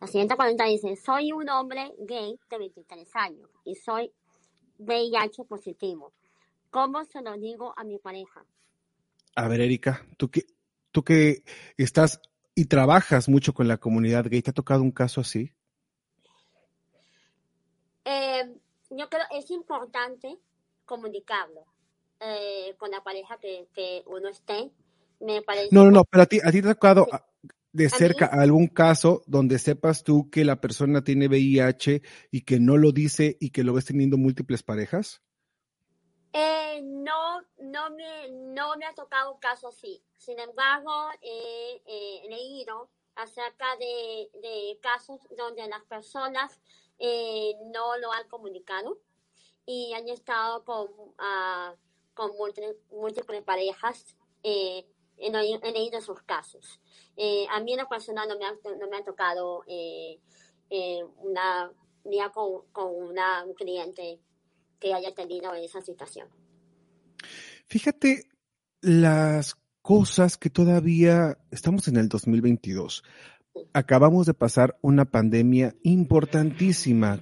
La 0.00 0.06
siguiente 0.06 0.36
pregunta 0.36 0.64
dice, 0.64 0.96
soy 0.96 1.32
un 1.32 1.48
hombre 1.48 1.92
gay 2.00 2.38
de 2.50 2.58
23 2.58 3.08
años 3.14 3.50
y 3.64 3.74
soy 3.76 4.12
VIH 4.78 5.44
positivo. 5.44 6.12
¿Cómo 6.70 7.04
se 7.04 7.22
lo 7.22 7.38
digo 7.38 7.72
a 7.76 7.84
mi 7.84 7.98
pareja? 7.98 8.44
a 9.36 9.48
ver, 9.48 9.60
Erika, 9.60 10.06
tú 10.16 10.30
que, 10.30 10.46
tú 10.90 11.04
que 11.04 11.44
estás 11.76 12.20
y 12.54 12.64
trabajas 12.64 13.28
mucho 13.28 13.52
con 13.52 13.68
la 13.68 13.76
comunidad 13.76 14.26
gay, 14.28 14.40
¿te 14.40 14.50
ha 14.50 14.54
tocado 14.54 14.82
un 14.82 14.90
caso 14.90 15.20
así? 15.20 15.52
Eh, 18.06 18.54
yo 18.90 19.08
creo 19.10 19.24
es 19.32 19.50
importante 19.50 20.38
comunicarlo 20.84 21.64
eh, 22.20 22.74
con 22.78 22.90
la 22.92 23.02
pareja 23.02 23.36
que, 23.38 23.68
que 23.74 24.04
uno 24.06 24.28
esté. 24.28 24.70
Me 25.20 25.42
parece 25.42 25.74
No, 25.74 25.84
no, 25.84 25.90
no, 25.90 26.04
pero 26.04 26.22
a 26.22 26.26
ti, 26.26 26.38
a 26.42 26.52
ti 26.52 26.62
te 26.62 26.68
ha 26.70 26.74
tocado 26.74 27.04
Sí. 27.04 27.10
a- 27.12 27.26
de 27.72 27.90
cerca 27.90 28.26
algún 28.26 28.68
caso 28.68 29.22
donde 29.26 29.58
sepas 29.58 30.02
tú 30.02 30.30
que 30.30 30.46
la 30.46 30.60
persona 30.62 31.04
tiene 31.04 31.26
VIH 31.28 32.00
y 32.30 32.42
que 32.42 32.58
no 32.58 32.78
lo 32.78 32.90
dice 32.90 33.36
y 33.38 33.50
que 33.50 33.64
lo 33.64 33.74
ves 33.74 33.84
teniendo 33.84 34.16
múltiples 34.16 34.62
parejas. 34.62 35.20
Eh, 36.32 36.80
no, 36.82 37.42
no 37.58 37.90
me, 37.90 38.30
no 38.30 38.76
me 38.78 38.86
ha 38.86 38.94
tocado 38.94 39.34
un 39.34 39.40
caso 39.40 39.68
así. 39.68 40.02
Sin 40.16 40.38
embargo, 40.38 40.90
eh, 41.20 41.82
he 41.86 42.28
leído 42.30 42.88
acerca 43.16 43.66
de, 43.78 44.30
de 44.40 44.78
casos 44.80 45.20
donde 45.36 45.66
las 45.68 45.82
personas 45.84 46.58
eh, 46.98 47.54
no 47.72 47.96
lo 47.98 48.12
han 48.12 48.28
comunicado 48.28 48.98
y 49.66 49.92
han 49.94 50.08
estado 50.08 50.64
con, 50.64 50.88
ah, 51.18 51.74
con 52.14 52.32
múltiples, 52.90 53.42
parejas. 53.44 54.16
Eh, 54.42 54.86
he, 55.18 55.30
leído- 55.30 55.98
esos 55.98 56.22
casos. 56.22 56.80
Eh, 57.16 57.46
a 57.50 57.60
mí 57.60 57.72
en 57.72 57.80
lo 57.80 57.88
personal 57.88 58.28
no 58.28 58.38
me 58.38 58.44
ha, 58.44 58.52
no 58.78 58.88
me 58.88 58.96
ha 58.98 59.04
tocado 59.04 59.64
eh, 59.66 60.20
eh, 60.70 61.02
una, 61.18 61.72
día 62.04 62.30
con, 62.30 62.66
con 62.72 62.94
una, 62.94 63.44
un 63.44 63.54
cliente 63.54 64.20
que 64.78 64.94
haya 64.94 65.14
tenido 65.14 65.52
esa 65.54 65.80
situación. 65.80 66.28
Fíjate 67.66 68.28
las 68.80 69.56
cosas 69.82 70.36
que 70.36 70.50
todavía 70.50 71.38
estamos 71.50 71.88
en 71.88 71.96
el 71.96 72.08
2022. 72.08 73.02
Acabamos 73.72 74.26
de 74.26 74.34
pasar 74.34 74.76
una 74.82 75.04
pandemia 75.04 75.74
importantísima 75.82 77.20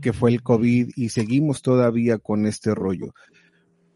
que 0.00 0.12
fue 0.12 0.30
el 0.32 0.42
COVID 0.42 0.90
y 0.96 1.08
seguimos 1.08 1.62
todavía 1.62 2.18
con 2.18 2.46
este 2.46 2.74
rollo. 2.74 3.14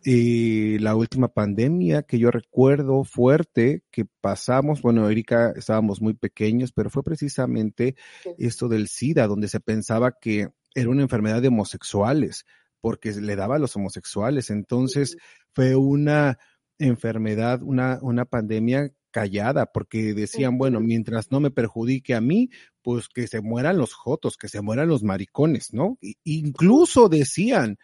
Eh, 0.05 0.79
la 0.81 0.95
última 0.95 1.29
pandemia 1.29 2.03
que 2.03 2.19
yo 2.19 2.31
recuerdo 2.31 3.05
fuerte 3.05 3.83
que 3.91 4.07
pasamos, 4.21 4.81
bueno, 4.81 5.09
Erika, 5.11 5.53
estábamos 5.57 6.01
muy 6.01 6.15
pequeños, 6.15 6.73
pero 6.73 6.89
fue 6.89 7.03
precisamente 7.03 7.95
Sí. 8.23 8.31
esto 8.39 8.69
del 8.69 8.89
SIDA, 8.89 9.27
donde 9.27 9.49
se 9.49 9.61
pensaba 9.61 10.13
que 10.19 10.49
era 10.75 10.89
una 10.89 11.03
enfermedad 11.03 11.43
de 11.43 11.49
homosexuales, 11.49 12.47
porque 12.81 13.13
le 13.13 13.37
daba 13.37 13.57
a 13.57 13.59
los 13.59 13.75
homosexuales. 13.77 14.51
Entonces 14.51 15.17
fue 15.53 15.75
una 15.75 16.39
enfermedad, 16.79 17.61
una, 17.63 17.99
una 18.01 18.25
pandemia 18.25 18.93
callada, 19.11 19.67
porque 19.67 20.15
decían, 20.15 20.59
bueno, 20.59 20.81
mientras 20.81 21.31
no 21.31 21.41
me 21.41 21.51
perjudique 21.51 22.15
a 22.15 22.21
mí, 22.21 22.51
pues 22.83 23.09
que 23.09 23.27
se 23.27 23.41
mueran 23.41 23.79
los 23.79 23.95
jotos, 23.95 24.37
que 24.37 24.49
se 24.49 24.61
mueran 24.61 24.89
los 24.89 25.03
maricones, 25.03 25.73
¿no? 25.73 25.99
Incluso 26.25 27.09
decían, 27.09 27.79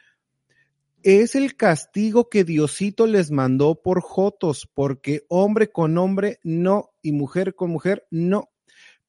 es 1.02 1.34
el 1.34 1.56
castigo 1.56 2.30
que 2.30 2.44
Diosito 2.44 3.06
les 3.06 3.30
mandó 3.30 3.82
por 3.82 4.00
jotos, 4.00 4.68
porque 4.72 5.24
hombre 5.28 5.70
con 5.70 5.98
hombre 5.98 6.38
no 6.42 6.90
y 7.02 7.12
mujer 7.12 7.54
con 7.54 7.70
mujer 7.70 8.06
no. 8.10 8.50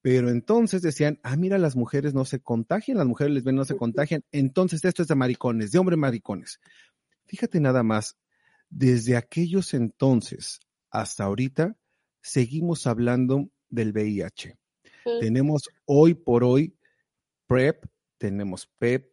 Pero 0.02 0.30
entonces 0.30 0.82
decían, 0.82 1.18
ah, 1.22 1.36
mira, 1.36 1.58
las 1.58 1.74
mujeres 1.74 2.14
no 2.14 2.24
se 2.24 2.40
contagian, 2.40 2.98
las 2.98 3.06
mujeres 3.06 3.32
lesbianas 3.32 3.58
no 3.58 3.64
se 3.64 3.76
contagian, 3.76 4.24
entonces 4.30 4.84
esto 4.84 5.02
es 5.02 5.08
de 5.08 5.14
maricones, 5.14 5.72
de 5.72 5.78
hombre 5.78 5.96
maricones. 5.96 6.60
Fíjate 7.24 7.60
nada 7.60 7.82
más, 7.82 8.16
desde 8.68 9.16
aquellos 9.16 9.74
entonces 9.74 10.60
hasta 10.90 11.24
ahorita, 11.24 11.76
seguimos 12.26 12.86
hablando 12.86 13.48
del 13.68 13.92
VIH. 13.92 14.58
Sí. 15.04 15.10
Tenemos 15.20 15.70
hoy 15.84 16.14
por 16.14 16.42
hoy 16.42 16.76
PrEP, 17.46 17.84
tenemos 18.18 18.68
PEP 18.78 19.12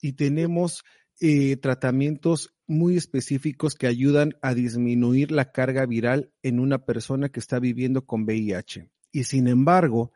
y 0.00 0.14
tenemos 0.14 0.82
eh, 1.20 1.56
tratamientos 1.56 2.54
muy 2.66 2.96
específicos 2.96 3.74
que 3.74 3.86
ayudan 3.86 4.34
a 4.42 4.54
disminuir 4.54 5.30
la 5.30 5.52
carga 5.52 5.86
viral 5.86 6.32
en 6.42 6.58
una 6.58 6.84
persona 6.84 7.28
que 7.28 7.40
está 7.40 7.60
viviendo 7.60 8.04
con 8.04 8.24
VIH. 8.24 8.90
Y 9.12 9.24
sin 9.24 9.46
embargo, 9.46 10.12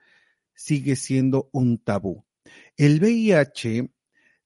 sigue 0.55 0.97
siendo 0.97 1.49
un 1.53 1.78
tabú. 1.78 2.24
El 2.76 3.01
VIH 3.01 3.91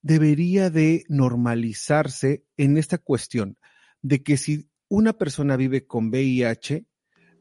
debería 0.03 0.69
de 0.71 1.05
normalizarse 1.09 2.45
en 2.57 2.77
esta 2.77 2.99
cuestión 2.99 3.59
de 4.03 4.23
que 4.23 4.37
si 4.37 4.69
una 4.89 5.15
persona 5.15 5.57
vive 5.57 5.87
con 5.87 6.09
VIH, 6.09 6.87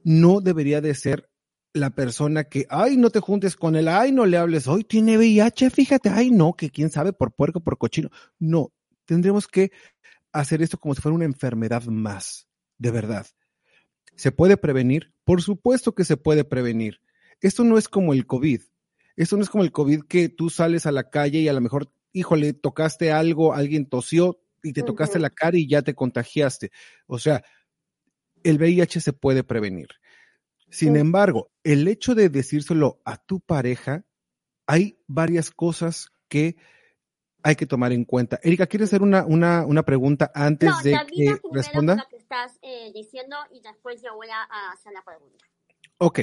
no 0.08 0.40
debería 0.40 0.80
de 0.80 0.96
ser 0.96 1.30
la 1.74 1.90
persona 1.90 2.46
que, 2.46 2.66
ay, 2.70 2.96
no 2.96 3.10
te 3.10 3.20
juntes 3.20 3.58
con 3.58 3.76
él, 3.76 3.90
ay, 3.90 4.14
no 4.14 4.26
le 4.26 4.38
hables, 4.38 4.66
hoy 4.70 4.86
tiene 4.86 5.18
VIH, 5.18 5.70
fíjate, 5.70 6.08
ay, 6.08 6.32
no, 6.32 6.54
que 6.54 6.70
quién 6.70 6.90
sabe, 6.90 7.12
por 7.12 7.34
puerco, 7.34 7.60
por 7.60 7.78
cochino. 7.78 8.10
No, 8.40 8.72
tendremos 9.04 9.50
que 9.50 9.74
hacer 10.32 10.62
esto 10.62 10.78
como 10.78 10.96
si 10.96 11.02
fuera 11.02 11.14
una 11.14 11.26
enfermedad 11.26 11.84
más, 11.88 12.48
de 12.78 12.92
verdad. 12.92 13.28
¿Se 14.16 14.32
puede 14.32 14.56
prevenir? 14.56 15.14
Por 15.26 15.42
supuesto 15.42 15.94
que 15.94 16.06
se 16.06 16.16
puede 16.16 16.46
prevenir. 16.46 17.02
Esto 17.42 17.66
no 17.66 17.78
es 17.78 17.90
como 17.90 18.14
el 18.14 18.26
COVID. 18.26 18.62
Esto 19.18 19.36
no 19.36 19.44
es 19.44 19.50
como 19.50 19.66
el 19.66 19.74
COVID 19.74 20.04
que 20.04 20.30
tú 20.30 20.50
sales 20.50 20.86
a 20.86 20.94
la 20.94 21.10
calle 21.10 21.40
y 21.40 21.50
a 21.50 21.54
lo 21.54 21.60
mejor, 21.60 21.92
híjole, 22.14 22.54
tocaste 22.54 23.12
algo, 23.12 23.54
alguien 23.54 23.90
tosió 23.90 24.40
y 24.64 24.72
te 24.72 24.84
tocaste 24.84 25.20
la 25.20 25.32
cara 25.32 25.58
y 25.58 25.68
ya 25.68 25.82
te 25.82 25.96
contagiaste. 25.96 26.72
O 27.08 27.20
sea, 27.20 27.44
el 28.50 28.58
VIH 28.58 29.02
se 29.02 29.14
puede 29.14 29.44
prevenir. 29.44 29.88
Sin 30.70 30.98
embargo, 30.98 31.50
el 31.64 31.88
hecho 31.88 32.14
de 32.14 32.30
decírselo 32.30 33.00
a 33.06 33.18
tu 33.18 33.40
pareja, 33.40 34.04
hay 34.66 35.00
varias 35.08 35.50
cosas 35.52 36.10
que 36.28 36.58
hay 37.44 37.56
que 37.56 37.66
tomar 37.66 37.94
en 37.94 38.04
cuenta. 38.04 38.40
Erika, 38.44 38.68
¿quieres 38.68 38.90
hacer 38.90 39.02
una, 39.02 39.26
una, 39.26 39.66
una 39.66 39.84
pregunta 39.84 40.32
antes 40.36 40.70
No, 40.70 40.82
de 40.82 40.92
termina 40.92 41.38
que 41.38 41.42
responda? 41.54 41.96
lo 41.96 42.10
que 42.10 42.18
estás 42.18 42.60
eh, 42.62 42.92
diciendo 42.94 43.38
y 43.52 43.62
después 43.62 44.02
yo 44.02 44.16
voy 44.16 44.28
a 44.30 44.72
hacer 44.72 44.92
la 44.92 45.04
pregunta. 45.04 45.46
Ok. 46.00 46.20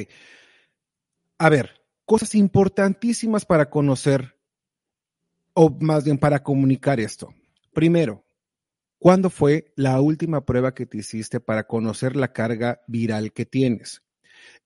A 1.38 1.48
ver, 1.48 1.82
cosas 2.04 2.34
importantísimas 2.34 3.44
para 3.44 3.70
conocer, 3.70 4.38
o 5.54 5.70
más 5.80 6.04
bien 6.04 6.18
para 6.18 6.42
comunicar 6.42 7.00
esto. 7.00 7.34
Primero, 7.72 8.23
¿cuándo 8.98 9.30
fue 9.30 9.72
la 9.76 10.00
última 10.00 10.44
prueba 10.44 10.74
que 10.74 10.86
te 10.86 10.98
hiciste 10.98 11.40
para 11.40 11.66
conocer 11.66 12.16
la 12.16 12.32
carga 12.32 12.82
viral 12.86 13.32
que 13.32 13.46
tienes? 13.46 14.02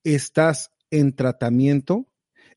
¿Estás 0.04 0.72
en 0.90 1.14
tratamiento? 1.14 2.06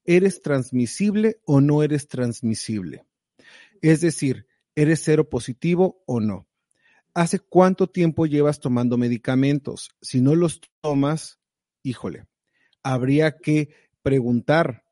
¿Eres 0.05 0.41
transmisible 0.41 1.39
o 1.45 1.61
no 1.61 1.84
eres 1.84 2.07
transmisible? 2.07 3.05
Es 3.82 4.01
decir, 4.01 4.47
¿eres 4.76 5.01
cero 5.03 5.30
positivo 5.30 6.03
o 6.05 6.19
no? 6.19 6.47
¿Hace 7.13 7.39
cuánto 7.39 7.88
tiempo 7.88 8.26
llevas 8.26 8.59
tomando 8.59 8.97
medicamentos? 8.97 9.89
Si 10.01 10.22
no 10.22 10.34
los 10.36 10.61
tomas, 10.82 11.39
híjole, 11.84 12.26
habría 12.84 13.38
que 13.38 13.69
preguntar, 14.01 14.86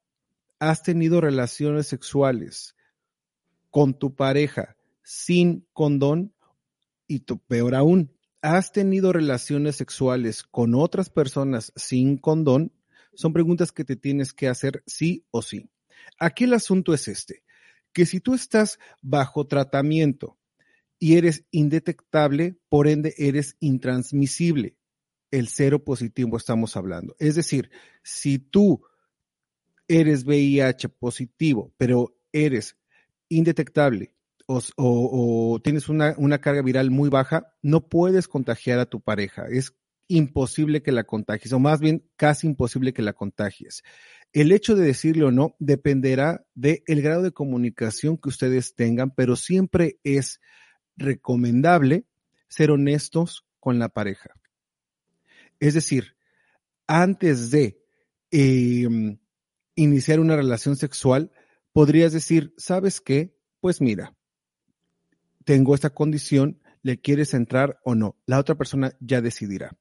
¿has 0.59 0.83
tenido 0.83 1.21
relaciones 1.21 1.87
sexuales 1.87 2.75
con 3.69 3.93
tu 3.97 4.15
pareja 4.15 4.75
sin 5.01 5.65
condón? 5.73 6.33
Y 7.09 7.21
peor 7.21 7.73
aún, 7.73 8.11
¿has 8.43 8.71
tenido 8.71 9.11
relaciones 9.11 9.75
sexuales 9.75 10.43
con 10.43 10.75
otras 10.75 11.09
personas 11.09 11.73
sin 11.75 12.17
condón? 12.17 12.71
Son 13.15 13.33
preguntas 13.33 13.71
que 13.71 13.83
te 13.83 13.95
tienes 13.95 14.31
que 14.31 14.47
hacer 14.47 14.83
sí 14.85 15.25
o 15.31 15.41
sí. 15.41 15.71
Aquí 16.19 16.43
el 16.43 16.53
asunto 16.53 16.93
es 16.93 17.07
este, 17.07 17.41
que 17.93 18.05
si 18.05 18.19
tú 18.19 18.35
estás 18.35 18.77
bajo 19.01 19.47
tratamiento 19.47 20.37
y 20.99 21.17
eres 21.17 21.45
indetectable, 21.49 22.59
por 22.69 22.87
ende 22.87 23.15
eres 23.17 23.57
intransmisible. 23.59 24.77
El 25.31 25.47
cero 25.47 25.83
positivo 25.83 26.37
estamos 26.37 26.77
hablando. 26.77 27.15
Es 27.17 27.33
decir, 27.33 27.71
si 28.03 28.37
tú 28.37 28.83
eres 29.87 30.25
VIH 30.25 30.89
positivo, 30.89 31.73
pero 31.75 32.15
eres 32.31 32.77
indetectable 33.29 34.13
o, 34.49 35.53
o- 35.53 35.59
tienes 35.61 35.89
una, 35.89 36.15
una 36.17 36.39
carga 36.41 36.61
viral 36.61 36.89
muy 36.89 37.09
baja, 37.09 37.53
no 37.61 37.87
puedes 37.87 38.27
contagiar 38.27 38.79
a 38.79 38.87
tu 38.87 38.99
pareja. 39.01 39.45
Es 39.49 39.75
imposible 40.07 40.81
que 40.81 40.91
la 40.91 41.03
contagies, 41.03 41.53
o 41.53 41.59
más 41.59 41.79
bien 41.79 42.09
casi 42.15 42.47
imposible 42.47 42.93
que 42.93 43.03
la 43.03 43.13
contagies. 43.13 43.83
El 44.33 44.51
hecho 44.51 44.75
de 44.75 44.85
decirle 44.85 45.23
o 45.23 45.31
no 45.31 45.55
dependerá 45.59 46.45
del 46.55 46.81
grado 46.87 47.21
de 47.21 47.31
comunicación 47.31 48.17
que 48.17 48.29
ustedes 48.29 48.73
tengan, 48.73 49.11
pero 49.11 49.35
siempre 49.35 49.99
es 50.03 50.39
recomendable 50.97 52.05
ser 52.47 52.71
honestos 52.71 53.45
con 53.59 53.77
la 53.77 53.89
pareja. 53.89 54.31
Es 55.59 55.75
decir, 55.75 56.15
antes 56.87 57.51
de 57.51 57.79
eh, 58.31 58.87
iniciar 59.75 60.19
una 60.19 60.35
relación 60.35 60.75
sexual, 60.75 61.31
podrías 61.71 62.13
decir, 62.13 62.53
¿sabes 62.57 62.99
qué? 62.99 63.35
Pues 63.59 63.81
mira, 63.81 64.15
tengo 65.49 65.73
esta 65.73 65.89
condición, 65.89 66.61
¿le 66.83 67.01
quieres 67.01 67.33
entrar 67.33 67.79
o 67.83 67.95
no? 67.95 68.15
La 68.27 68.37
otra 68.37 68.53
persona 68.53 68.93
ya 68.99 69.19
decidirá. 69.19 69.75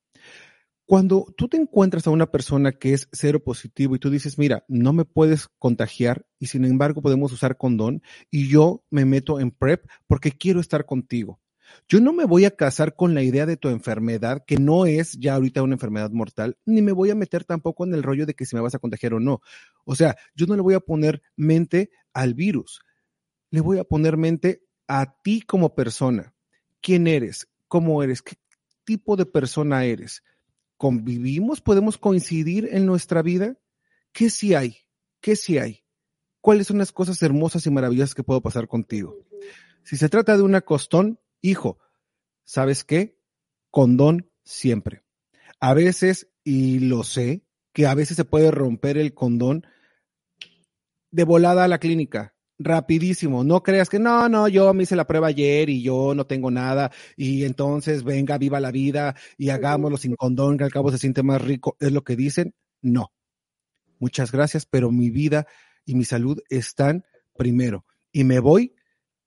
Cuando 0.86 1.26
tú 1.36 1.46
te 1.46 1.58
encuentras 1.58 2.06
a 2.06 2.10
una 2.10 2.30
persona 2.30 2.72
que 2.72 2.94
es 2.94 3.06
cero 3.12 3.44
positivo 3.44 3.94
y 3.94 3.98
tú 3.98 4.08
dices, 4.08 4.38
mira, 4.38 4.64
no 4.66 4.94
me 4.94 5.04
puedes 5.04 5.48
contagiar 5.58 6.24
y 6.38 6.46
sin 6.46 6.64
embargo 6.64 7.02
podemos 7.02 7.34
usar 7.34 7.58
condón 7.58 8.00
y 8.30 8.48
yo 8.48 8.82
me 8.88 9.04
meto 9.04 9.40
en 9.40 9.50
PrEP 9.50 9.84
porque 10.06 10.32
quiero 10.32 10.58
estar 10.60 10.86
contigo. 10.86 11.38
Yo 11.86 12.00
no 12.00 12.14
me 12.14 12.24
voy 12.24 12.46
a 12.46 12.56
casar 12.56 12.96
con 12.96 13.14
la 13.14 13.22
idea 13.22 13.44
de 13.44 13.58
tu 13.58 13.68
enfermedad, 13.68 14.44
que 14.46 14.56
no 14.56 14.86
es 14.86 15.18
ya 15.20 15.34
ahorita 15.34 15.62
una 15.62 15.74
enfermedad 15.74 16.12
mortal, 16.12 16.56
ni 16.64 16.80
me 16.80 16.92
voy 16.92 17.10
a 17.10 17.14
meter 17.14 17.44
tampoco 17.44 17.84
en 17.84 17.92
el 17.92 18.02
rollo 18.02 18.24
de 18.24 18.32
que 18.32 18.46
si 18.46 18.56
me 18.56 18.62
vas 18.62 18.74
a 18.74 18.78
contagiar 18.78 19.12
o 19.12 19.20
no. 19.20 19.42
O 19.84 19.94
sea, 19.94 20.16
yo 20.34 20.46
no 20.46 20.56
le 20.56 20.62
voy 20.62 20.72
a 20.72 20.80
poner 20.80 21.20
mente 21.36 21.90
al 22.14 22.32
virus, 22.32 22.80
le 23.50 23.60
voy 23.60 23.76
a 23.78 23.84
poner 23.84 24.16
mente 24.16 24.62
a 24.88 25.20
ti 25.22 25.42
como 25.42 25.74
persona. 25.74 26.34
¿Quién 26.80 27.06
eres? 27.06 27.46
¿Cómo 27.68 28.02
eres? 28.02 28.22
¿Qué 28.22 28.36
tipo 28.84 29.16
de 29.16 29.26
persona 29.26 29.84
eres? 29.84 30.24
¿Convivimos? 30.76 31.60
¿Podemos 31.60 31.98
coincidir 31.98 32.68
en 32.72 32.86
nuestra 32.86 33.22
vida? 33.22 33.56
¿Qué 34.12 34.30
sí 34.30 34.54
hay? 34.54 34.78
¿Qué 35.20 35.36
sí 35.36 35.58
hay? 35.58 35.84
¿Cuáles 36.40 36.66
son 36.66 36.78
las 36.78 36.92
cosas 36.92 37.22
hermosas 37.22 37.66
y 37.66 37.70
maravillosas 37.70 38.14
que 38.14 38.24
puedo 38.24 38.40
pasar 38.40 38.66
contigo? 38.66 39.16
Si 39.84 39.96
se 39.96 40.08
trata 40.08 40.36
de 40.36 40.42
una 40.42 40.62
costón, 40.62 41.20
hijo, 41.42 41.78
¿sabes 42.44 42.84
qué? 42.84 43.18
Condón 43.70 44.30
siempre. 44.44 45.04
A 45.60 45.74
veces, 45.74 46.28
y 46.44 46.78
lo 46.78 47.04
sé, 47.04 47.42
que 47.72 47.86
a 47.86 47.94
veces 47.94 48.16
se 48.16 48.24
puede 48.24 48.50
romper 48.50 48.96
el 48.96 49.12
condón 49.12 49.66
de 51.10 51.24
volada 51.24 51.64
a 51.64 51.68
la 51.68 51.78
clínica, 51.78 52.34
rapidísimo. 52.58 53.44
No 53.44 53.62
creas 53.62 53.88
que 53.88 53.98
no, 53.98 54.28
no, 54.28 54.48
yo 54.48 54.72
me 54.74 54.82
hice 54.84 54.96
la 54.96 55.06
prueba 55.06 55.28
ayer 55.28 55.68
y 55.70 55.82
yo 55.82 56.14
no 56.14 56.26
tengo 56.26 56.50
nada 56.50 56.90
y 57.16 57.44
entonces 57.44 58.04
venga, 58.04 58.38
viva 58.38 58.60
la 58.60 58.70
vida 58.72 59.14
y 59.36 59.50
hagámoslo 59.50 59.96
sin 59.96 60.16
condón, 60.16 60.58
que 60.58 60.64
al 60.64 60.72
cabo 60.72 60.90
se 60.90 60.98
siente 60.98 61.22
más 61.22 61.40
rico. 61.42 61.76
Es 61.80 61.92
lo 61.92 62.02
que 62.04 62.16
dicen. 62.16 62.54
No. 62.82 63.12
Muchas 63.98 64.30
gracias, 64.32 64.66
pero 64.66 64.90
mi 64.90 65.10
vida 65.10 65.46
y 65.84 65.94
mi 65.94 66.04
salud 66.04 66.38
están 66.50 67.04
primero. 67.36 67.84
Y 68.12 68.24
me 68.24 68.38
voy 68.40 68.74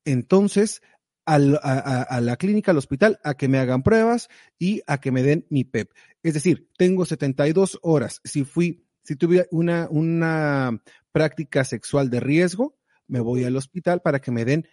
entonces 0.06 0.82
a, 1.26 1.36
a- 1.36 2.02
a 2.04 2.22
la 2.22 2.38
clínica, 2.38 2.72
al 2.72 2.78
hospital, 2.78 3.20
a 3.24 3.36
que 3.36 3.48
me 3.48 3.60
hagan 3.60 3.84
pruebas 3.84 4.30
y 4.58 4.82
a 4.88 5.00
que 5.00 5.12
me 5.12 5.24
den 5.24 5.46
mi 5.50 5.64
PEP. 5.64 5.92
Es 6.24 6.34
decir, 6.34 6.70
tengo 6.78 7.06
72 7.06 7.80
horas. 7.82 8.22
Si 8.24 8.44
fui, 8.44 8.86
si 9.04 9.16
tuve 9.16 9.48
una, 9.52 9.88
una 9.90 10.82
práctica 11.12 11.64
sexual 11.64 12.10
de 12.10 12.20
riesgo, 12.20 12.78
me 13.12 13.20
voy 13.20 13.44
al 13.44 13.58
hospital 13.58 14.02
para 14.02 14.20
que 14.22 14.32
me 14.32 14.46
den 14.46 14.68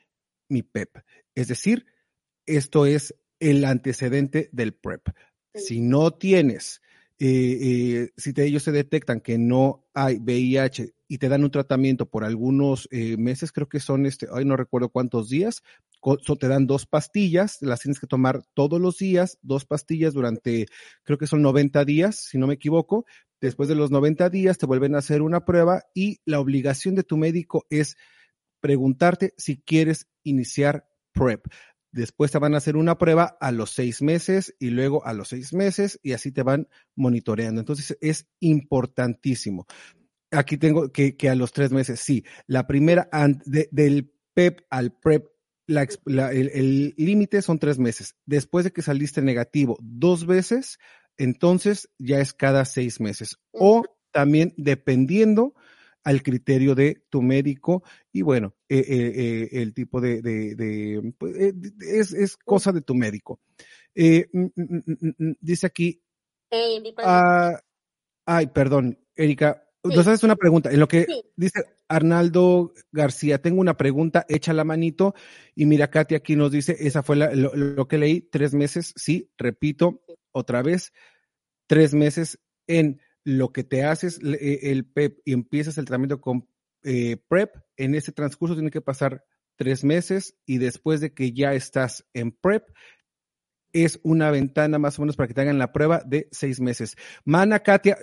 mi 0.49 0.62
PEP. 0.62 0.99
Es 1.34 1.49
decir, 1.49 1.86
esto 2.47 2.86
es 2.86 3.14
el 3.41 3.64
antecedente 3.64 4.49
del 4.53 4.72
PrEP. 4.74 5.09
Si 5.55 5.80
no 5.80 6.12
tienes, 6.12 6.80
eh, 7.18 7.59
eh, 7.61 8.11
si 8.16 8.32
te- 8.32 8.45
ellos 8.45 8.62
se 8.62 8.70
detectan 8.72 9.20
que 9.20 9.39
no 9.39 9.84
hay 9.93 10.18
VIH 10.18 10.95
y 11.09 11.18
te 11.18 11.28
dan 11.28 11.43
un 11.43 11.51
tratamiento 11.51 12.07
por 12.09 12.24
algunos 12.24 12.89
eh, 12.93 13.16
meses, 13.16 13.51
creo 13.51 13.68
que 13.68 13.80
son, 13.80 14.07
este, 14.07 14.28
ay, 14.32 14.45
no 14.45 14.57
recuerdo 14.57 14.89
cuántos 14.89 15.28
días, 15.28 15.62
so- 16.24 16.36
te 16.36 16.47
dan 16.47 16.66
dos 16.68 16.86
pastillas, 16.86 17.59
las 17.61 17.80
tienes 17.80 17.99
que 17.99 18.07
tomar 18.07 18.43
todos 18.55 18.80
los 18.80 18.99
días, 18.99 19.36
dos 19.43 19.64
pastillas 19.64 20.14
durante, 20.14 20.66
creo 21.03 21.18
que 21.18 21.26
son 21.26 21.43
90 21.43 21.84
días, 21.84 22.16
si 22.16 22.39
no 22.39 22.47
me 22.47 22.55
equivoco. 22.55 23.05
Después 23.41 23.68
de 23.68 23.74
los 23.74 23.91
90 23.91 24.30
días 24.30 24.59
te 24.59 24.66
vuelven 24.66 24.95
a 24.95 24.99
hacer 24.99 25.22
una 25.22 25.45
prueba 25.45 25.82
y 25.95 26.20
la 26.24 26.39
obligación 26.41 26.95
de 26.95 27.03
tu 27.05 27.16
médico 27.16 27.66
es 27.70 27.97
preguntarte 28.61 29.34
si 29.36 29.59
quieres 29.59 30.09
iniciar 30.22 30.88
PrEP. 31.12 31.46
Después 31.90 32.30
te 32.30 32.38
van 32.38 32.54
a 32.54 32.59
hacer 32.59 32.76
una 32.76 32.98
prueba 32.98 33.36
a 33.40 33.50
los 33.50 33.70
seis 33.70 34.02
meses 34.02 34.54
y 34.59 34.70
luego 34.70 35.04
a 35.06 35.14
los 35.14 35.28
seis 35.28 35.52
meses 35.54 35.98
y 36.02 36.12
así 36.12 36.32
te 36.32 36.42
van 36.42 36.68
monitoreando. 36.94 37.61
Entonces 37.61 37.96
es 38.00 38.28
importantísimo. 38.40 39.66
Aquí 40.30 40.59
tengo 40.59 40.92
que, 40.92 41.16
que 41.16 41.30
a 41.30 41.34
los 41.34 41.52
tres 41.52 41.72
meses, 41.72 42.00
sí. 42.00 42.24
La 42.46 42.66
primera, 42.66 43.09
de- 43.46 43.68
del 43.72 44.12
PEP 44.34 44.61
al 44.68 44.92
PrEP, 44.92 45.26
la 45.66 45.86
el 46.32 46.94
límite 46.96 47.42
son 47.42 47.59
tres 47.59 47.78
meses. 47.78 48.16
Después 48.26 48.64
de 48.64 48.72
que 48.72 48.82
saliste 48.82 49.22
negativo 49.22 49.78
dos 49.80 50.26
veces, 50.26 50.78
entonces 51.16 51.90
ya 51.98 52.20
es 52.20 52.32
cada 52.34 52.64
seis 52.64 53.00
meses. 53.00 53.38
O 53.52 53.84
también 54.12 54.54
dependiendo 54.56 55.54
al 56.05 56.22
criterio 56.22 56.74
de 56.74 57.03
tu 57.11 57.22
médico 57.22 57.82
y 58.12 58.22
bueno, 58.22 58.55
eh, 58.68 58.78
eh, 58.88 59.12
eh, 59.16 59.49
el 59.62 59.74
tipo 59.74 60.01
de, 60.01 60.22
de- 60.22 60.55
de- 60.55 61.12
pues, 61.18 61.36
es, 61.80 62.12
es 62.12 62.36
cosa 62.36 62.72
de 62.72 62.80
tu 62.82 62.94
médico. 62.94 63.40
Mm, 63.94 64.46
mm, 64.55 65.14
mm, 65.18 65.32
dice 65.40 65.66
aquí, 65.66 66.03
ah, 66.99 67.61
ay, 68.26 68.46
perdón, 68.49 68.99
Erika, 69.16 69.64
Sí. 69.84 69.94
nos 69.96 70.07
haces 70.07 70.24
una 70.24 70.36
pregunta. 70.36 70.70
En 70.70 70.80
lo 70.80 70.88
que 70.88 71.05
Sí. 71.05 71.22
dice, 71.36 71.64
Arnaldo 71.88 72.72
García, 72.92 73.40
tengo 73.40 73.61
una 73.61 73.76
pregunta, 73.76 74.26
echa 74.28 74.53
la 74.53 74.64
manito. 74.64 75.14
Y 75.55 75.66
mira, 75.66 75.88
Katia 75.88 76.18
aquí 76.18 76.36
nos 76.36 76.51
dice, 76.53 76.76
esa 76.80 77.03
fue 77.03 77.16
la- 77.16 77.32
lo, 77.34 77.55
lo 77.55 77.88
que 77.88 77.96
leí, 77.99 78.20
tres 78.20 78.55
meses, 78.55 78.92
sí, 78.96 79.30
repito 79.38 80.03
otra 80.32 80.62
vez, 80.62 80.92
tres 81.66 81.94
meses 81.94 82.38
en 82.66 83.01
lo 83.28 83.52
que 83.52 83.62
te 83.62 83.84
haces 83.84 84.20
eh, 84.24 84.70
el 84.70 84.86
PEP 84.86 85.18
y 85.26 85.34
empiezas 85.34 85.76
el 85.76 85.84
tratamiento 85.84 86.18
con 86.18 86.48
eh, 86.82 87.18
PrEP, 87.28 87.56
en 87.76 87.94
ese 87.94 88.10
transcurso 88.10 88.54
tiene 88.54 88.70
que 88.70 88.80
pasar 88.80 89.22
tres 89.56 89.84
meses 89.84 90.34
y 90.46 90.56
después 90.56 91.02
de 91.02 91.12
que 91.12 91.32
ya 91.32 91.52
estás 91.52 92.06
en 92.14 92.32
PrEP, 92.32 92.64
es 93.74 94.00
una 94.02 94.30
ventana 94.30 94.78
más 94.78 94.98
o 94.98 95.02
menos 95.02 95.14
para 95.14 95.26
que 95.26 95.34
te 95.34 95.42
hagan 95.42 95.58
la 95.58 95.72
prueba 95.72 96.00
de 96.06 96.28
seis 96.32 96.58
meses. 96.58 96.96
Mana, 97.26 97.58
Katia, 97.58 97.98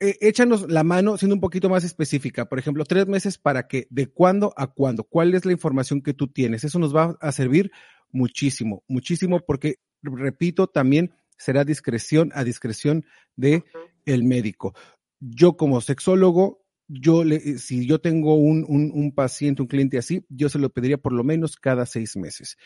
eh, 0.00 0.16
échanos 0.20 0.68
la 0.68 0.82
mano 0.82 1.16
siendo 1.16 1.36
un 1.36 1.40
poquito 1.40 1.68
más 1.68 1.84
específica. 1.84 2.48
Por 2.48 2.58
ejemplo, 2.58 2.84
tres 2.84 3.06
meses 3.06 3.38
para 3.38 3.68
qué, 3.68 3.86
de 3.88 4.08
cuándo 4.08 4.52
a 4.56 4.66
cuándo, 4.66 5.04
cuál 5.04 5.32
es 5.34 5.44
la 5.44 5.52
información 5.52 6.02
que 6.02 6.12
tú 6.12 6.26
tienes. 6.26 6.64
Eso 6.64 6.80
nos 6.80 6.92
va 6.92 7.16
a 7.20 7.30
servir 7.30 7.70
muchísimo, 8.10 8.82
muchísimo, 8.88 9.38
porque, 9.46 9.76
repito, 10.02 10.66
también 10.66 11.14
será 11.38 11.64
discreción 11.64 12.32
a 12.34 12.42
discreción 12.42 13.04
de 13.36 13.62
el 14.06 14.24
médico. 14.24 14.74
Yo 15.20 15.56
como 15.56 15.80
sexólogo, 15.80 16.64
yo 16.86 17.24
le, 17.24 17.36
eh, 17.36 17.58
si 17.58 17.86
yo 17.86 18.00
tengo 18.00 18.34
un, 18.34 18.64
un, 18.68 18.90
un 18.94 19.14
paciente, 19.14 19.62
un 19.62 19.68
cliente 19.68 19.98
así, 19.98 20.24
yo 20.28 20.48
se 20.48 20.58
lo 20.58 20.70
pediría 20.70 20.98
por 20.98 21.12
lo 21.12 21.24
menos 21.24 21.56
cada 21.56 21.86
seis 21.86 22.16
meses, 22.16 22.56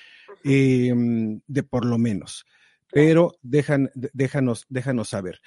eh, 0.45 0.93
de 1.47 1.63
por 1.63 1.85
lo 1.85 1.99
menos. 1.99 2.45
Pero 2.91 3.33
dejan, 3.43 3.91
de- 3.95 4.11
déjanos, 4.15 4.65
déjanos 4.69 5.09
saber. 5.11 5.41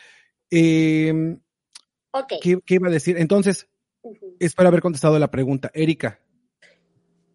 Eh, 0.50 1.38
Ok. 2.12 2.34
¿qué, 2.42 2.60
qué 2.66 2.76
iba 2.76 2.88
a 2.88 2.92
decir? 2.92 3.18
Entonces, 3.18 3.68
Ujú. 4.04 4.36
espero 4.40 4.70
haber 4.70 4.82
contestado 4.82 5.18
la 5.20 5.32
pregunta. 5.32 5.72
Erika, 5.74 6.20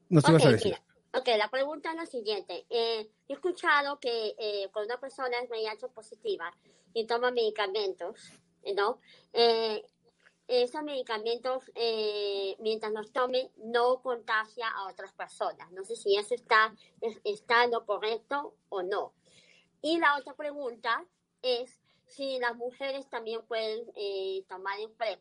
nos 0.09 0.25
Ok, 0.25 0.31
ibas 0.31 0.45
a 0.47 0.51
decir. 0.53 0.67
mira. 0.73 0.83
Ok, 1.19 1.29
la 1.39 1.51
pregunta 1.51 1.91
es 1.91 1.97
la 1.97 2.07
siguiente. 2.07 2.67
Eh, 2.69 3.09
he 3.29 3.33
escuchado 3.33 3.99
que 3.99 4.35
eh, 4.39 4.69
cuando 4.73 4.93
una 4.93 5.01
persona 5.01 5.39
es 5.43 5.49
VIH 5.51 5.89
positiva 5.89 6.53
y 6.93 7.07
toma 7.07 7.31
medicamentos, 7.31 8.33
¿no? 8.75 8.99
Eh, 9.33 9.83
esos 10.49 10.83
medicamentos, 10.85 11.65
eh, 11.75 12.57
mientras 12.61 12.93
los 12.93 13.11
tome, 13.13 13.51
no 13.57 14.01
contagia 14.01 14.69
a 14.69 14.89
otras 14.89 15.13
personas. 15.13 15.71
No 15.73 15.85
sé 15.85 15.97
si 15.97 16.17
eso 16.17 16.35
está, 16.35 16.75
es- 17.01 17.21
está 17.25 17.67
lo 17.67 17.85
correcto 17.85 18.55
o 18.69 18.83
no. 18.83 19.13
Y 19.83 19.99
la 19.99 20.17
otra 20.17 20.35
pregunta 20.35 21.05
es 21.43 21.81
si 22.07 22.39
las 22.39 22.57
mujeres 22.57 23.09
también 23.09 23.41
pueden 23.47 23.85
eh, 23.97 24.45
tomar 24.49 24.79
el 24.81 24.91
PrEP. 24.91 25.21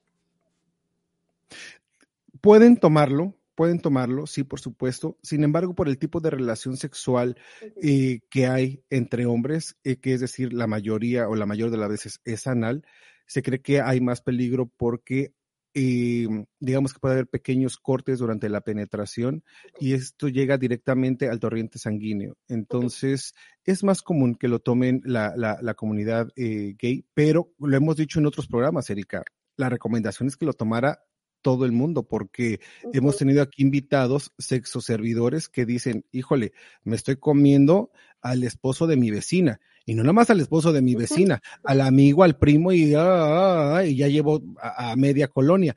Pueden 2.42 2.78
tomarlo, 2.78 3.34
pueden 3.56 3.80
tomarlo, 3.80 4.28
sí, 4.28 4.44
por 4.44 4.60
supuesto. 4.60 5.18
Sin 5.24 5.44
embargo, 5.44 5.74
por 5.74 5.88
el 5.88 5.98
tipo 5.98 6.20
de 6.20 6.30
relación 6.30 6.78
sexual 6.78 7.38
eh, 7.82 8.20
que 8.30 8.46
hay 8.48 8.84
entre 8.90 9.26
hombres, 9.26 9.78
eh, 9.84 9.98
que 9.98 10.14
es 10.14 10.22
decir, 10.22 10.54
la 10.54 10.68
mayoría 10.68 11.28
o 11.28 11.36
la 11.36 11.46
mayor 11.48 11.72
de 11.72 11.78
las 11.78 11.90
veces 11.90 12.22
es 12.26 12.46
anal, 12.46 12.86
se 13.26 13.42
cree 13.42 13.62
que 13.62 13.82
hay 13.82 14.02
más 14.02 14.22
peligro 14.22 14.72
porque 14.78 15.34
eh, 15.78 16.28
digamos 16.60 16.94
que 16.94 17.00
puede 17.00 17.16
haber 17.16 17.28
pequeños 17.28 17.78
cortes 17.78 18.20
durante 18.20 18.48
la 18.48 18.62
penetración 18.62 19.44
y 19.78 19.92
esto 19.94 20.30
llega 20.30 20.58
directamente 20.58 21.28
al 21.28 21.42
torrente 21.42 21.80
sanguíneo. 21.80 22.38
Entonces, 22.48 23.34
es 23.66 23.84
más 23.84 24.02
común 24.02 24.36
que 24.36 24.48
lo 24.48 24.60
tomen 24.60 25.02
la, 25.04 25.34
la, 25.36 25.60
la 25.62 25.74
comunidad 25.74 26.30
eh, 26.38 26.76
gay, 26.80 27.06
pero 27.14 27.52
lo 27.60 27.76
hemos 27.76 27.98
dicho 27.98 28.20
en 28.20 28.26
otros 28.26 28.48
programas, 28.48 28.90
Erika, 28.90 29.24
la 29.58 29.70
recomendación 29.70 30.28
es 30.28 30.38
que 30.38 30.46
lo 30.46 30.54
tomara 30.54 31.04
todo 31.42 31.66
el 31.66 31.74
mundo, 31.74 32.08
porque 32.08 32.60
hemos 32.92 33.18
tenido 33.18 33.44
aquí 33.44 33.62
invitados 33.62 34.34
sexoservidores 34.40 35.48
que 35.48 35.68
dicen, 35.68 36.04
híjole, 36.12 36.54
me 36.84 36.96
estoy 36.96 37.18
comiendo 37.18 37.92
al 38.20 38.44
esposo 38.44 38.88
de 38.88 38.98
mi 38.98 39.12
vecina. 39.12 39.60
Y 39.86 39.94
no 39.94 40.04
nada 40.04 40.14
más 40.14 40.30
al 40.30 40.40
esposo 40.40 40.74
de 40.74 40.82
mi 40.82 40.96
vecina, 40.96 41.42
al 41.64 41.82
amigo, 41.82 42.24
al 42.24 42.38
primo 42.38 42.72
y, 42.72 42.96
ah, 42.96 43.02
ah, 43.04 43.78
ah, 43.78 43.86
y 43.86 43.98
ya 43.98 44.08
llevo 44.08 44.42
a, 44.60 44.92
a 44.92 44.96
media 44.96 45.28
colonia. 45.28 45.76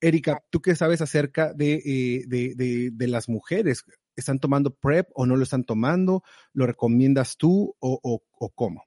Erika, 0.00 0.42
¿tú 0.50 0.60
qué 0.60 0.74
sabes 0.76 1.00
acerca 1.00 1.52
de, 1.52 1.74
eh, 1.74 2.24
de, 2.26 2.54
de, 2.54 2.90
de 2.92 3.08
las 3.08 3.28
mujeres? 3.28 3.84
¿Están 4.14 4.38
tomando 4.38 4.74
PrEP 4.74 5.08
o 5.14 5.26
no 5.26 5.36
lo 5.36 5.42
están 5.42 5.64
tomando? 5.64 6.22
¿Lo 6.52 6.66
recomiendas 6.66 7.36
tú 7.36 7.74
o, 7.78 8.00
o, 8.02 8.22
o 8.38 8.48
cómo? 8.50 8.84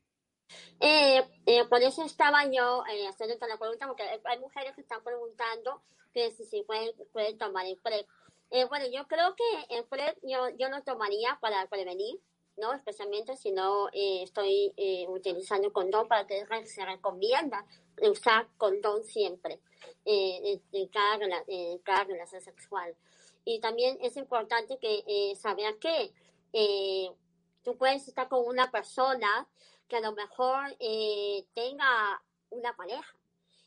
Eh, 0.80 1.24
eh, 1.46 1.66
por 1.70 1.82
eso 1.82 2.04
estaba 2.06 2.46
yo 2.46 2.84
eh, 2.86 3.08
haciendo 3.08 3.36
la 3.48 3.58
pregunta, 3.58 3.88
porque 3.88 4.04
hay 4.04 4.20
hay 4.24 4.40
mujeres 4.40 4.74
que 4.76 4.82
están 4.82 5.04
preguntando 5.04 5.82
que 6.14 6.32
si, 6.32 6.46
si 6.46 6.64
pueden, 6.64 6.92
pueden 7.12 7.38
tomar 7.38 7.66
el 7.66 7.78
PrEP. 7.78 8.06
Eh, 8.52 8.66
bueno, 8.66 8.86
yo 8.94 9.08
creo 9.08 9.36
que 9.36 9.76
el 9.76 9.86
PrEP 9.86 10.18
yo, 10.24 10.50
yo 10.58 10.70
lo 10.70 10.82
tomaría 10.84 11.38
para 11.42 11.66
prevenir, 11.68 12.20
¿no? 12.58 12.74
Especialmente 12.74 13.36
si 13.36 13.52
no 13.52 13.90
eh, 13.90 14.24
estoy 14.24 14.74
eh, 14.78 15.06
utilizando 15.08 15.72
condón, 15.74 16.08
para 16.08 16.26
que 16.26 16.46
se 16.66 16.86
recomienda 16.86 17.66
usar 18.02 18.48
condón 18.58 19.04
siempre 19.04 19.60
eh, 20.06 20.62
en, 20.72 20.88
cada, 20.88 21.44
en 21.48 21.80
cada 21.80 22.04
relación 22.06 22.42
sexual. 22.42 22.96
Y 23.44 23.60
también 23.60 23.98
es 24.02 24.18
importante 24.18 24.78
que 24.80 25.34
saber 25.36 25.78
que 25.78 26.12
tú 27.64 27.78
puedes 27.78 28.08
estar 28.08 28.28
con 28.28 28.46
una 28.46 28.72
persona 28.72 29.48
que 29.88 29.98
a 29.98 30.02
lo 30.02 30.14
mejor 30.14 30.76
tenga 31.54 32.24
una 32.50 32.76
pareja 32.76 33.16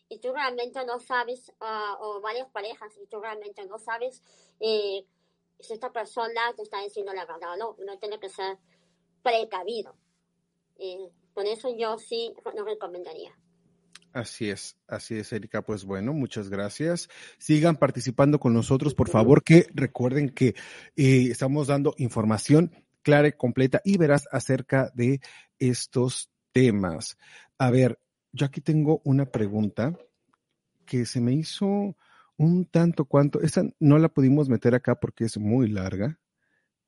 y 0.08 0.18
tú 0.18 0.32
realmente 0.32 0.84
no 0.84 0.98
sabes, 0.98 1.52
ah, 1.60 1.96
o 2.00 2.20
varias 2.20 2.48
parejas, 2.48 2.96
y 2.96 3.06
tú 3.06 3.20
realmente 3.20 3.64
no 3.66 3.78
sabes 3.78 4.22
si 4.58 5.72
esta 5.72 5.92
persona 5.92 6.52
te 6.56 6.62
está 6.62 6.80
diciendo 6.82 7.12
la 7.12 7.26
verdad 7.26 7.52
o 7.52 7.56
no. 7.56 7.76
Uno 7.78 7.98
tiene 7.98 8.18
que 8.18 8.28
ser 8.28 8.58
precavido. 9.22 9.96
Eh, 10.78 11.08
por 11.34 11.46
eso 11.46 11.74
yo 11.76 11.98
sí 11.98 12.32
no 12.54 12.64
recomendaría. 12.64 13.32
Así 14.12 14.50
es, 14.50 14.76
así 14.86 15.16
es, 15.16 15.32
Erika. 15.32 15.62
Pues 15.62 15.84
bueno, 15.84 16.12
muchas 16.12 16.48
gracias. 16.48 17.08
Sigan 17.38 17.76
participando 17.76 18.40
con 18.40 18.54
nosotros, 18.54 18.94
por 18.94 19.08
favor, 19.08 19.44
que 19.44 19.66
recuerden 19.74 20.30
que 20.30 20.54
eh, 20.96 21.28
estamos 21.30 21.66
dando 21.66 21.94
información 21.98 22.72
clara 23.02 23.28
y 23.28 23.32
completa 23.32 23.80
y 23.84 23.98
verás 23.98 24.26
acerca 24.32 24.90
de 24.94 25.20
estos 25.58 26.30
temas. 26.52 27.18
A 27.58 27.70
ver, 27.70 27.98
yo 28.32 28.46
aquí 28.46 28.60
tengo 28.60 29.00
una 29.04 29.26
pregunta 29.26 29.96
que 30.84 31.04
se 31.04 31.20
me 31.20 31.32
hizo 31.32 31.96
un 32.36 32.64
tanto 32.66 33.04
cuanto, 33.04 33.40
esta 33.40 33.62
no 33.78 33.98
la 33.98 34.08
pudimos 34.08 34.48
meter 34.48 34.74
acá 34.74 34.94
porque 34.94 35.24
es 35.24 35.38
muy 35.38 35.68
larga, 35.68 36.18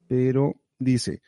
pero 0.07 0.61
dice, 0.79 1.23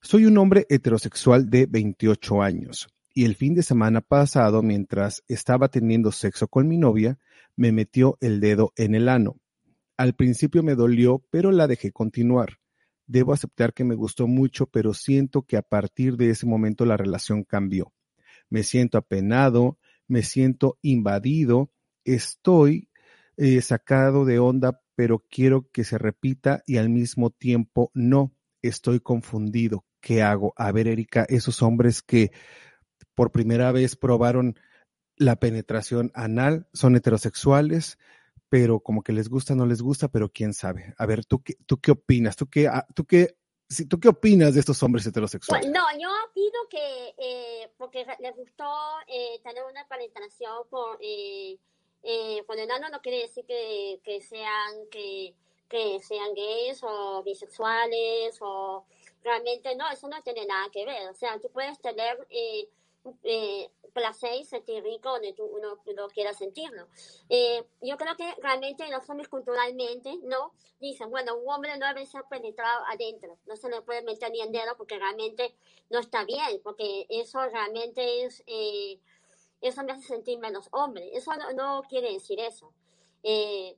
soy 0.00 0.26
un 0.26 0.38
hombre 0.38 0.64
heterosexual 0.68 1.50
de 1.50 1.66
28 1.66 2.40
años 2.42 2.88
y 3.18 3.24
el 3.24 3.34
fin 3.34 3.54
de 3.54 3.64
semana 3.64 4.00
pasado, 4.00 4.62
mientras 4.62 5.24
estaba 5.26 5.68
teniendo 5.68 6.12
sexo 6.12 6.46
con 6.46 6.68
mi 6.68 6.78
novia, 6.78 7.18
me 7.56 7.72
metió 7.72 8.16
el 8.20 8.38
dedo 8.38 8.72
en 8.76 8.94
el 8.94 9.08
ano. 9.08 9.40
Al 9.96 10.14
principio 10.14 10.62
me 10.62 10.76
dolió, 10.76 11.24
pero 11.30 11.50
la 11.50 11.66
dejé 11.66 11.90
continuar. 11.90 12.60
Debo 13.08 13.32
aceptar 13.32 13.74
que 13.74 13.82
me 13.82 13.96
gustó 13.96 14.28
mucho, 14.28 14.66
pero 14.66 14.94
siento 14.94 15.42
que 15.42 15.56
a 15.56 15.62
partir 15.62 16.16
de 16.16 16.30
ese 16.30 16.46
momento 16.46 16.86
la 16.86 16.96
relación 16.96 17.42
cambió. 17.42 17.92
Me 18.50 18.62
siento 18.62 18.98
apenado, 18.98 19.78
me 20.06 20.22
siento 20.22 20.78
invadido, 20.80 21.72
estoy 22.04 22.88
eh, 23.36 23.60
sacado 23.62 24.26
de 24.26 24.38
onda, 24.38 24.80
pero 24.94 25.24
quiero 25.28 25.68
que 25.72 25.82
se 25.82 25.98
repita 25.98 26.62
y 26.66 26.76
al 26.76 26.88
mismo 26.88 27.30
tiempo 27.30 27.90
no. 27.94 28.32
Estoy 28.62 29.00
confundido. 29.00 29.84
¿Qué 30.00 30.22
hago? 30.22 30.54
A 30.56 30.72
ver, 30.72 30.88
Erika, 30.88 31.26
esos 31.28 31.62
hombres 31.62 32.02
que 32.02 32.32
por 33.14 33.32
primera 33.32 33.72
vez 33.72 33.96
probaron 33.96 34.58
la 35.16 35.36
penetración 35.36 36.12
anal, 36.14 36.68
son 36.72 36.96
heterosexuales, 36.96 37.98
pero 38.48 38.80
como 38.80 39.02
que 39.02 39.12
les 39.12 39.28
gusta, 39.28 39.54
no 39.54 39.66
les 39.66 39.82
gusta, 39.82 40.08
pero 40.08 40.30
quién 40.30 40.54
sabe. 40.54 40.94
A 40.96 41.06
ver, 41.06 41.24
¿tú 41.24 41.42
qué, 41.42 41.54
tú 41.66 41.78
qué 41.78 41.90
opinas? 41.90 42.36
¿Tú 42.36 42.48
qué, 42.48 42.68
ah, 42.68 42.86
tú 42.94 43.04
qué, 43.04 43.36
si, 43.68 43.86
¿tú 43.86 44.00
qué 44.00 44.08
opinas 44.08 44.54
de 44.54 44.60
estos 44.60 44.82
hombres 44.82 45.06
heterosexuales? 45.06 45.70
No, 45.70 45.82
yo 46.00 46.08
opino 46.30 46.58
que 46.70 47.14
eh, 47.18 47.70
porque 47.76 48.06
les 48.20 48.34
gustó 48.36 48.70
eh, 49.06 49.40
tener 49.42 49.64
una 49.64 49.86
penetración 49.86 50.64
con, 50.70 50.96
eh, 51.00 51.58
eh, 52.02 52.42
con 52.46 52.58
enano 52.58 52.88
no 52.88 53.00
quiere 53.00 53.22
decir 53.22 53.44
que, 53.44 54.00
que 54.04 54.20
sean 54.20 54.86
que, 54.90 55.34
que 55.68 56.00
sean 56.00 56.32
gays 56.34 56.80
o 56.82 57.22
bisexuales 57.22 58.38
o 58.40 58.86
realmente 59.22 59.74
no, 59.76 59.88
eso 59.90 60.08
no 60.08 60.22
tiene 60.22 60.46
nada 60.46 60.68
que 60.72 60.84
ver. 60.84 61.08
O 61.08 61.14
sea, 61.14 61.38
tú 61.40 61.50
puedes 61.50 61.80
tener 61.80 62.26
eh, 62.30 62.68
eh, 63.22 63.70
placer 63.92 64.34
y 64.40 64.44
sentir 64.44 64.82
rico 64.82 65.10
donde 65.10 65.32
tú 65.32 65.44
uno, 65.44 65.78
uno 65.86 66.08
quiera 66.08 66.32
sentirlo. 66.32 66.88
Eh, 67.28 67.64
yo 67.82 67.96
creo 67.96 68.16
que 68.16 68.34
realmente 68.42 68.88
los 68.88 69.08
hombres 69.08 69.28
culturalmente, 69.28 70.16
¿no? 70.22 70.52
Dicen, 70.80 71.10
bueno, 71.10 71.36
un 71.36 71.48
hombre 71.52 71.76
no 71.78 71.86
debe 71.86 72.06
ser 72.06 72.22
penetrado 72.30 72.84
adentro, 72.86 73.38
no 73.46 73.56
se 73.56 73.68
le 73.68 73.82
puede 73.82 74.02
meter 74.02 74.30
ni 74.30 74.40
en 74.40 74.52
dedo 74.52 74.76
porque 74.76 74.98
realmente 74.98 75.54
no 75.90 75.98
está 75.98 76.24
bien, 76.24 76.60
porque 76.62 77.06
eso 77.08 77.40
realmente 77.48 78.24
es, 78.24 78.42
eh, 78.46 79.00
eso 79.60 79.82
me 79.82 79.92
hace 79.92 80.06
sentir 80.06 80.38
menos 80.38 80.68
hombre. 80.72 81.10
Eso 81.16 81.34
no, 81.36 81.52
no 81.52 81.82
quiere 81.88 82.12
decir 82.12 82.38
eso. 82.40 82.72
Eh, 83.22 83.76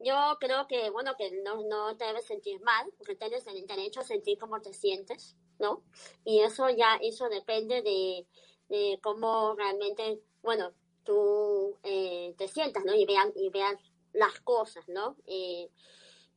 yo 0.00 0.36
creo 0.40 0.66
que, 0.68 0.90
bueno, 0.90 1.14
que 1.16 1.30
no, 1.42 1.62
no 1.64 1.96
te 1.96 2.04
debes 2.04 2.26
sentir 2.26 2.60
mal, 2.60 2.86
porque 2.96 3.16
tienes 3.16 3.46
el 3.46 3.66
derecho 3.66 4.00
a 4.00 4.04
sentir 4.04 4.38
cómo 4.38 4.60
te 4.60 4.72
sientes, 4.72 5.36
¿no? 5.58 5.82
Y 6.24 6.40
eso 6.40 6.68
ya, 6.70 6.98
eso 7.02 7.28
depende 7.28 7.82
de, 7.82 8.26
de 8.68 8.98
cómo 9.02 9.54
realmente, 9.56 10.20
bueno, 10.42 10.72
tú 11.04 11.76
eh, 11.82 12.34
te 12.38 12.48
sientas, 12.48 12.84
¿no? 12.84 12.94
Y 12.94 13.06
vean, 13.06 13.32
y 13.34 13.50
vean 13.50 13.76
las 14.12 14.40
cosas, 14.40 14.88
¿no? 14.88 15.16
Eh, 15.26 15.70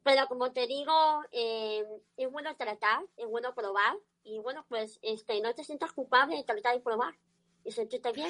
pero 0.03 0.27
como 0.27 0.51
te 0.51 0.65
digo, 0.65 1.21
eh, 1.31 1.85
es 2.17 2.31
bueno 2.31 2.55
tratar, 2.55 3.05
es 3.17 3.27
bueno 3.27 3.53
probar, 3.53 3.95
y 4.23 4.39
bueno, 4.39 4.65
pues 4.69 4.99
este, 5.03 5.39
no 5.41 5.53
te 5.53 5.63
sientas 5.63 5.91
culpable 5.91 6.37
de 6.37 6.43
tratar 6.43 6.75
y 6.75 6.79
probar, 6.79 7.13
y 7.63 7.71
sentirte 7.71 8.11
bien. 8.11 8.29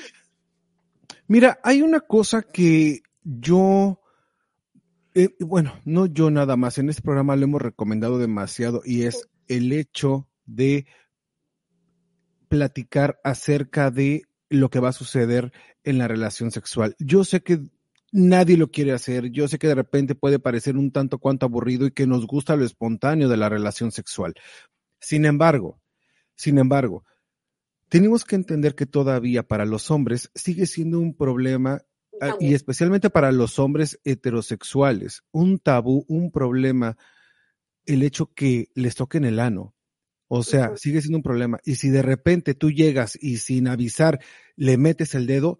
Mira, 1.27 1.59
hay 1.63 1.82
una 1.82 2.01
cosa 2.01 2.41
que 2.41 3.01
yo 3.23 4.01
eh, 5.14 5.30
bueno, 5.39 5.74
no 5.86 6.05
yo 6.05 6.32
nada 6.32 6.55
más, 6.55 6.78
en 6.78 6.89
este 6.89 7.01
programa 7.01 7.36
lo 7.36 7.43
hemos 7.43 7.62
recomendado 7.62 8.18
demasiado 8.18 8.82
y 8.86 9.03
es 9.03 9.30
el 9.47 9.74
hecho 9.74 10.28
de 10.45 10.86
platicar 12.47 13.20
acerca 13.24 13.91
de 13.91 14.24
lo 14.49 14.70
que 14.70 14.80
va 14.80 14.89
a 14.89 14.93
suceder 14.93 15.51
en 15.84 15.97
la 15.97 16.07
relación 16.07 16.51
sexual. 16.51 16.95
Yo 16.99 17.24
sé 17.24 17.41
que 17.41 17.62
nadie 18.12 18.57
lo 18.57 18.70
quiere 18.70 18.91
hacer, 18.91 19.32
yo 19.32 19.47
sé 19.47 19.57
que 19.57 19.68
de 19.68 19.76
repente 19.76 20.16
puede 20.16 20.39
parecer 20.39 20.78
un 20.78 20.91
tanto 20.91 21.20
cuanto 21.20 21.45
aburrido 21.45 21.86
y 21.86 21.91
que 21.91 22.07
nos 22.07 22.28
gusta 22.28 22.55
lo 22.55 22.66
espontáneo 22.66 23.30
de 23.30 23.38
la 23.38 23.49
relación 23.49 23.91
sexual. 23.91 24.36
Sin 24.99 25.26
embargo, 25.26 25.80
sin 26.36 26.57
embargo, 26.57 27.05
tenemos 27.88 28.26
que 28.26 28.36
entender 28.36 28.76
que 28.76 28.86
todavía 28.86 29.43
para 29.43 29.66
los 29.66 29.91
hombres 29.91 30.32
sigue 30.36 30.66
siendo 30.66 30.99
un 30.99 31.16
problema 31.16 31.82
y 32.39 32.53
especialmente 32.53 33.09
para 33.09 33.32
los 33.32 33.59
hombres 33.59 33.99
heterosexuales, 34.03 35.24
un 35.32 35.59
tabú, 35.59 36.05
un 36.07 36.32
problema, 36.32 36.97
el 37.86 38.03
hecho 38.03 38.32
que 38.34 38.69
les 38.76 38.95
toquen 38.95 39.26
el 39.26 39.39
ano. 39.39 39.76
O 40.28 40.43
sea, 40.43 40.78
sigue 40.78 41.01
siendo 41.01 41.17
un 41.17 41.24
problema. 41.24 41.59
Y 41.65 41.76
si 41.76 41.89
de 41.89 42.01
repente 42.01 42.53
tú 42.53 42.72
llegas 42.72 43.17
y 43.22 43.38
sin 43.38 43.67
avisar 43.67 44.19
le 44.55 44.78
metes 44.78 45.13
el 45.13 45.28
dedo, 45.28 45.59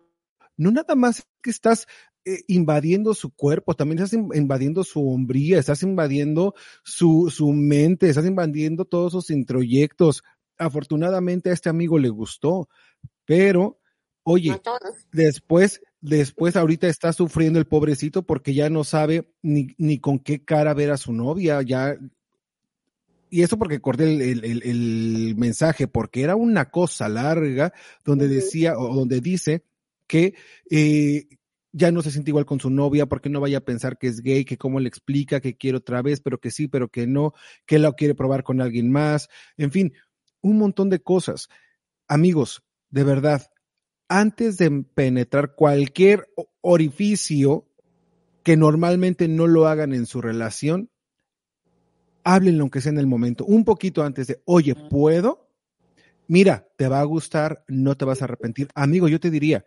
no 0.56 0.72
nada 0.72 0.96
más 0.96 1.28
que 1.42 1.50
estás 1.50 1.88
eh, 2.24 2.44
invadiendo 2.48 3.14
su 3.14 3.36
cuerpo, 3.36 3.74
también 3.74 4.00
estás 4.00 4.14
invadiendo 4.14 4.84
su 4.86 5.10
hombría, 5.10 5.60
estás 5.60 5.84
invadiendo 5.84 6.54
su, 6.84 7.30
su 7.30 7.52
mente, 7.52 8.08
estás 8.08 8.26
invadiendo 8.26 8.86
todos 8.86 9.12
sus 9.12 9.30
introyectos. 9.30 10.24
Afortunadamente 10.58 11.50
a 11.50 11.54
este 11.54 11.68
amigo 11.68 11.98
le 12.00 12.10
gustó, 12.10 12.70
pero 13.26 13.81
oye, 14.24 14.60
después 15.12 15.82
Después 16.02 16.56
ahorita 16.56 16.88
está 16.88 17.14
sufriendo 17.14 17.60
el 17.60 17.68
pobrecito 17.68 18.24
porque 18.24 18.56
ya 18.56 18.72
no 18.72 18.84
sabe 18.84 19.32
ni, 19.44 19.76
ni 19.78 20.00
con 20.00 20.18
qué 20.18 20.44
cara 20.44 20.74
ver 20.74 20.90
a 20.90 20.98
su 20.98 21.14
novia, 21.14 21.62
ya. 21.62 21.96
Y 23.30 23.44
eso 23.44 23.58
porque 23.60 23.80
corté 23.80 24.12
el, 24.12 24.44
el, 24.44 24.64
el, 24.64 25.36
mensaje, 25.38 25.88
porque 25.88 26.24
era 26.24 26.36
una 26.36 26.72
cosa 26.72 27.08
larga 27.08 27.72
donde 28.04 28.28
decía, 28.28 28.78
o 28.80 28.96
donde 28.96 29.22
dice 29.22 29.64
que 30.08 30.34
eh, 30.72 31.28
ya 31.72 31.92
no 31.92 32.02
se 32.02 32.10
siente 32.10 32.32
igual 32.32 32.48
con 32.48 32.60
su 32.60 32.72
novia, 32.72 33.06
porque 33.06 33.30
no 33.30 33.40
vaya 33.40 33.60
a 33.60 33.66
pensar 33.66 34.00
que 34.00 34.08
es 34.08 34.22
gay, 34.22 34.44
que 34.44 34.58
cómo 34.58 34.80
le 34.80 34.90
explica 34.90 35.40
que 35.40 35.56
quiere 35.56 35.78
otra 35.78 36.02
vez, 36.02 36.20
pero 36.20 36.40
que 36.40 36.50
sí, 36.50 36.68
pero 36.68 36.90
que 36.90 37.06
no, 37.06 37.34
que 37.68 37.78
la 37.78 37.94
quiere 37.94 38.16
probar 38.16 38.44
con 38.44 38.60
alguien 38.60 38.92
más, 38.92 39.30
en 39.56 39.72
fin, 39.72 39.94
un 40.42 40.58
montón 40.58 40.90
de 40.90 41.00
cosas. 41.00 41.48
Amigos, 42.08 42.64
de 42.90 43.04
verdad, 43.04 43.51
antes 44.12 44.58
de 44.58 44.84
penetrar 44.94 45.56
cualquier 45.56 46.28
orificio 46.60 47.66
que 48.44 48.58
normalmente 48.58 49.30
no 49.30 49.48
lo 49.48 49.68
hagan 49.68 49.94
en 49.94 50.06
su 50.06 50.22
relación, 50.22 50.90
háblenlo 52.26 52.64
aunque 52.64 52.82
sea 52.82 52.92
en 52.92 52.98
el 52.98 53.08
momento, 53.08 53.46
un 53.46 53.64
poquito 53.64 54.04
antes 54.04 54.28
de, 54.28 54.42
oye, 54.44 54.76
¿puedo? 54.76 55.50
Mira, 56.28 56.68
te 56.78 56.90
va 56.90 57.00
a 57.00 57.06
gustar, 57.06 57.64
no 57.70 57.96
te 57.96 58.04
vas 58.04 58.22
a 58.22 58.26
arrepentir. 58.26 58.68
Amigo, 58.76 59.08
yo 59.08 59.22
te 59.22 59.32
diría, 59.32 59.66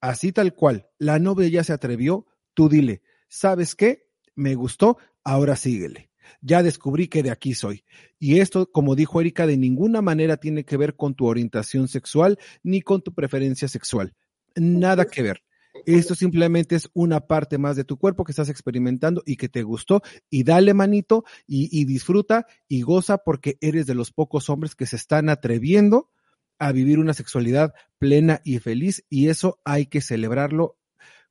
así 0.00 0.32
tal 0.32 0.54
cual, 0.54 0.88
la 0.98 1.20
novia 1.20 1.46
ya 1.46 1.62
se 1.62 1.72
atrevió, 1.72 2.26
tú 2.52 2.68
dile, 2.68 3.00
¿sabes 3.28 3.76
qué? 3.76 4.08
Me 4.34 4.56
gustó, 4.56 4.98
ahora 5.22 5.54
síguele 5.54 6.10
ya 6.40 6.62
descubrí 6.62 7.08
que 7.08 7.22
de 7.22 7.30
aquí 7.30 7.54
soy. 7.54 7.84
Y 8.18 8.40
esto, 8.40 8.70
como 8.70 8.94
dijo 8.94 9.20
Erika, 9.20 9.46
de 9.46 9.56
ninguna 9.56 10.02
manera 10.02 10.36
tiene 10.36 10.64
que 10.64 10.76
ver 10.76 10.96
con 10.96 11.14
tu 11.14 11.26
orientación 11.26 11.88
sexual 11.88 12.38
ni 12.62 12.82
con 12.82 13.02
tu 13.02 13.12
preferencia 13.14 13.68
sexual. 13.68 14.14
Nada 14.56 15.04
que 15.06 15.22
ver. 15.22 15.42
Esto 15.86 16.14
simplemente 16.14 16.76
es 16.76 16.88
una 16.94 17.26
parte 17.26 17.58
más 17.58 17.76
de 17.76 17.84
tu 17.84 17.98
cuerpo 17.98 18.24
que 18.24 18.32
estás 18.32 18.48
experimentando 18.48 19.22
y 19.26 19.36
que 19.36 19.48
te 19.48 19.62
gustó. 19.62 20.02
Y 20.30 20.44
dale 20.44 20.72
manito 20.72 21.24
y, 21.46 21.68
y 21.78 21.84
disfruta 21.84 22.46
y 22.68 22.82
goza 22.82 23.18
porque 23.18 23.58
eres 23.60 23.86
de 23.86 23.94
los 23.94 24.12
pocos 24.12 24.48
hombres 24.48 24.76
que 24.76 24.86
se 24.86 24.96
están 24.96 25.28
atreviendo 25.28 26.10
a 26.58 26.72
vivir 26.72 26.98
una 26.98 27.14
sexualidad 27.14 27.74
plena 27.98 28.40
y 28.44 28.58
feliz 28.58 29.04
y 29.10 29.28
eso 29.28 29.60
hay 29.64 29.86
que 29.86 30.00
celebrarlo 30.00 30.78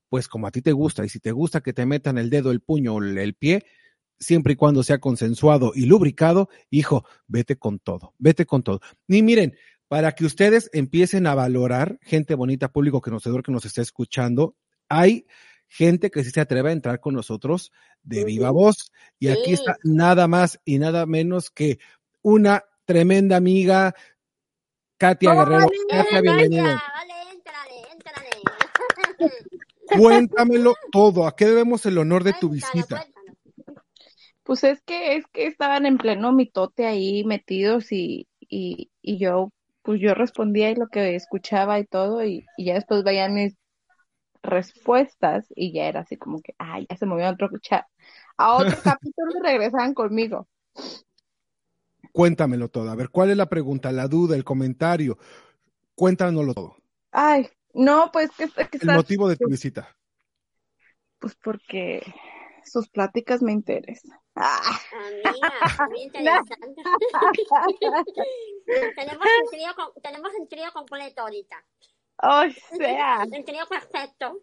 pues 0.10 0.28
como 0.28 0.46
a 0.46 0.52
ti 0.52 0.62
te 0.62 0.74
gusta 0.74 1.04
y 1.04 1.10
si 1.10 1.20
te 1.20 1.32
gusta 1.32 1.62
que 1.62 1.74
te 1.74 1.88
metan 1.88 2.20
el 2.20 2.30
dedo, 2.30 2.52
el 2.52 2.60
puño 2.60 2.94
o 2.94 3.02
el 3.02 3.34
pie, 3.34 3.66
siempre 4.20 4.54
y 4.54 4.56
cuando 4.56 4.84
sea 4.84 5.00
consensuado 5.00 5.72
y 5.76 5.86
lubricado, 5.86 6.50
hijo, 6.70 7.06
vete 7.28 7.58
con 7.58 7.80
todo, 7.80 8.14
vete 8.18 8.46
con 8.46 8.64
todo. 8.64 8.82
Y 9.08 9.22
miren, 9.22 9.56
para 9.88 10.14
que 10.14 10.26
ustedes 10.26 10.70
empiecen 10.74 11.28
a 11.28 11.36
valorar, 11.36 12.00
gente 12.02 12.36
bonita, 12.36 12.72
público 12.72 13.02
conocedor 13.02 13.44
que 13.44 13.52
nos 13.52 13.66
está 13.66 13.82
escuchando, 13.82 14.56
hay 14.90 15.28
gente 15.68 16.12
que 16.12 16.24
sí 16.24 16.32
se 16.32 16.42
atreve 16.42 16.70
a 16.70 16.74
entrar 16.74 17.00
con 17.00 17.14
nosotros 17.14 17.72
de 18.04 18.24
viva 18.26 18.52
voz. 18.52 18.92
Y 19.20 19.30
aquí 19.30 19.54
está 19.54 19.78
nada 19.84 20.28
más 20.28 20.60
y 20.66 20.78
nada 20.80 21.06
menos 21.06 21.50
que 21.50 21.80
una 22.22 22.64
tremenda 22.86 23.38
amiga, 23.38 23.94
Katia 24.98 25.34
Guerrero. 25.34 25.68
Katia, 25.90 26.22
bienvenida. 26.22 26.84
Cuéntamelo 29.98 30.76
todo. 30.92 31.28
¿A 31.28 31.36
qué 31.36 31.46
debemos 31.46 31.86
el 31.86 31.98
honor 31.98 32.24
de 32.24 32.34
tu 32.34 32.50
visita? 32.50 33.06
Pues 34.44 34.64
es 34.64 34.82
que 34.82 35.16
es 35.16 35.26
que 35.28 35.48
estaban 35.48 35.86
en 35.86 35.98
pleno 35.98 36.32
mitote 36.34 36.86
ahí 36.86 37.24
metidos 37.24 37.92
y, 37.92 38.28
y, 38.40 38.92
y 39.02 39.18
yo 39.18 39.52
pues 39.84 40.00
yo 40.02 40.14
respondía 40.14 40.72
y 40.72 40.76
lo 40.76 40.88
que 40.88 41.16
escuchaba 41.16 41.80
y 41.80 41.86
todo 41.86 42.24
y, 42.24 42.46
y, 42.58 42.66
ya 42.66 42.74
después 42.74 43.04
veían 43.04 43.34
mis 43.34 43.56
respuestas 44.42 45.46
y 45.56 45.74
ya 45.74 45.86
era 45.86 46.02
así 46.02 46.18
como 46.18 46.42
que, 46.42 46.54
ay, 46.58 46.86
ya 46.90 46.98
se 46.98 47.06
movió 47.06 47.28
a 47.28 47.32
otro 47.32 47.50
chat. 47.60 47.86
A 48.38 48.56
otro 48.56 48.78
capítulo 48.84 49.32
y 49.40 49.42
regresaban 49.42 49.94
conmigo. 49.94 50.48
Cuéntamelo 52.12 52.70
todo. 52.70 52.90
A 52.90 52.96
ver, 52.96 53.10
¿cuál 53.10 53.32
es 53.32 53.38
la 53.38 53.48
pregunta, 53.48 53.92
la 53.92 54.08
duda, 54.08 54.36
el 54.36 54.44
comentario? 54.44 55.18
Cuéntanoslo 55.96 56.54
todo. 56.54 56.78
Ay, 57.12 57.50
no, 57.74 58.10
pues 58.12 58.32
que, 58.38 58.48
que 58.48 58.78
El 58.82 58.94
motivo 58.94 59.28
de 59.28 59.36
tu 59.36 59.48
visita. 59.48 59.96
Pues 61.20 61.36
porque 61.36 62.04
sus 62.66 62.90
pláticas 62.90 63.42
me 63.42 63.52
interesan. 63.52 64.20
Ah. 64.36 64.80
Amiga, 65.26 65.88
muy 65.90 66.02
interesante. 66.04 66.56
tenemos, 68.96 69.26
el 69.26 69.50
trío, 69.50 69.70
tenemos 70.02 70.32
el 70.40 70.48
trío 70.48 70.72
completo 70.74 71.22
ahorita. 71.22 71.58
O 72.22 72.44
sea. 72.78 73.24
El 73.32 73.44
trío 73.44 73.66
perfecto. 73.68 74.42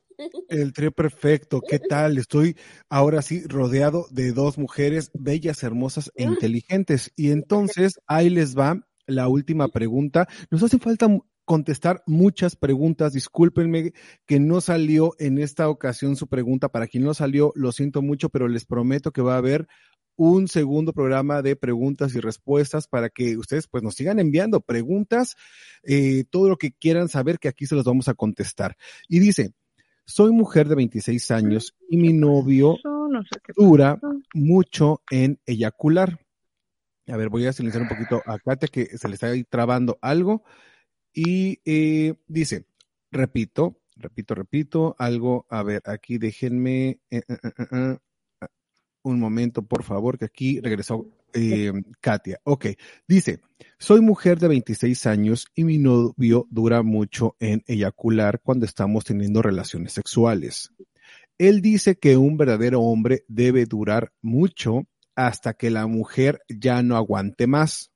El 0.49 0.73
trío 0.73 0.93
perfecto, 0.93 1.61
¿qué 1.61 1.79
tal? 1.79 2.19
Estoy 2.19 2.57
ahora 2.89 3.23
sí 3.23 3.43
rodeado 3.47 4.07
de 4.11 4.33
dos 4.33 4.59
mujeres 4.59 5.11
bellas, 5.15 5.63
hermosas 5.63 6.11
e 6.15 6.25
inteligentes. 6.25 7.13
Y 7.17 7.31
entonces 7.31 8.01
ahí 8.07 8.29
les 8.29 8.57
va 8.57 8.77
la 9.07 9.29
última 9.29 9.69
pregunta. 9.69 10.29
Nos 10.51 10.63
hace 10.63 10.79
falta 10.79 11.09
contestar 11.51 12.05
muchas 12.07 12.55
preguntas. 12.55 13.13
Discúlpenme 13.13 13.93
que 14.25 14.39
no 14.39 14.61
salió 14.61 15.17
en 15.19 15.37
esta 15.39 15.69
ocasión 15.69 16.15
su 16.15 16.29
pregunta. 16.29 16.69
Para 16.69 16.87
quien 16.87 17.03
no 17.03 17.13
salió, 17.13 17.51
lo 17.57 17.73
siento 17.73 18.03
mucho, 18.03 18.29
pero 18.29 18.47
les 18.47 18.65
prometo 18.65 19.11
que 19.11 19.21
va 19.21 19.35
a 19.35 19.39
haber 19.39 19.67
un 20.15 20.47
segundo 20.47 20.93
programa 20.93 21.43
de 21.43 21.57
preguntas 21.57 22.15
y 22.15 22.21
respuestas 22.21 22.87
para 22.87 23.09
que 23.09 23.37
ustedes 23.37 23.67
pues 23.67 23.83
nos 23.83 23.97
sigan 23.97 24.21
enviando 24.21 24.61
preguntas, 24.61 25.35
eh, 25.83 26.23
todo 26.31 26.49
lo 26.49 26.57
que 26.57 26.71
quieran 26.71 27.09
saber 27.09 27.41
que 27.41 27.49
aquí 27.49 27.67
se 27.67 27.75
los 27.75 27.85
vamos 27.85 28.07
a 28.07 28.15
contestar. 28.15 28.77
Y 29.09 29.19
dice, 29.19 29.51
soy 30.07 30.31
mujer 30.31 30.69
de 30.69 30.77
26 30.77 31.33
años 31.33 31.75
y 31.89 31.97
mi 31.97 32.13
novio 32.13 32.77
dura 33.57 33.99
mucho 34.35 35.03
en 35.11 35.41
eyacular. 35.47 36.21
A 37.09 37.17
ver, 37.17 37.29
voy 37.29 37.47
a 37.47 37.53
silenciar 37.53 37.83
un 37.83 37.89
poquito 37.89 38.23
a 38.25 38.39
Katia 38.39 38.69
que 38.69 38.97
se 38.97 39.09
le 39.09 39.15
está 39.15 39.27
ahí 39.27 39.43
trabando 39.43 39.99
algo. 40.01 40.45
Y 41.13 41.61
eh, 41.65 42.15
dice, 42.27 42.67
repito, 43.11 43.81
repito, 43.97 44.35
repito, 44.35 44.97
algo, 44.99 45.47
a 45.49 45.63
ver, 45.63 45.83
aquí 45.87 46.19
déjenme 46.19 47.01
eh, 47.11 47.23
eh, 47.29 47.97
un 49.03 49.19
momento, 49.19 49.63
por 49.63 49.83
favor, 49.83 50.19
que 50.19 50.27
aquí 50.27 50.61
regresó 50.61 51.07
Katia. 52.01 52.41
Ok, 52.45 52.67
dice, 53.07 53.41
soy 53.79 54.01
mujer 54.01 54.39
de 54.39 54.49
26 54.49 55.07
años 55.07 55.47
y 55.55 55.65
mi 55.65 55.79
novio 55.79 56.47
dura 56.51 56.83
mucho 56.83 57.37
en 57.39 57.63
eyacular 57.67 58.41
cuando 58.43 58.67
estamos 58.67 59.05
teniendo 59.05 59.41
relaciones 59.41 59.93
sexuales. 59.93 60.73
Él 61.39 61.63
dice 61.63 61.97
que 61.97 62.19
un 62.19 62.37
verdadero 62.37 62.83
hombre 62.83 63.25
debe 63.27 63.65
durar 63.65 64.13
mucho 64.21 64.87
hasta 65.15 65.55
que 65.55 65.71
la 65.71 65.87
mujer 65.87 66.43
ya 66.49 66.83
no 66.83 66.97
aguante 66.97 67.47
más. 67.47 67.90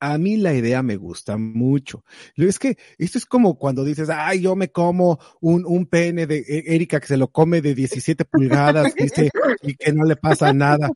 A 0.00 0.16
mí 0.16 0.38
la 0.38 0.54
idea 0.54 0.82
me 0.82 0.96
gusta 0.96 1.36
mucho. 1.36 2.04
Es 2.34 2.58
que 2.58 2.78
esto 2.96 3.18
es 3.18 3.26
como 3.26 3.58
cuando 3.58 3.84
dices, 3.84 4.08
ay, 4.10 4.40
yo 4.40 4.56
me 4.56 4.72
como 4.72 5.18
un, 5.40 5.64
un 5.66 5.86
pene 5.86 6.26
de 6.26 6.38
E- 6.38 6.74
Erika 6.74 7.00
que 7.00 7.06
se 7.06 7.18
lo 7.18 7.28
come 7.28 7.60
de 7.60 7.74
17 7.74 8.24
pulgadas, 8.24 8.94
dice, 8.94 9.30
y 9.62 9.74
que 9.76 9.92
no 9.92 10.04
le 10.04 10.16
pasa 10.16 10.52
nada. 10.52 10.90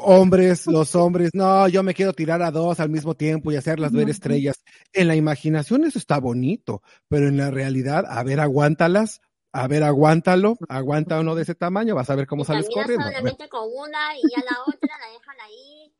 Hombres, 0.00 0.66
los 0.66 0.94
hombres, 0.94 1.30
no, 1.32 1.68
yo 1.68 1.82
me 1.82 1.94
quiero 1.94 2.12
tirar 2.12 2.42
a 2.42 2.50
dos 2.50 2.80
al 2.80 2.90
mismo 2.90 3.14
tiempo 3.14 3.50
y 3.50 3.56
hacerlas 3.56 3.92
ver 3.92 4.10
estrellas. 4.10 4.56
En 4.92 5.08
la 5.08 5.16
imaginación 5.16 5.84
eso 5.84 5.98
está 5.98 6.18
bonito, 6.18 6.82
pero 7.08 7.28
en 7.28 7.36
la 7.36 7.50
realidad, 7.50 8.04
a 8.08 8.22
ver, 8.22 8.40
aguántalas, 8.40 9.20
a 9.52 9.68
ver, 9.68 9.84
aguántalo, 9.84 10.56
aguanta 10.68 11.20
uno 11.20 11.34
de 11.34 11.42
ese 11.42 11.54
tamaño, 11.54 11.94
vas 11.94 12.10
a 12.10 12.16
ver 12.16 12.26
cómo 12.26 12.42
Y 12.42 12.46
sales 12.46 12.68
corriendo. 12.74 13.06
Solamente 13.06 13.48
con 13.48 13.68
una 13.72 14.18
y 14.18 14.22
ya 14.22 14.42
la 14.44 14.62
otra 14.62 14.98
la 14.98 15.12
dejan 15.12 15.40
ahí 15.40 15.93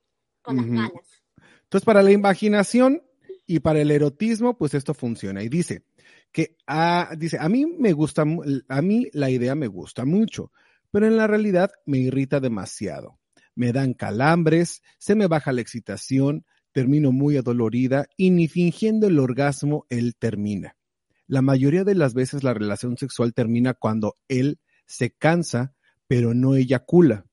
con 0.45 0.57
ganas. 0.57 0.93
Entonces, 1.65 1.85
para 1.85 2.03
la 2.03 2.13
imaginación 2.13 3.03
y 3.47 3.61
para 3.61 3.81
el 3.81 3.91
erotismo, 3.91 4.57
pues 4.57 4.75
esto 4.75 4.95
funciona. 4.95 5.43
Y 5.43 5.49
dice 5.49 5.85
que, 6.31 6.57
ah, 6.67 7.15
dice, 7.19 7.39
a 7.41 7.49
mí 7.49 7.67
me 7.67 7.93
gusta, 7.93 8.25
a 8.69 8.83
mí 8.83 9.09
la 9.13 9.31
idea 9.31 9.55
me 9.55 9.67
gusta 9.67 10.05
mucho, 10.05 10.53
pero 10.91 11.07
en 11.07 11.17
la 11.17 11.27
realidad 11.27 11.73
me 11.87 11.99
irrita 11.99 12.41
demasiado. 12.41 13.19
Me 13.57 13.73
dan 13.73 13.95
calambres, 13.95 14.83
se 14.99 15.15
me 15.15 15.27
baja 15.27 15.53
la 15.53 15.61
excitación, 15.61 16.45
termino 16.73 17.13
muy 17.13 17.37
adolorida 17.37 18.07
y 18.17 18.31
ni 18.31 18.49
fingiendo 18.49 19.07
el 19.07 19.19
orgasmo 19.19 19.87
él 19.91 20.17
termina. 20.19 20.77
La 21.27 21.41
mayoría 21.41 21.85
de 21.85 21.95
las 21.95 22.15
veces 22.15 22.43
la 22.43 22.53
relación 22.53 22.99
sexual 22.99 23.33
termina 23.33 23.75
cuando 23.75 24.17
él 24.29 24.59
se 24.87 25.11
cansa, 25.11 25.75
pero 26.07 26.35
no 26.35 26.55
eyacula. 26.57 27.27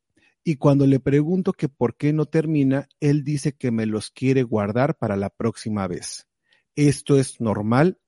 Y 0.43 0.55
cuando 0.55 0.87
le 0.87 0.99
pregunto 0.99 1.53
que 1.53 1.69
por 1.69 1.95
qué 1.95 2.13
no 2.13 2.25
termina, 2.25 2.87
él 2.99 3.23
dice 3.23 3.53
que 3.53 3.71
me 3.71 3.85
los 3.85 4.09
quiere 4.09 4.43
guardar 4.43 4.97
para 4.97 5.15
la 5.15 5.29
próxima 5.29 5.87
vez. 5.87 6.27
¿Esto 6.75 7.19
es 7.19 7.39
normal? 7.39 7.99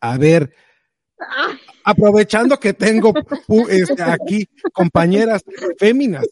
A 0.00 0.18
ver, 0.18 0.54
Ay, 1.18 1.58
aprovechando 1.84 2.58
que 2.58 2.74
tengo 2.74 3.12
este, 3.70 4.02
aquí 4.02 4.48
compañeras 4.72 5.42
féminas, 5.78 6.26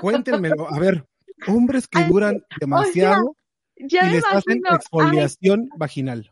cuéntenmelo. 0.00 0.72
A 0.72 0.78
ver, 0.78 1.04
hombres 1.48 1.88
que 1.88 2.04
duran 2.04 2.44
demasiado 2.60 3.36
ya 3.76 4.08
y 4.08 4.12
les 4.12 4.24
hacen 4.24 4.62
ay, 4.68 4.76
exfoliación 4.76 5.68
vaginal. 5.76 6.30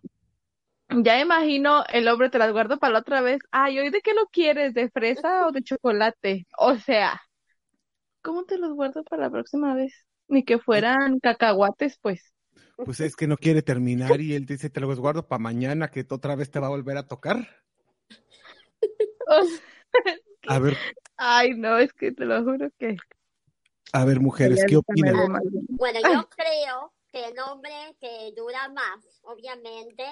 ya 0.89 1.21
imagino 1.21 1.85
el 1.93 2.07
hombre 2.07 2.31
te 2.31 2.39
las 2.39 2.53
guardo 2.53 2.79
para 2.79 2.93
la 2.93 2.99
otra 3.01 3.21
vez. 3.21 3.41
Ay, 3.51 3.79
¿hoy 3.79 3.91
de 3.91 4.01
qué 4.01 4.15
lo 4.15 4.27
quieres? 4.27 4.75
¿De 4.75 4.91
fresa 4.91 5.47
o 5.47 5.53
de 5.53 5.63
chocolate? 5.63 6.47
O 6.59 6.77
sea, 6.77 7.21
¿cómo 8.23 8.45
te 8.45 8.59
los 8.59 8.75
guardo 8.75 9.05
para 9.05 9.25
la 9.25 9.31
próxima 9.31 9.75
vez? 9.75 10.07
Ni 10.29 10.45
que 10.45 10.59
fueran 10.59 11.19
cacahuates, 11.21 11.99
pues. 12.01 12.35
Pues 12.77 13.01
es 13.01 13.17
que 13.17 13.27
no 13.27 13.37
quiere 13.37 13.63
terminar 13.63 14.21
y 14.21 14.35
él 14.35 14.47
dice, 14.47 14.71
te 14.71 14.81
los 14.81 14.99
guardo 14.99 15.29
para 15.29 15.39
mañana 15.39 15.91
que 15.91 16.07
otra 16.09 16.35
vez 16.35 16.51
te 16.51 16.61
va 16.61 16.69
a 16.69 16.71
volver 16.71 16.97
a 16.97 17.07
tocar. 17.07 17.49
O 19.33 19.45
sea, 19.45 20.17
A 20.49 20.59
ver, 20.59 20.77
ay, 21.17 21.55
no, 21.55 21.79
es 21.79 21.93
que 21.93 22.11
te 22.11 22.25
lo 22.25 22.43
juro 22.43 22.69
que. 22.79 22.97
a 23.93 24.05
ver, 24.05 24.19
mujeres, 24.19 24.65
¿qué 24.67 24.77
opinan? 24.77 25.15
Bueno, 25.69 26.01
yo 26.01 26.29
creo 26.31 26.93
que 27.13 27.27
el 27.27 27.39
hombre 27.39 27.97
que 28.01 28.33
dura 28.37 28.69
más, 28.71 29.21
obviamente, 29.23 30.05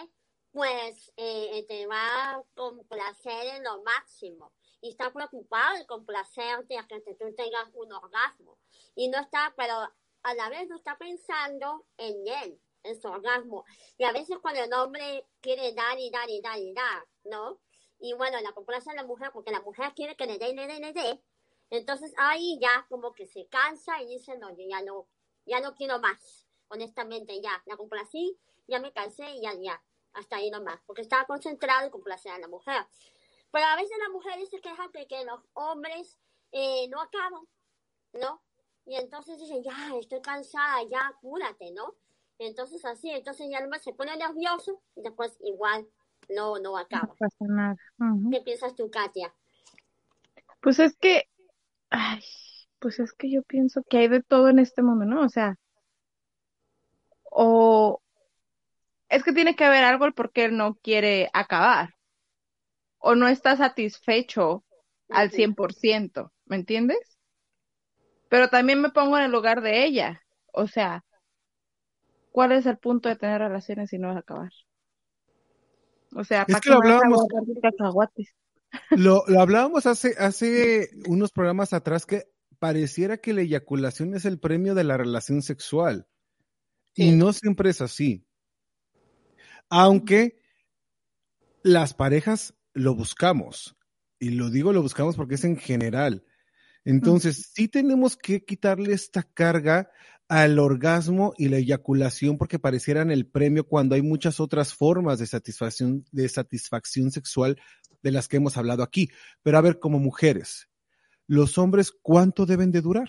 pues 0.52 1.12
eh, 1.16 1.64
te 1.68 1.86
va 1.86 2.34
a 2.34 2.42
complacer 2.54 3.56
en 3.56 3.64
lo 3.64 3.82
máximo. 3.82 4.52
Y 4.80 4.90
está 4.90 5.12
preocupado 5.12 5.78
de 5.78 5.86
complacerte 5.86 6.78
hasta 6.78 7.00
que 7.00 7.14
tú 7.14 7.34
tengas 7.36 7.68
un 7.74 7.92
orgasmo. 7.92 8.58
Y 8.94 9.08
no 9.08 9.18
está, 9.18 9.52
pero 9.56 9.74
a 10.22 10.34
la 10.34 10.48
vez 10.48 10.68
no 10.68 10.76
está 10.76 10.96
pensando 10.96 11.86
en 11.96 12.26
él, 12.26 12.60
en 12.82 13.00
su 13.00 13.08
orgasmo. 13.08 13.64
Y 13.96 14.04
a 14.04 14.12
veces 14.12 14.38
cuando 14.40 14.62
el 14.62 14.72
hombre 14.72 15.26
quiere 15.40 15.72
dar 15.74 15.98
y 15.98 16.10
dar 16.10 16.28
y 16.30 16.40
dar 16.40 16.58
y 16.58 16.72
dar, 16.72 17.04
¿no? 17.24 17.60
Y 17.98 18.12
bueno, 18.14 18.40
la 18.40 18.52
complace 18.52 18.90
a 18.90 18.94
la 18.94 19.04
mujer 19.04 19.30
porque 19.32 19.50
la 19.50 19.60
mujer 19.60 19.92
quiere 19.94 20.16
que 20.16 20.26
le 20.26 20.38
dé, 20.38 20.54
le 20.54 20.66
dé, 20.66 20.78
le 20.78 20.92
dé. 20.92 21.22
Entonces 21.70 22.12
ahí 22.16 22.58
ya 22.60 22.86
como 22.88 23.12
que 23.14 23.26
se 23.26 23.46
cansa 23.48 24.00
y 24.02 24.06
dice, 24.06 24.38
no, 24.38 24.50
yo 24.50 24.64
ya 24.68 24.82
no, 24.82 25.08
ya 25.44 25.60
no 25.60 25.74
quiero 25.74 25.98
más, 25.98 26.46
honestamente, 26.68 27.40
ya, 27.40 27.62
la 27.66 27.76
complací, 27.76 28.38
ya 28.66 28.78
me 28.78 28.92
cansé 28.92 29.28
y 29.32 29.42
ya, 29.42 29.52
ya, 29.54 29.82
hasta 30.12 30.36
ahí 30.36 30.50
nomás, 30.50 30.80
porque 30.86 31.02
estaba 31.02 31.26
concentrado 31.26 31.84
en 31.84 31.90
complacer 31.90 32.32
a 32.32 32.38
la 32.38 32.48
mujer. 32.48 32.86
Pero 33.51 33.66
a 33.66 33.76
veces 33.76 33.96
las 33.99 34.11
mujeres 34.11 34.49
se 34.51 34.61
quejan 34.61 34.90
de 34.92 35.07
que 35.07 35.24
los 35.24 35.40
hombres 35.55 36.18
eh, 36.53 36.88
no 36.88 37.01
acaban, 37.01 37.42
¿no? 38.14 38.42
Y 38.86 38.96
entonces 38.96 39.38
dicen, 39.38 39.62
ya, 39.62 39.96
estoy 39.99 40.20
cansada, 40.22 40.82
ya, 40.90 41.12
cúrate, 41.20 41.72
¿no? 41.72 41.94
Entonces 42.38 42.84
así, 42.84 43.11
entonces 43.11 43.49
ya 43.51 43.59
el 43.59 43.64
hombre 43.64 43.80
se 43.80 43.92
pone 43.92 44.16
nervioso 44.16 44.80
y 44.96 45.03
después 45.03 45.36
igual 45.40 45.86
no, 46.30 46.59
no 46.59 46.72
No 46.72 46.76
acaba. 46.76 47.14
pasa 47.18 47.44
nada. 47.49 47.76
Ujú. 47.99 48.30
¿Qué 48.30 48.40
piensas 48.40 48.74
tú, 48.74 48.90
Katia? 48.90 49.34
Pues 50.61 50.78
es 50.78 50.96
que, 50.96 51.24
ay, 51.90 52.22
pues 52.78 52.99
es 53.01 53.12
que 53.12 53.30
yo 53.30 53.42
pienso 53.42 53.82
que 53.88 53.99
hay 53.99 54.09
de 54.09 54.22
todo 54.22 54.49
en 54.49 54.59
este 54.59 54.82
mundo, 54.82 55.05
¿no? 55.05 55.22
O 55.22 55.28
sea, 55.28 55.57
o 57.30 58.01
es 59.09 59.22
que 59.22 59.32
tiene 59.32 59.57
que 59.57 59.64
haber 59.64 59.84
algo 59.84 60.05
el 60.07 60.14
por 60.14 60.32
qué 60.32 60.44
él 60.46 60.57
no 60.57 60.74
quiere 60.76 61.30
acabar, 61.32 61.94
o 62.99 63.14
no 63.14 63.28
está 63.28 63.57
satisfecho 63.57 64.64
al 65.11 65.28
Ujú. 65.28 65.36
100%, 65.36 66.32
¿me 66.46 66.57
entiendes? 66.57 67.18
Pero 68.28 68.49
también 68.49 68.80
me 68.80 68.90
pongo 68.90 69.16
en 69.18 69.24
el 69.24 69.32
lugar 69.32 69.62
de 69.62 69.84
ella, 69.84 70.22
o 70.53 70.66
sea, 70.66 71.05
¿cuál 72.32 72.53
es 72.53 72.66
el 72.66 72.78
punto 72.78 73.09
de 73.09 73.16
tener 73.16 73.40
relaciones 73.40 73.90
si 73.90 73.99
no 73.99 74.11
es 74.11 74.16
acabar? 74.16 74.51
O 76.16 76.24
sea, 76.24 76.46
Es 76.46 76.55
¿para 76.55 76.61
que 76.61 76.70
qué 76.70 76.70
lo 76.70 76.78
vas 76.78 76.86
a 76.86 76.92
hablábamos, 76.92 77.26
lo, 78.94 79.24
lo 79.26 79.40
hablábamos 79.40 79.86
hace, 79.86 80.14
hace 80.18 80.90
unos 81.07 81.30
programas 81.30 81.72
atrás 81.72 82.07
que 82.07 82.24
pareciera 82.59 83.18
que 83.18 83.32
la 83.32 83.42
eyaculación 83.42 84.14
es 84.14 84.24
el 84.24 84.38
premio 84.38 84.74
de 84.74 84.84
la 84.84 84.96
relación 84.96 85.42
sexual. 85.42 86.07
Y 86.94 87.12
Sí. 87.12 87.12
no 87.12 87.32
siempre 87.32 87.70
es 87.70 87.80
así. 87.80 88.24
Aunque 89.70 90.40
las 91.62 91.94
parejas 91.94 92.55
lo 92.78 92.94
buscamos. 92.94 93.76
Y 94.18 94.30
lo 94.30 94.50
digo 94.50 94.72
lo 94.72 94.82
buscamos 94.82 95.16
porque 95.16 95.34
es 95.34 95.44
en 95.44 95.56
general. 95.56 96.24
Entonces, 96.84 97.50
sí 97.52 97.68
tenemos 97.68 98.16
que 98.16 98.44
quitarle 98.44 98.94
esta 98.94 99.22
carga 99.22 99.90
al 100.28 100.58
orgasmo 100.58 101.34
y 101.36 101.48
la 101.48 101.58
eyaculación 101.58 102.38
porque 102.38 102.58
parecieran 102.58 103.10
el 103.10 103.26
premio 103.26 103.64
cuando 103.64 103.94
hay 103.94 104.02
muchas 104.02 104.40
otras 104.40 104.74
formas 104.74 105.18
de 105.18 105.26
satisfacción, 105.26 106.04
de 106.12 106.28
satisfacción 106.28 107.10
sexual 107.10 107.60
de 108.02 108.12
las 108.12 108.28
que 108.28 108.36
hemos 108.36 108.56
hablado 108.56 108.82
aquí. 108.82 109.10
Pero 109.42 109.58
a 109.58 109.60
ver, 109.60 109.78
como 109.78 109.98
mujeres, 109.98 110.68
los 111.26 111.58
hombres, 111.58 111.92
¿cuánto 112.02 112.46
deben 112.46 112.72
de 112.72 112.80
durar? 112.80 113.08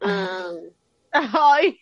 Ah, 0.00 0.52
Ay, 1.12 1.78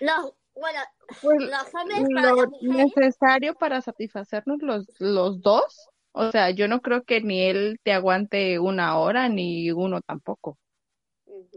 los, 0.00 0.34
bueno, 0.54 0.80
pues 1.22 1.38
los 1.40 1.74
hombres 1.74 2.04
para 2.14 2.30
lo 2.30 2.46
necesario 2.60 3.54
para 3.54 3.80
satisfacernos 3.80 4.62
los, 4.62 4.86
los 4.98 5.40
dos. 5.40 5.88
O 6.12 6.30
sea, 6.30 6.50
yo 6.50 6.66
no 6.66 6.80
creo 6.80 7.04
que 7.04 7.20
ni 7.20 7.42
él 7.42 7.78
te 7.82 7.92
aguante 7.92 8.58
una 8.58 8.98
hora, 8.98 9.28
ni 9.28 9.70
uno 9.70 10.00
tampoco. 10.00 10.58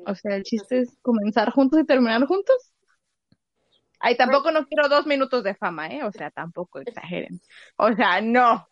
O 0.05 0.15
sea, 0.15 0.35
el 0.35 0.43
chiste 0.43 0.79
es 0.79 0.97
comenzar 1.01 1.51
juntos 1.51 1.79
y 1.79 1.85
terminar 1.85 2.23
juntos. 2.25 2.73
Ay, 3.99 4.17
tampoco 4.17 4.51
no 4.51 4.67
quiero 4.67 4.89
dos 4.89 5.05
minutos 5.07 5.43
de 5.43 5.55
fama, 5.55 5.87
¿eh? 5.87 6.03
O 6.03 6.11
sea, 6.11 6.29
tampoco 6.29 6.79
exageren. 6.79 7.39
O 7.77 7.93
sea, 7.93 8.21
no. 8.21 8.67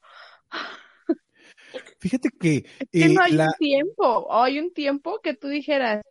Fíjate 2.00 2.30
que 2.30 2.66
Es 2.80 2.90
que 2.92 3.06
eh, 3.06 3.14
no 3.14 3.22
hay 3.22 3.32
la, 3.32 3.46
un 3.46 3.54
tiempo. 3.58 4.34
Hay 4.34 4.60
un 4.60 4.74
tiempo 4.74 5.20
que 5.24 5.34
tú 5.34 5.48
dijeras, 5.48 6.04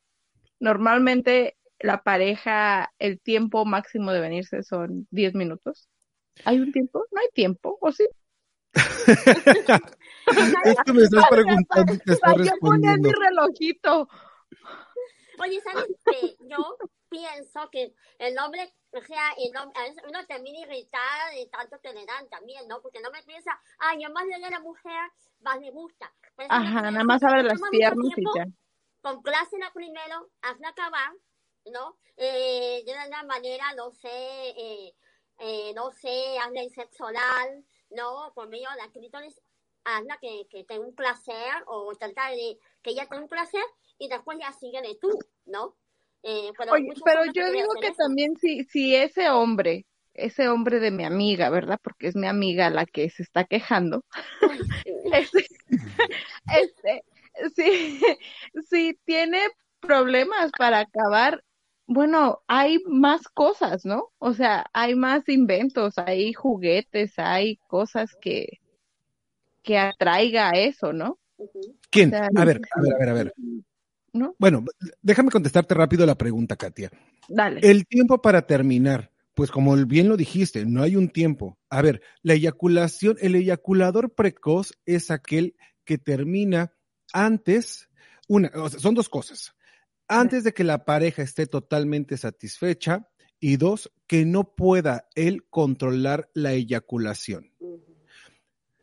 normalmente 0.59 1.57
la 1.81 2.03
pareja, 2.03 2.93
el 2.99 3.20
tiempo 3.20 3.64
máximo 3.64 4.12
de 4.12 4.20
venirse 4.20 4.62
son 4.62 5.07
10 5.11 5.35
minutos. 5.35 5.89
¿Hay 6.45 6.61
un 6.61 6.72
tiempo? 6.72 7.07
No 7.12 7.20
hay 7.20 7.28
tiempo, 7.35 7.78
¿o 7.81 7.93
sí? 7.93 8.07
es 10.64 10.83
que 10.83 10.93
me 10.93 11.03
estás 11.03 11.26
preguntando 11.28 11.95
y 11.95 11.99
te 12.01 12.12
estoy 12.12 12.33
Ay, 12.33 12.43
yo 12.45 12.53
ponía 12.61 12.97
respondiendo. 12.97 13.03
mi 13.03 13.12
relojito. 13.12 14.09
Oye, 15.39 15.61
¿sabes 15.62 15.91
qué? 16.07 16.37
Yo 16.41 16.81
pienso 17.09 17.68
que 17.70 17.95
el 18.18 18.39
hombre, 18.39 18.72
o 18.93 19.01
sea, 19.03 19.33
el 19.39 19.53
hom- 19.55 19.72
a 19.74 19.83
veces 19.83 20.03
uno 20.09 20.24
termina 20.26 20.59
irritada 20.61 21.31
de 21.31 21.47
tanto 21.47 21.81
que 21.81 21.93
le 21.93 22.05
dan 22.07 22.28
también, 22.28 22.68
¿no? 22.68 22.81
Porque 22.83 23.01
no 23.01 23.11
me 23.11 23.22
piensa, 23.22 23.61
ay, 23.78 24.03
yo 24.03 24.11
más 24.11 24.26
le 24.26 24.35
doy 24.35 24.45
a 24.45 24.51
la 24.51 24.61
mujer, 24.61 25.11
más 25.41 25.59
le 25.61 25.70
gusta. 25.70 26.12
Pero 26.37 26.51
Ajá, 26.51 26.91
nada 26.91 27.05
más 27.05 27.22
abre 27.22 27.43
las 27.45 27.62
piernas 27.70 28.12
y 28.18 28.28
ya. 28.31 28.47
complácela 29.03 29.72
primero, 29.72 30.31
hazla 30.43 30.68
acabar, 30.68 31.12
¿no? 31.67 31.97
Eh, 32.17 32.83
de 32.85 32.93
una 32.93 33.23
manera, 33.25 33.75
no 33.75 33.91
sé, 33.93 34.09
eh, 34.09 34.95
eh, 35.39 35.73
no 35.75 35.91
sé, 35.93 36.39
hazle 36.39 36.65
el 36.65 36.71
sexo 36.71 37.05
oral, 37.05 37.65
¿no? 37.91 38.33
Por 38.35 38.49
medio 38.49 38.69
de 38.71 38.77
la 38.77 38.93
clítoris, 38.93 39.41
hazla 39.85 40.19
que, 40.21 40.47
que 40.51 40.65
tenga 40.65 40.87
un 40.87 40.95
placer 40.95 41.65
o 41.67 41.95
tratar 41.97 42.33
de 42.33 42.59
que 42.83 42.91
ella 42.91 43.07
tenga 43.07 43.23
un 43.23 43.29
placer 43.29 43.65
y 43.99 44.09
después 44.09 44.39
ya 44.41 44.53
síguele 44.53 44.97
tú, 45.01 45.11
¿no? 45.47 45.77
Eh, 46.23 46.53
pero 46.59 46.73
Oye, 46.73 46.93
yo 47.35 47.51
digo 47.51 47.73
que 47.81 47.89
eso. 47.89 47.97
también 47.97 48.37
si, 48.37 48.65
si 48.65 48.95
ese 48.95 49.31
hombre, 49.31 49.87
ese 50.13 50.49
hombre 50.49 50.81
de 50.81 50.91
mi 50.91 51.05
amiga, 51.05 51.49
¿verdad? 51.49 51.79
Porque 51.83 52.09
es 52.09 52.17
mi 52.17 52.27
amiga 52.27 52.69
la 52.71 52.85
que 52.85 53.09
se 53.11 53.23
está 53.23 53.45
quejando. 53.45 54.05
Este, 55.13 55.45
este, 56.55 57.05
sí, 57.57 58.01
sí 58.71 58.99
tiene 59.05 59.41
problemas 59.81 60.53
para 60.57 60.81
acabar, 60.81 61.43
bueno, 61.93 62.41
hay 62.47 62.78
más 62.86 63.22
cosas, 63.26 63.84
¿no? 63.84 64.12
O 64.18 64.32
sea, 64.32 64.64
hay 64.72 64.95
más 64.95 65.28
inventos, 65.28 65.95
hay 65.99 66.32
juguetes, 66.32 67.14
hay 67.16 67.57
cosas 67.66 68.11
que, 68.20 68.61
que 69.64 69.76
atraiga 69.76 70.51
a 70.51 70.53
eso, 70.53 70.93
¿no? 70.93 71.18
¿Quién? 71.91 72.14
O 72.14 72.16
sea, 72.16 72.28
A 72.36 72.45
ver, 72.45 72.61
a 72.76 72.80
ver, 72.80 72.95
a 72.95 72.99
ver, 72.99 73.09
a 73.09 73.12
ver. 73.12 73.34
¿No? 74.12 74.36
Bueno, 74.38 74.64
déjame 75.03 75.32
contestarte 75.32 75.74
rápido 75.74 76.07
la 76.07 76.14
pregunta, 76.14 76.55
Katia. 76.55 76.93
Dale. 77.28 77.61
El 77.68 77.84
tiempo 77.88 78.22
para 78.22 78.47
terminar, 78.47 79.11
pues 79.34 79.51
como 79.51 79.74
bien 79.84 80.09
lo 80.09 80.16
dijiste, 80.16 80.64
no 80.66 80.84
hay 80.84 80.95
un 80.95 81.09
tiempo. 81.09 81.59
A 81.70 81.82
ver, 81.82 82.03
la 82.22 82.34
eyaculación, 82.34 83.16
el 83.20 83.34
eyaculador 83.34 84.14
precoz 84.14 84.78
es 84.86 85.11
aquel 85.11 85.57
que 85.84 85.99
termina 85.99 86.72
antes, 87.12 87.88
una, 88.28 88.49
o 88.55 88.68
sea, 88.68 88.78
son 88.78 88.95
dos 88.95 89.09
cosas. 89.09 89.57
Antes 90.13 90.43
de 90.43 90.53
que 90.53 90.65
la 90.65 90.85
pareja 90.85 91.23
esté 91.23 91.47
totalmente 91.47 92.17
satisfecha 92.17 93.09
y 93.39 93.59
dos, 93.59 93.93
que 94.09 94.25
no 94.25 94.57
pueda 94.57 95.09
él 95.15 95.45
controlar 95.49 96.29
la 96.35 96.53
eyaculación. 96.53 97.53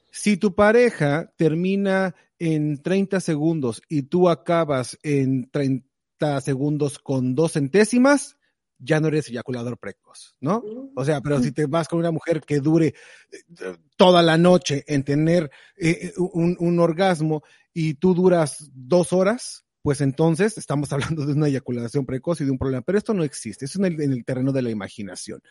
Si 0.09 0.37
tu 0.37 0.55
pareja 0.55 1.33
termina 1.35 2.15
en 2.39 2.81
30 2.81 3.19
segundos 3.19 3.81
y 3.89 4.03
tú 4.03 4.29
acabas 4.29 4.97
en 5.03 5.49
30 5.51 6.39
segundos 6.39 6.97
con 6.97 7.35
dos 7.35 7.51
centésimas, 7.51 8.37
ya 8.79 9.01
no 9.01 9.09
eres 9.09 9.27
eyaculador 9.27 9.77
precoz, 9.77 10.37
¿no? 10.39 10.63
O 10.95 11.03
sea, 11.03 11.19
pero 11.19 11.43
si 11.43 11.51
te 11.51 11.65
vas 11.65 11.89
con 11.89 11.99
una 11.99 12.11
mujer 12.11 12.39
que 12.39 12.61
dure 12.61 12.87
eh, 12.87 13.75
toda 13.97 14.23
la 14.23 14.37
noche 14.37 14.85
en 14.87 15.03
tener 15.03 15.51
eh, 15.75 16.13
un, 16.15 16.55
un 16.57 16.79
orgasmo 16.79 17.43
y 17.73 17.95
tú 17.95 18.13
duras 18.13 18.71
dos 18.73 19.11
horas, 19.11 19.66
pues 19.81 20.01
entonces 20.01 20.57
estamos 20.57 20.91
hablando 20.93 21.25
de 21.25 21.33
una 21.33 21.47
eyaculación 21.47 22.05
precoz 22.05 22.41
y 22.41 22.45
de 22.45 22.51
un 22.51 22.57
problema. 22.57 22.81
Pero 22.81 22.97
esto 22.97 23.13
no 23.13 23.23
existe, 23.23 23.65
es 23.65 23.75
en 23.75 23.85
el, 23.85 24.01
en 24.01 24.11
el 24.13 24.25
terreno 24.25 24.51
de 24.51 24.61
la 24.61 24.69
imaginación. 24.69 25.41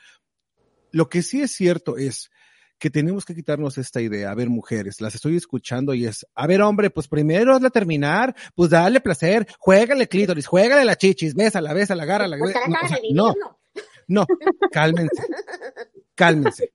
Lo 0.92 1.08
que 1.08 1.22
sí 1.22 1.42
es 1.42 1.52
cierto 1.52 1.96
es 1.96 2.30
que 2.78 2.90
tenemos 2.90 3.24
que 3.24 3.34
quitarnos 3.34 3.78
esta 3.78 4.00
idea. 4.00 4.30
A 4.30 4.34
ver, 4.34 4.48
mujeres, 4.48 5.00
las 5.00 5.14
estoy 5.14 5.36
escuchando 5.36 5.94
y 5.94 6.06
es, 6.06 6.26
a 6.34 6.46
ver, 6.46 6.60
hombre, 6.62 6.90
pues 6.90 7.08
primero 7.08 7.54
hazla 7.54 7.70
terminar, 7.70 8.34
pues 8.54 8.70
dale 8.70 9.00
placer, 9.00 9.46
juégale 9.58 10.08
clítoris, 10.08 10.46
juégale 10.46 10.84
la 10.84 10.96
chichis, 10.96 11.34
bésala, 11.34 11.72
bésala, 11.72 12.02
agárrala. 12.02 12.36
Pues 12.38 12.54
No, 12.54 12.78
o 12.82 12.88
sea, 12.88 12.98
no, 13.12 13.34
no, 14.08 14.26
cálmense, 14.70 15.22
cálmense. 16.14 16.72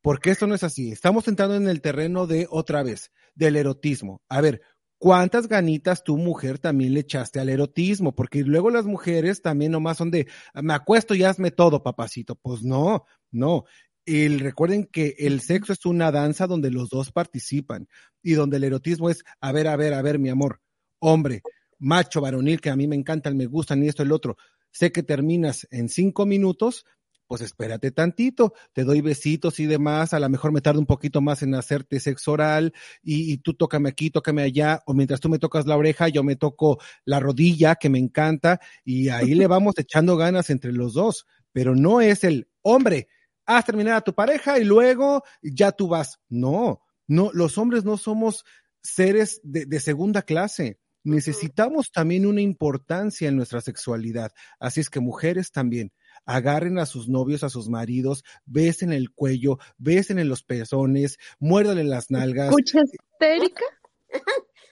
Porque 0.00 0.30
esto 0.30 0.48
no 0.48 0.54
es 0.56 0.64
así. 0.64 0.90
Estamos 0.90 1.28
entrando 1.28 1.54
en 1.54 1.68
el 1.68 1.80
terreno 1.80 2.26
de 2.26 2.48
otra 2.50 2.82
vez, 2.82 3.12
del 3.36 3.56
erotismo. 3.56 4.20
A 4.28 4.40
ver, 4.40 4.60
¿cuántas 5.02 5.48
ganitas 5.48 6.04
tu 6.04 6.16
mujer 6.16 6.60
también 6.60 6.94
le 6.94 7.00
echaste 7.00 7.40
al 7.40 7.48
erotismo? 7.48 8.14
Porque 8.14 8.44
luego 8.44 8.70
las 8.70 8.84
mujeres 8.84 9.42
también 9.42 9.72
nomás 9.72 9.96
son 9.96 10.12
de, 10.12 10.28
me 10.54 10.74
acuesto 10.74 11.16
y 11.16 11.24
hazme 11.24 11.50
todo, 11.50 11.82
papacito. 11.82 12.36
Pues 12.36 12.62
no, 12.62 13.04
no. 13.32 13.64
El, 14.06 14.38
recuerden 14.38 14.84
que 14.84 15.16
el 15.18 15.40
sexo 15.40 15.72
es 15.72 15.86
una 15.86 16.12
danza 16.12 16.46
donde 16.46 16.70
los 16.70 16.88
dos 16.88 17.10
participan 17.10 17.88
y 18.22 18.34
donde 18.34 18.58
el 18.58 18.64
erotismo 18.64 19.10
es, 19.10 19.24
a 19.40 19.50
ver, 19.50 19.66
a 19.66 19.74
ver, 19.74 19.92
a 19.92 20.02
ver, 20.02 20.20
mi 20.20 20.28
amor, 20.28 20.60
hombre, 21.00 21.42
macho, 21.80 22.20
varonil, 22.20 22.60
que 22.60 22.70
a 22.70 22.76
mí 22.76 22.86
me 22.86 22.94
encantan, 22.94 23.36
me 23.36 23.46
gustan 23.46 23.82
y 23.82 23.88
esto, 23.88 24.04
el 24.04 24.12
otro. 24.12 24.36
Sé 24.70 24.92
que 24.92 25.02
terminas 25.02 25.66
en 25.72 25.88
cinco 25.88 26.26
minutos, 26.26 26.84
pues 27.32 27.40
espérate 27.40 27.90
tantito, 27.92 28.52
te 28.74 28.84
doy 28.84 29.00
besitos 29.00 29.58
y 29.58 29.64
demás, 29.64 30.12
a 30.12 30.20
lo 30.20 30.28
mejor 30.28 30.52
me 30.52 30.60
tardo 30.60 30.78
un 30.80 30.84
poquito 30.84 31.22
más 31.22 31.42
en 31.42 31.54
hacerte 31.54 31.98
sexo 31.98 32.32
oral 32.32 32.74
y, 33.02 33.32
y, 33.32 33.38
tú 33.38 33.54
tócame 33.54 33.88
aquí, 33.88 34.10
tócame 34.10 34.42
allá, 34.42 34.82
o 34.84 34.92
mientras 34.92 35.18
tú 35.18 35.30
me 35.30 35.38
tocas 35.38 35.64
la 35.64 35.78
oreja, 35.78 36.08
yo 36.08 36.22
me 36.22 36.36
toco 36.36 36.78
la 37.06 37.20
rodilla, 37.20 37.76
que 37.76 37.88
me 37.88 37.98
encanta, 37.98 38.60
y 38.84 39.08
ahí 39.08 39.32
le 39.32 39.46
vamos 39.46 39.78
echando 39.78 40.18
ganas 40.18 40.50
entre 40.50 40.74
los 40.74 40.92
dos, 40.92 41.24
pero 41.52 41.74
no 41.74 42.02
es 42.02 42.22
el 42.22 42.50
hombre, 42.60 43.08
haz 43.46 43.64
terminar 43.64 43.94
a 43.94 44.02
tu 44.02 44.12
pareja 44.12 44.58
y 44.58 44.64
luego 44.64 45.22
ya 45.42 45.72
tú 45.72 45.88
vas. 45.88 46.20
No, 46.28 46.82
no, 47.06 47.30
los 47.32 47.56
hombres 47.56 47.82
no 47.82 47.96
somos 47.96 48.44
seres 48.82 49.40
de, 49.42 49.64
de 49.64 49.80
segunda 49.80 50.20
clase. 50.20 50.80
Necesitamos 51.02 51.92
también 51.92 52.26
una 52.26 52.42
importancia 52.42 53.26
en 53.26 53.36
nuestra 53.36 53.62
sexualidad. 53.62 54.32
Así 54.60 54.82
es 54.82 54.90
que 54.90 55.00
mujeres 55.00 55.50
también, 55.50 55.94
agarren 56.24 56.78
a 56.78 56.86
sus 56.86 57.08
novios, 57.08 57.42
a 57.44 57.48
sus 57.50 57.68
maridos, 57.68 58.24
besen 58.44 58.92
el 58.92 59.10
cuello, 59.12 59.58
besen 59.78 60.18
en 60.18 60.28
los 60.28 60.42
pezones, 60.42 61.18
muérdale 61.38 61.84
las 61.84 62.10
nalgas. 62.10 62.48
¿Escuchas, 62.48 62.90
Erika? 63.20 63.64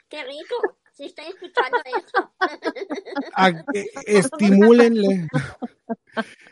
Qué 0.09 0.23
rico. 0.25 0.77
Sí, 0.93 1.05
estoy 1.07 1.27
escuchando 1.27 1.79
eso. 1.87 2.33
A- 3.35 3.65
eh, 3.73 3.87
estimúlenle, 4.07 5.29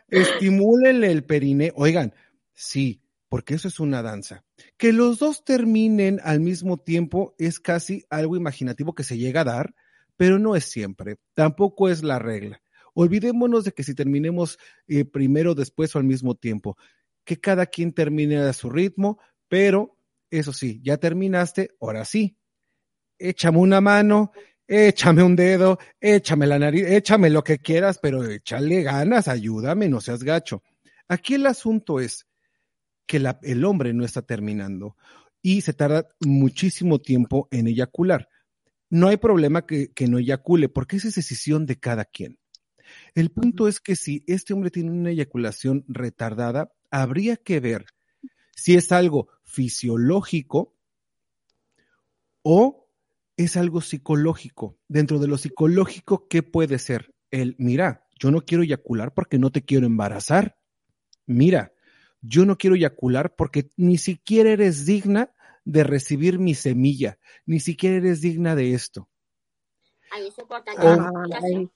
estimúlenle 0.09 1.11
el 1.11 1.25
periné. 1.25 1.73
Oigan, 1.75 2.15
sí, 2.55 3.03
porque 3.29 3.55
eso 3.55 3.69
es 3.69 3.79
una 3.81 4.03
danza. 4.03 4.45
Que 4.77 4.93
los 4.93 5.19
dos 5.19 5.45
terminen 5.45 6.21
al 6.25 6.41
mismo 6.41 6.79
tiempo 6.79 7.35
es 7.39 7.61
casi 7.61 8.05
algo 8.11 8.37
imaginativo 8.37 8.95
que 8.95 9.05
se 9.05 9.19
llega 9.19 9.43
a 9.43 9.45
dar, 9.45 9.75
pero 10.17 10.39
no 10.39 10.57
es 10.57 10.65
siempre. 10.65 11.17
Tampoco 11.35 11.89
es 11.89 12.03
la 12.03 12.19
regla. 12.19 12.63
Olvidémonos 13.01 13.63
de 13.63 13.71
que 13.71 13.85
si 13.85 13.95
terminemos 13.95 14.59
eh, 14.89 15.05
primero, 15.05 15.55
después 15.55 15.95
o 15.95 16.01
al 16.01 16.05
mismo 16.05 16.35
tiempo, 16.35 16.77
que 17.25 17.39
cada 17.39 17.67
quien 17.67 17.93
termine 17.93 18.39
a 18.39 18.53
su 18.53 18.71
ritmo, 18.71 19.21
pero 19.47 19.97
eso 20.33 20.53
sí, 20.53 20.81
ya 20.83 20.97
terminaste, 20.97 21.71
ahora 21.81 22.05
sí, 22.05 22.37
échame 23.17 23.59
una 23.59 23.81
mano, 23.81 24.33
échame 24.67 25.23
un 25.23 25.37
dedo, 25.37 25.79
échame 26.01 26.49
la 26.49 26.59
nariz, 26.59 26.87
échame 26.89 27.31
lo 27.31 27.45
que 27.45 27.61
quieras, 27.61 28.01
pero 28.03 28.25
échale 28.25 28.83
ganas, 28.83 29.29
ayúdame, 29.29 29.89
no 29.89 30.01
seas 30.01 30.25
gacho. 30.25 30.65
Aquí 31.07 31.35
el 31.35 31.47
asunto 31.47 32.01
es 32.01 32.27
que 33.07 33.23
el 33.43 33.65
hombre 33.65 33.95
no 33.95 34.05
está 34.05 34.23
terminando 34.23 34.97
y 35.41 35.61
se 35.61 35.73
tarda 35.73 36.09
muchísimo 36.19 36.99
tiempo 36.99 37.47
en 37.53 37.69
eyacular. 37.69 38.29
No 38.91 39.07
hay 39.07 39.19
problema 39.19 39.67
que, 39.67 39.93
que 39.93 40.09
no 40.09 40.19
eyacule, 40.19 40.69
porque 40.69 40.97
esa 40.97 41.07
es 41.07 41.15
decisión 41.15 41.65
de 41.65 41.79
cada 41.79 42.05
quien. 42.05 42.41
El 43.15 43.31
punto 43.31 43.69
es 43.69 43.81
que 43.81 43.97
si 43.97 44.25
este 44.27 44.53
hombre 44.53 44.71
tiene 44.71 44.91
una 44.91 45.11
eyaculación 45.11 45.85
retardada, 45.89 46.73
habría 46.91 47.37
que 47.37 47.61
ver 47.61 47.87
si 48.55 48.75
es 48.75 48.93
algo 48.93 49.29
fisiológico 49.45 50.77
o 52.43 52.89
es 53.37 53.57
algo 53.57 53.81
psicológico. 53.81 54.79
Dentro 54.89 55.19
de 55.19 55.29
lo 55.29 55.39
psicológico, 55.39 56.27
¿qué 56.29 56.43
puede 56.43 56.79
ser? 56.79 57.15
El, 57.31 57.55
mira, 57.59 58.07
yo 58.19 58.31
no 58.31 58.45
quiero 58.45 58.65
eyacular 58.65 59.15
porque 59.15 59.39
no 59.39 59.51
te 59.51 59.63
quiero 59.63 59.87
embarazar. 59.87 60.59
Mira, 61.27 61.73
yo 62.21 62.45
no 62.47 62.59
quiero 62.59 62.75
eyacular 62.75 63.37
porque 63.37 63.71
ni 63.77 63.99
siquiera 63.99 64.51
eres 64.51 64.87
digna 64.87 65.33
de 65.65 65.85
recibir 65.85 66.39
mi 66.39 66.55
semilla, 66.55 67.19
ni 67.47 67.61
siquiera 67.61 67.97
eres 67.97 68.21
digna 68.21 68.55
de 68.55 68.75
esto. 68.75 69.09
Ahí 70.11 70.27
es 70.29 70.39
importante 70.39 70.81
Oh. 70.83 71.71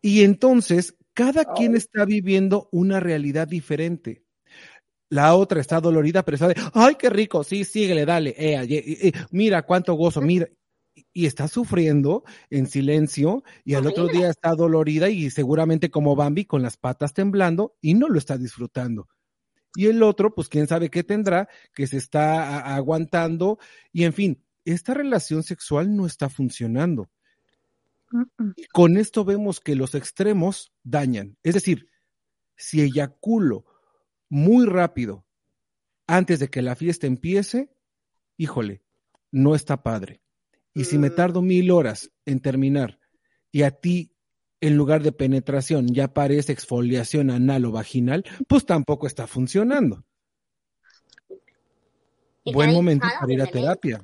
Y 0.00 0.22
entonces, 0.22 0.96
cada 1.14 1.44
quien 1.44 1.74
está 1.74 2.04
viviendo 2.04 2.68
una 2.70 3.00
realidad 3.00 3.48
diferente. 3.48 4.22
La 5.10 5.34
otra 5.34 5.60
está 5.60 5.80
dolorida, 5.80 6.24
pero 6.24 6.34
está 6.36 6.48
de, 6.48 6.54
ay, 6.74 6.96
qué 6.96 7.08
rico, 7.10 7.42
sí, 7.42 7.64
síguele, 7.64 8.04
dale, 8.04 8.30
eh, 8.38 8.62
eh, 8.62 8.98
eh, 9.08 9.12
mira 9.30 9.62
cuánto 9.62 9.94
gozo, 9.94 10.20
mira. 10.20 10.48
Y 11.12 11.26
está 11.26 11.48
sufriendo 11.48 12.24
en 12.50 12.66
silencio 12.66 13.42
y 13.64 13.74
al 13.74 13.86
otro 13.86 14.08
día 14.08 14.28
está 14.30 14.54
dolorida 14.54 15.08
y 15.08 15.30
seguramente 15.30 15.90
como 15.90 16.16
Bambi 16.16 16.44
con 16.44 16.60
las 16.60 16.76
patas 16.76 17.14
temblando 17.14 17.76
y 17.80 17.94
no 17.94 18.08
lo 18.08 18.18
está 18.18 18.36
disfrutando. 18.36 19.08
Y 19.74 19.86
el 19.86 20.02
otro, 20.02 20.34
pues 20.34 20.48
quién 20.48 20.66
sabe 20.66 20.90
qué 20.90 21.04
tendrá, 21.04 21.48
que 21.72 21.86
se 21.86 21.96
está 21.96 22.74
aguantando 22.74 23.58
y 23.92 24.04
en 24.04 24.12
fin, 24.12 24.44
esta 24.64 24.92
relación 24.92 25.42
sexual 25.42 25.94
no 25.96 26.04
está 26.06 26.28
funcionando. 26.28 27.08
Con 28.72 28.96
esto 28.96 29.24
vemos 29.24 29.60
que 29.60 29.74
los 29.74 29.94
extremos 29.94 30.72
dañan. 30.82 31.36
Es 31.42 31.54
decir, 31.54 31.88
si 32.56 32.80
eyaculo 32.80 33.64
muy 34.28 34.66
rápido 34.66 35.24
antes 36.06 36.38
de 36.40 36.48
que 36.48 36.62
la 36.62 36.74
fiesta 36.74 37.06
empiece, 37.06 37.70
híjole, 38.36 38.82
no 39.30 39.54
está 39.54 39.82
padre. 39.82 40.22
Y 40.74 40.84
si 40.84 40.98
me 40.98 41.10
Mm. 41.10 41.14
tardo 41.14 41.42
mil 41.42 41.70
horas 41.70 42.10
en 42.24 42.40
terminar 42.40 42.98
y 43.50 43.62
a 43.62 43.70
ti 43.70 44.12
en 44.60 44.76
lugar 44.76 45.02
de 45.02 45.12
penetración 45.12 45.88
ya 45.88 46.04
aparece 46.04 46.52
exfoliación 46.52 47.30
anal 47.30 47.64
o 47.64 47.72
vaginal, 47.72 48.24
pues 48.48 48.66
tampoco 48.66 49.06
está 49.06 49.26
funcionando. 49.26 50.04
Buen 52.44 52.72
momento 52.72 53.06
para 53.20 53.32
ir 53.32 53.42
a 53.42 53.46
terapia. 53.46 54.02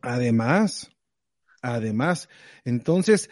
Además, 0.00 0.90
además, 1.64 2.28
entonces, 2.64 3.30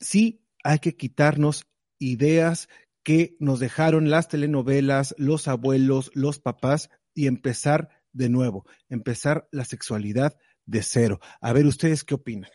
sí 0.00 0.42
hay 0.64 0.78
que 0.78 0.96
quitarnos 0.96 1.66
ideas 1.98 2.68
que 3.02 3.36
nos 3.38 3.60
dejaron 3.60 4.10
las 4.10 4.28
telenovelas, 4.28 5.14
los 5.18 5.48
abuelos, 5.48 6.10
los 6.14 6.40
papás 6.40 6.90
y 7.14 7.26
empezar 7.26 7.88
de 8.12 8.28
nuevo, 8.28 8.66
empezar 8.88 9.48
la 9.50 9.64
sexualidad 9.64 10.36
de 10.66 10.82
cero. 10.82 11.20
A 11.40 11.52
ver, 11.52 11.66
¿ustedes 11.66 12.04
qué 12.04 12.14
opinan? 12.14 12.50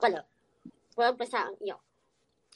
Bueno, 0.00 0.24
puedo 0.94 1.10
empezar 1.10 1.46
yo. 1.60 1.80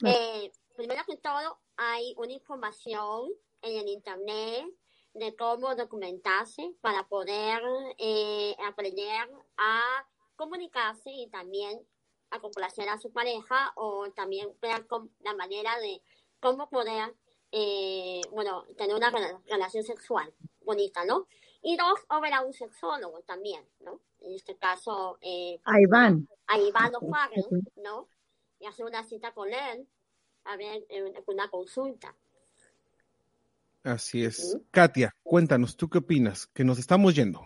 Eh, 0.05 0.51
primero 0.75 1.03
que 1.07 1.17
todo, 1.17 1.59
hay 1.77 2.13
una 2.17 2.33
información 2.33 3.31
en 3.61 3.77
el 3.77 3.87
internet 3.87 4.65
de 5.13 5.35
cómo 5.35 5.75
documentarse 5.75 6.73
para 6.81 7.07
poder 7.07 7.61
eh, 7.97 8.55
aprender 8.67 9.29
a 9.57 10.05
comunicarse 10.37 11.11
y 11.11 11.27
también 11.27 11.85
a 12.29 12.39
complacer 12.39 12.87
a 12.87 12.97
su 12.97 13.11
pareja 13.11 13.73
o 13.75 14.09
también 14.11 14.49
ver 14.61 14.85
la 15.21 15.33
manera 15.33 15.77
de 15.79 16.01
cómo 16.39 16.69
poder, 16.69 17.13
eh, 17.51 18.21
bueno, 18.31 18.63
tener 18.77 18.95
una 18.95 19.11
rela- 19.11 19.41
relación 19.47 19.83
sexual 19.83 20.33
bonita, 20.61 21.03
¿no? 21.05 21.27
Y 21.61 21.75
dos, 21.75 21.99
o 22.09 22.21
ver 22.21 22.33
a 22.33 22.41
un 22.41 22.53
sexólogo 22.53 23.21
también, 23.21 23.65
¿no? 23.79 23.99
En 24.21 24.33
este 24.33 24.55
caso, 24.57 25.17
eh, 25.21 25.59
Ahí 25.65 25.85
van. 25.85 26.27
a 26.47 26.99
Farrell, 27.09 27.45
¿no? 27.77 28.07
Y 28.59 28.65
hacer 28.67 28.85
una 28.85 29.03
cita 29.03 29.33
con 29.33 29.53
él, 29.53 29.87
a 30.45 30.55
ver, 30.55 30.85
eh, 30.89 31.23
una 31.25 31.49
consulta. 31.49 32.15
Así 33.83 34.23
es. 34.23 34.53
Ujú. 34.53 34.65
Katia, 34.71 35.15
cuéntanos, 35.23 35.77
¿tú 35.77 35.89
qué 35.89 35.99
opinas? 35.99 36.47
Que 36.47 36.63
nos 36.63 36.77
estamos 36.77 37.15
yendo. 37.15 37.45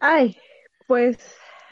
Ay, 0.00 0.36
pues, 0.86 1.18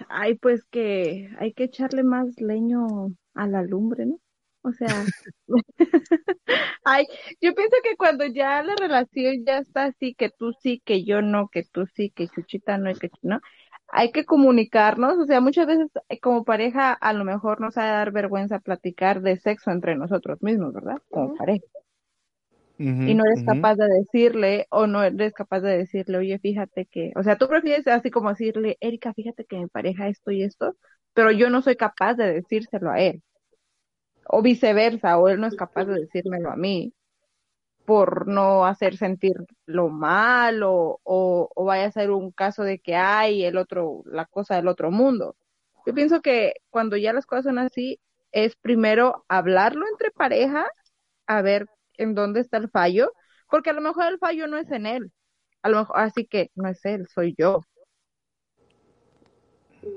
ay, 0.08 0.36
pues 0.36 0.64
que 0.64 1.28
hay 1.38 1.52
que 1.52 1.64
echarle 1.64 2.02
más 2.02 2.40
leño 2.40 2.86
a 3.34 3.46
la 3.46 3.62
lumbre, 3.62 4.06
¿no? 4.06 4.18
O 4.64 4.72
sea, 4.72 4.88
ay, 6.84 7.06
yo 7.40 7.54
pienso 7.54 7.76
que 7.82 7.96
cuando 7.96 8.24
ya 8.26 8.62
la 8.62 8.76
relación 8.76 9.44
ya 9.44 9.58
está 9.58 9.86
así, 9.86 10.14
que 10.14 10.30
tú 10.30 10.52
sí, 10.52 10.80
que 10.84 11.04
yo 11.04 11.20
no, 11.20 11.48
que 11.48 11.64
tú 11.64 11.86
sí, 11.86 12.10
que 12.10 12.28
Chuchita 12.28 12.78
no, 12.78 12.90
y 12.90 12.94
que 12.94 13.10
no, 13.22 13.40
hay 13.88 14.12
que 14.12 14.24
comunicarnos, 14.24 15.18
o 15.18 15.26
sea, 15.26 15.40
muchas 15.40 15.66
veces 15.66 15.88
eh, 16.08 16.20
como 16.20 16.44
pareja 16.44 16.92
a 16.92 17.12
lo 17.12 17.24
mejor 17.24 17.60
nos 17.60 17.76
ha 17.76 17.84
de 17.84 17.90
dar 17.90 18.12
vergüenza 18.12 18.60
platicar 18.60 19.20
de 19.20 19.36
sexo 19.38 19.70
entre 19.70 19.96
nosotros 19.96 20.42
mismos, 20.42 20.72
¿verdad? 20.72 20.98
Como 21.10 21.34
pareja. 21.34 21.64
Y 23.04 23.14
no 23.14 23.24
eres 23.24 23.42
capaz 23.44 23.76
de 23.76 23.88
decirle 23.88 24.66
o 24.70 24.86
no 24.86 25.02
eres 25.02 25.32
capaz 25.34 25.60
de 25.60 25.78
decirle, 25.78 26.18
oye, 26.18 26.38
fíjate 26.38 26.86
que, 26.86 27.12
o 27.16 27.22
sea, 27.22 27.36
tú 27.36 27.48
prefieres 27.48 27.86
así 27.88 28.10
como 28.10 28.30
decirle, 28.30 28.76
Erika, 28.80 29.12
fíjate 29.14 29.44
que 29.44 29.58
mi 29.58 29.66
pareja 29.68 30.08
esto 30.08 30.30
y 30.30 30.42
esto, 30.42 30.76
pero 31.14 31.30
yo 31.32 31.50
no 31.50 31.62
soy 31.62 31.76
capaz 31.76 32.14
de 32.14 32.32
decírselo 32.34 32.90
a 32.90 33.00
él. 33.00 33.22
O 34.26 34.42
viceversa, 34.42 35.18
o 35.18 35.28
él 35.28 35.40
no 35.40 35.46
es 35.46 35.56
capaz 35.56 35.84
de 35.86 36.00
decírmelo 36.00 36.50
a 36.50 36.56
mí 36.56 36.92
por 37.84 38.28
no 38.28 38.64
hacer 38.66 38.96
sentir 38.96 39.34
lo 39.66 39.88
mal 39.88 40.62
o, 40.62 41.00
o, 41.02 41.50
o 41.54 41.64
vaya 41.64 41.86
a 41.86 41.92
ser 41.92 42.10
un 42.10 42.30
caso 42.32 42.62
de 42.62 42.78
que 42.78 42.94
hay 42.96 43.44
el 43.44 43.56
otro, 43.56 44.02
la 44.06 44.26
cosa 44.26 44.56
del 44.56 44.68
otro 44.68 44.90
mundo. 44.90 45.36
Yo 45.86 45.94
pienso 45.94 46.22
que 46.22 46.54
cuando 46.70 46.96
ya 46.96 47.12
las 47.12 47.26
cosas 47.26 47.44
son 47.46 47.58
así, 47.58 48.00
es 48.32 48.56
primero 48.56 49.24
hablarlo 49.28 49.86
entre 49.90 50.10
pareja, 50.12 50.66
a 51.26 51.42
ver 51.42 51.68
en 51.98 52.14
dónde 52.14 52.40
está 52.40 52.56
el 52.56 52.68
fallo, 52.70 53.12
porque 53.50 53.70
a 53.70 53.74
lo 53.74 53.80
mejor 53.80 54.06
el 54.06 54.18
fallo 54.18 54.46
no 54.46 54.56
es 54.56 54.70
en 54.70 54.86
él, 54.86 55.12
a 55.62 55.68
lo 55.68 55.78
mejor, 55.78 55.98
así 55.98 56.26
que 56.26 56.50
no 56.54 56.68
es 56.68 56.84
él, 56.84 57.06
soy 57.12 57.34
yo. 57.36 57.60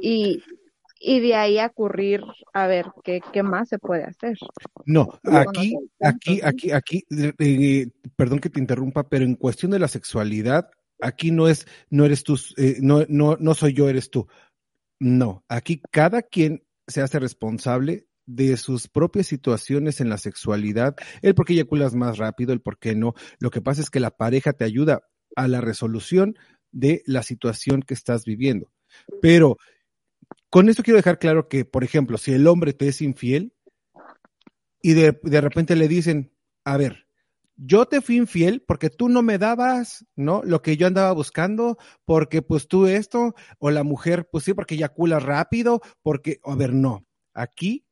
Y, 0.01 0.43
y 0.99 1.19
de 1.19 1.35
ahí 1.35 1.59
a 1.59 1.67
ocurrir 1.67 2.21
a 2.53 2.67
ver 2.67 2.87
qué, 3.03 3.21
qué 3.31 3.43
más 3.43 3.69
se 3.69 3.79
puede 3.79 4.03
hacer. 4.03 4.37
No, 4.85 5.19
aquí, 5.23 5.75
aquí, 6.01 6.41
aquí, 6.43 6.71
aquí, 6.71 7.03
eh, 7.11 7.33
eh, 7.39 7.87
perdón 8.15 8.39
que 8.39 8.49
te 8.49 8.59
interrumpa, 8.59 9.07
pero 9.07 9.25
en 9.25 9.35
cuestión 9.35 9.71
de 9.71 9.79
la 9.79 9.87
sexualidad, 9.87 10.69
aquí 10.99 11.31
no 11.31 11.47
es, 11.47 11.67
no 11.89 12.05
eres 12.05 12.23
tú, 12.23 12.39
eh, 12.57 12.77
no, 12.81 13.05
no, 13.07 13.37
no 13.39 13.53
soy 13.53 13.73
yo, 13.73 13.89
eres 13.89 14.09
tú. 14.09 14.27
No, 14.99 15.43
aquí 15.49 15.81
cada 15.91 16.21
quien 16.21 16.63
se 16.87 17.01
hace 17.01 17.19
responsable 17.19 18.07
de 18.25 18.57
sus 18.57 18.87
propias 18.87 19.27
situaciones 19.27 20.01
en 20.01 20.09
la 20.09 20.17
sexualidad, 20.17 20.95
el 21.21 21.35
por 21.35 21.45
qué 21.45 21.53
eyaculas 21.53 21.93
más 21.95 22.17
rápido, 22.17 22.53
el 22.53 22.61
por 22.61 22.77
qué 22.79 22.95
no. 22.95 23.13
Lo 23.39 23.51
que 23.51 23.61
pasa 23.61 23.81
es 23.81 23.89
que 23.89 23.99
la 23.99 24.11
pareja 24.11 24.53
te 24.53 24.65
ayuda 24.65 25.01
a 25.35 25.47
la 25.47 25.61
resolución 25.61 26.35
de 26.71 27.03
la 27.05 27.23
situación 27.23 27.81
que 27.81 27.93
estás 27.93 28.25
viviendo. 28.25 28.71
Pero 29.21 29.57
con 30.49 30.69
esto 30.69 30.83
quiero 30.83 30.97
dejar 30.97 31.19
claro 31.19 31.47
que, 31.47 31.65
por 31.65 31.83
ejemplo, 31.83 32.17
si 32.17 32.33
el 32.33 32.47
hombre 32.47 32.73
te 32.73 32.87
es 32.87 33.01
infiel 33.01 33.53
y 34.81 34.93
de, 34.93 35.19
de 35.23 35.41
repente 35.41 35.75
le 35.75 35.87
dicen, 35.87 36.31
a 36.63 36.77
ver, 36.77 37.05
yo 37.57 37.85
te 37.85 38.01
fui 38.01 38.17
infiel 38.17 38.63
porque 38.67 38.89
tú 38.89 39.09
no 39.09 39.21
me 39.21 39.37
dabas, 39.37 40.05
¿no? 40.15 40.41
Lo 40.43 40.61
que 40.61 40.77
yo 40.77 40.87
andaba 40.87 41.11
buscando, 41.13 41.77
porque 42.03 42.41
pues 42.41 42.67
tú 42.67 42.85
esto, 42.85 43.33
o 43.59 43.69
la 43.71 43.83
mujer, 43.83 44.27
pues 44.29 44.43
sí, 44.43 44.53
porque 44.53 44.75
eyacula 44.75 45.19
rápido, 45.19 45.81
porque, 46.01 46.39
a 46.43 46.55
ver, 46.55 46.73
no. 46.73 47.05
Aquí 47.33 47.84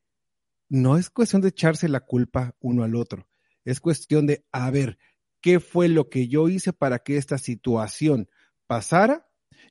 no 0.70 0.98
es 0.98 1.10
cuestión 1.10 1.42
de 1.42 1.50
echarse 1.50 1.88
la 1.88 2.02
culpa 2.02 2.56
uno 2.60 2.84
al 2.84 2.96
otro. 2.96 3.28
Es 3.66 3.80
cuestión 3.80 4.26
de, 4.28 4.46
a 4.52 4.70
ver, 4.72 4.98
¿qué 5.42 5.60
fue 5.60 5.88
lo 5.88 6.10
que 6.10 6.28
yo 6.28 6.50
hice 6.50 6.74
para 6.74 7.00
que 7.00 7.18
esta 7.18 7.38
situación 7.38 8.30
pasara 8.68 9.30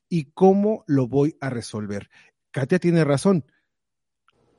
y 0.09 0.31
cómo 0.31 0.83
lo 0.87 1.07
voy 1.07 1.35
a 1.41 1.49
resolver? 1.49 2.09
Katia 2.51 2.79
tiene 2.79 3.03
razón. 3.03 3.45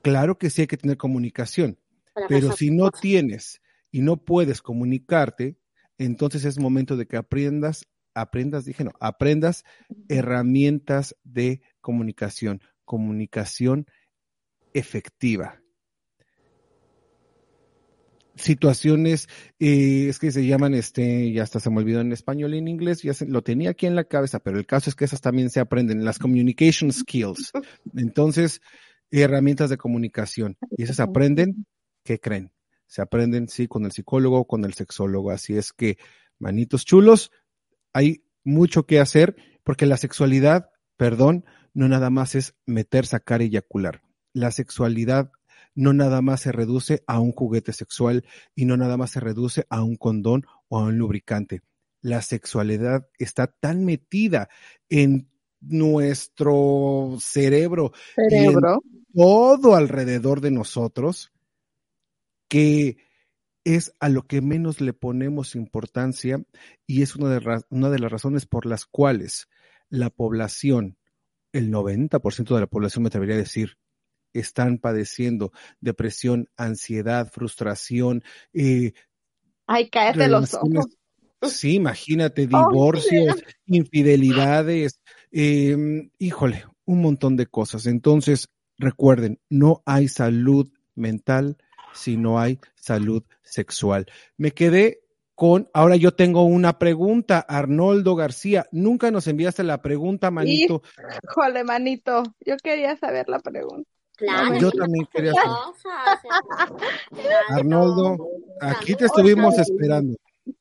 Claro 0.01 0.37
que 0.37 0.49
sí 0.49 0.61
hay 0.61 0.67
que 0.67 0.77
tener 0.77 0.97
comunicación, 0.97 1.79
para 2.13 2.27
pero 2.27 2.51
si 2.51 2.69
no 2.69 2.91
cosas. 2.91 3.01
tienes 3.01 3.61
y 3.91 4.01
no 4.01 4.17
puedes 4.17 4.61
comunicarte, 4.61 5.57
entonces 5.97 6.45
es 6.45 6.59
momento 6.59 6.95
de 6.97 7.07
que 7.07 7.17
aprendas, 7.17 7.85
aprendas, 8.13 8.65
dije 8.65 8.83
no, 8.83 8.91
aprendas 8.99 9.63
herramientas 10.09 11.15
de 11.23 11.61
comunicación, 11.81 12.61
comunicación 12.83 13.87
efectiva. 14.73 15.64
Situaciones, 18.35 19.29
eh, 19.59 20.07
es 20.09 20.19
que 20.19 20.31
se 20.31 20.45
llaman, 20.45 20.73
este, 20.73 21.31
ya 21.31 21.43
hasta 21.43 21.59
se 21.61 21.69
me 21.69 21.77
olvidó 21.77 22.01
en 22.01 22.11
español 22.11 22.53
y 22.53 22.57
en 22.57 22.67
inglés, 22.67 23.01
ya 23.01 23.13
se- 23.13 23.27
lo 23.27 23.41
tenía 23.43 23.69
aquí 23.69 23.85
en 23.85 23.95
la 23.95 24.03
cabeza, 24.03 24.39
pero 24.39 24.57
el 24.57 24.65
caso 24.65 24.89
es 24.89 24.95
que 24.95 25.05
esas 25.05 25.21
también 25.21 25.49
se 25.49 25.61
aprenden, 25.61 26.03
las 26.03 26.19
communication 26.19 26.91
skills. 26.91 27.51
Entonces, 27.95 28.61
herramientas 29.09 29.69
de 29.69 29.77
comunicación. 29.77 30.57
Y 30.77 30.83
esas 30.83 30.99
aprenden, 30.99 31.65
¿qué 32.03 32.19
creen? 32.19 32.51
Se 32.87 33.01
aprenden, 33.01 33.47
sí, 33.47 33.67
con 33.67 33.85
el 33.85 33.91
psicólogo 33.91 34.39
o 34.39 34.47
con 34.47 34.65
el 34.65 34.73
sexólogo. 34.73 35.31
Así 35.31 35.57
es 35.57 35.71
que, 35.71 35.97
manitos 36.37 36.83
chulos, 36.85 37.31
hay 37.93 38.23
mucho 38.43 38.85
que 38.85 38.99
hacer 38.99 39.35
porque 39.63 39.85
la 39.85 39.97
sexualidad, 39.97 40.69
perdón, 40.97 41.45
no 41.73 41.87
nada 41.87 42.09
más 42.09 42.35
es 42.35 42.53
meter, 42.65 43.05
sacar 43.05 43.41
eyacular. 43.41 44.01
La 44.33 44.51
sexualidad 44.51 45.31
no 45.75 45.93
nada 45.93 46.21
más 46.21 46.41
se 46.41 46.51
reduce 46.51 47.03
a 47.05 47.19
un 47.19 47.33
juguete 47.33 47.73
sexual 47.73 48.25
y 48.55 48.65
no 48.65 48.77
nada 48.77 48.97
más 48.97 49.11
se 49.11 49.19
reduce 49.19 49.65
a 49.69 49.83
un 49.83 49.97
condón 49.97 50.45
o 50.69 50.79
a 50.79 50.83
un 50.83 50.97
lubricante. 50.97 51.61
La 52.01 52.21
sexualidad 52.21 53.07
está 53.19 53.47
tan 53.47 53.85
metida 53.85 54.49
en 54.89 55.29
nuestro 55.59 57.17
cerebro 57.19 57.91
Cerebro. 58.15 58.81
todo 59.13 59.75
alrededor 59.75 60.41
de 60.41 60.51
nosotros 60.51 61.31
que 62.47 62.97
es 63.63 63.93
a 63.99 64.09
lo 64.09 64.27
que 64.27 64.41
menos 64.41 64.79
le 64.79 64.93
ponemos 64.93 65.55
importancia 65.55 66.43
y 66.85 67.01
es 67.01 67.15
una 67.15 67.29
de, 67.29 67.63
una 67.69 67.89
de 67.89 67.99
las 67.99 68.11
razones 68.11 68.45
por 68.45 68.67
las 68.67 68.85
cuales 68.85 69.49
la 69.89 70.11
población, 70.11 70.97
el 71.51 71.71
90% 71.71 72.53
de 72.53 72.59
la 72.59 72.67
población 72.67 73.03
me 73.03 73.07
atrevería 73.07 73.35
a 73.35 73.39
decir, 73.39 73.77
están 74.39 74.77
padeciendo 74.77 75.51
depresión, 75.79 76.49
ansiedad, 76.57 77.31
frustración, 77.31 78.23
eh, 78.53 78.93
Ay, 79.67 79.89
cállate 79.89 80.27
los 80.27 80.53
ojos. 80.53 80.85
Sí, 81.41 81.75
imagínate, 81.75 82.47
Oh, 82.51 82.69
divorcios, 82.69 83.43
infidelidades, 83.65 84.99
eh, 85.31 86.09
híjole, 86.17 86.65
un 86.85 87.01
montón 87.01 87.35
de 87.35 87.47
cosas. 87.47 87.85
Entonces, 87.85 88.49
recuerden, 88.77 89.39
no 89.49 89.83
hay 89.85 90.07
salud 90.07 90.71
mental 90.95 91.57
si 91.93 92.17
no 92.17 92.39
hay 92.39 92.59
salud 92.75 93.23
sexual. 93.43 94.05
Me 94.37 94.51
quedé 94.51 95.01
con, 95.33 95.69
ahora 95.73 95.97
yo 95.97 96.13
tengo 96.13 96.43
una 96.43 96.79
pregunta, 96.79 97.39
Arnoldo 97.39 98.15
García, 98.15 98.67
nunca 98.71 99.11
nos 99.11 99.27
enviaste 99.27 99.63
la 99.63 99.81
pregunta, 99.81 100.31
manito. 100.31 100.81
Híjole, 101.23 101.63
manito, 101.63 102.23
yo 102.45 102.55
quería 102.57 102.95
saber 102.95 103.27
la 103.27 103.39
pregunta. 103.39 103.89
Claro, 104.17 104.57
Yo 104.57 104.69
y 104.73 104.77
también 104.77 105.07
quería 105.11 105.31
hacer. 105.31 106.31
Arnoldo, 107.49 108.17
aquí 108.61 108.95
te 108.95 109.05
estuvimos 109.05 109.57
esperando. 109.57 110.15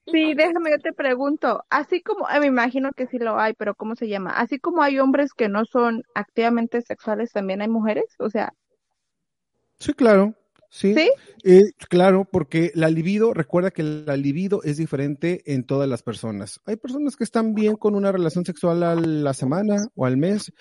Sí, 0.06 0.34
déjame, 0.34 0.70
yo 0.70 0.78
te 0.78 0.92
pregunto, 0.94 1.62
así 1.68 2.00
como, 2.02 2.28
eh, 2.30 2.40
me 2.40 2.46
imagino 2.46 2.92
que 2.92 3.06
sí 3.06 3.18
lo 3.18 3.38
hay, 3.38 3.52
pero 3.52 3.74
¿cómo 3.74 3.96
se 3.96 4.08
llama? 4.08 4.30
Así 4.30 4.58
como 4.58 4.82
hay 4.82 4.98
hombres 4.98 5.34
que 5.34 5.50
no 5.50 5.66
son 5.66 6.04
activamente 6.14 6.80
sexuales, 6.80 7.32
también 7.32 7.60
hay 7.60 7.68
mujeres, 7.68 8.06
o 8.18 8.30
sea, 8.30 8.54
Sí, 9.78 9.92
claro. 9.92 10.34
Sí. 10.70 10.94
¿sí? 10.94 11.10
Eh, 11.44 11.62
claro, 11.88 12.26
porque 12.30 12.72
la 12.74 12.88
libido, 12.88 13.32
recuerda 13.32 13.70
que 13.70 13.82
la 13.82 14.16
libido 14.16 14.62
es 14.64 14.76
diferente 14.76 15.42
en 15.52 15.64
todas 15.64 15.88
las 15.88 16.02
personas. 16.02 16.60
Hay 16.64 16.76
personas 16.76 17.16
que 17.16 17.22
están 17.22 17.54
bien 17.54 17.76
con 17.76 17.94
una 17.94 18.10
relación 18.10 18.44
sexual 18.44 18.82
a 18.82 18.94
la 18.96 19.34
semana 19.34 19.86
o 19.94 20.04
al 20.06 20.16
mes, 20.16 20.52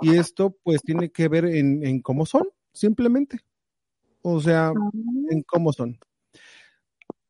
y 0.00 0.16
esto 0.16 0.56
pues 0.62 0.82
tiene 0.82 1.10
que 1.10 1.28
ver 1.28 1.44
en, 1.46 1.84
en 1.86 2.00
cómo 2.02 2.26
son, 2.26 2.44
simplemente. 2.72 3.38
O 4.22 4.40
sea, 4.40 4.72
en 5.30 5.42
cómo 5.42 5.72
son. 5.72 5.98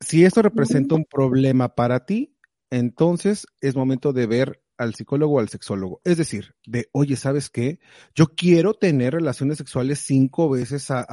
Si 0.00 0.24
esto 0.24 0.42
representa 0.42 0.94
un 0.94 1.04
problema 1.04 1.74
para 1.74 2.04
ti, 2.04 2.36
entonces 2.70 3.46
es 3.60 3.74
momento 3.74 4.12
de 4.12 4.26
ver 4.26 4.60
al 4.76 4.94
psicólogo 4.94 5.34
o 5.36 5.38
al 5.40 5.48
sexólogo. 5.48 6.00
Es 6.04 6.16
decir, 6.18 6.56
de, 6.66 6.88
oye, 6.92 7.14
¿sabes 7.16 7.48
qué? 7.48 7.78
Yo 8.14 8.26
quiero 8.34 8.74
tener 8.74 9.14
relaciones 9.14 9.58
sexuales 9.58 10.00
cinco 10.00 10.50
veces 10.50 10.90
a, 10.90 10.98
a- 10.98 11.04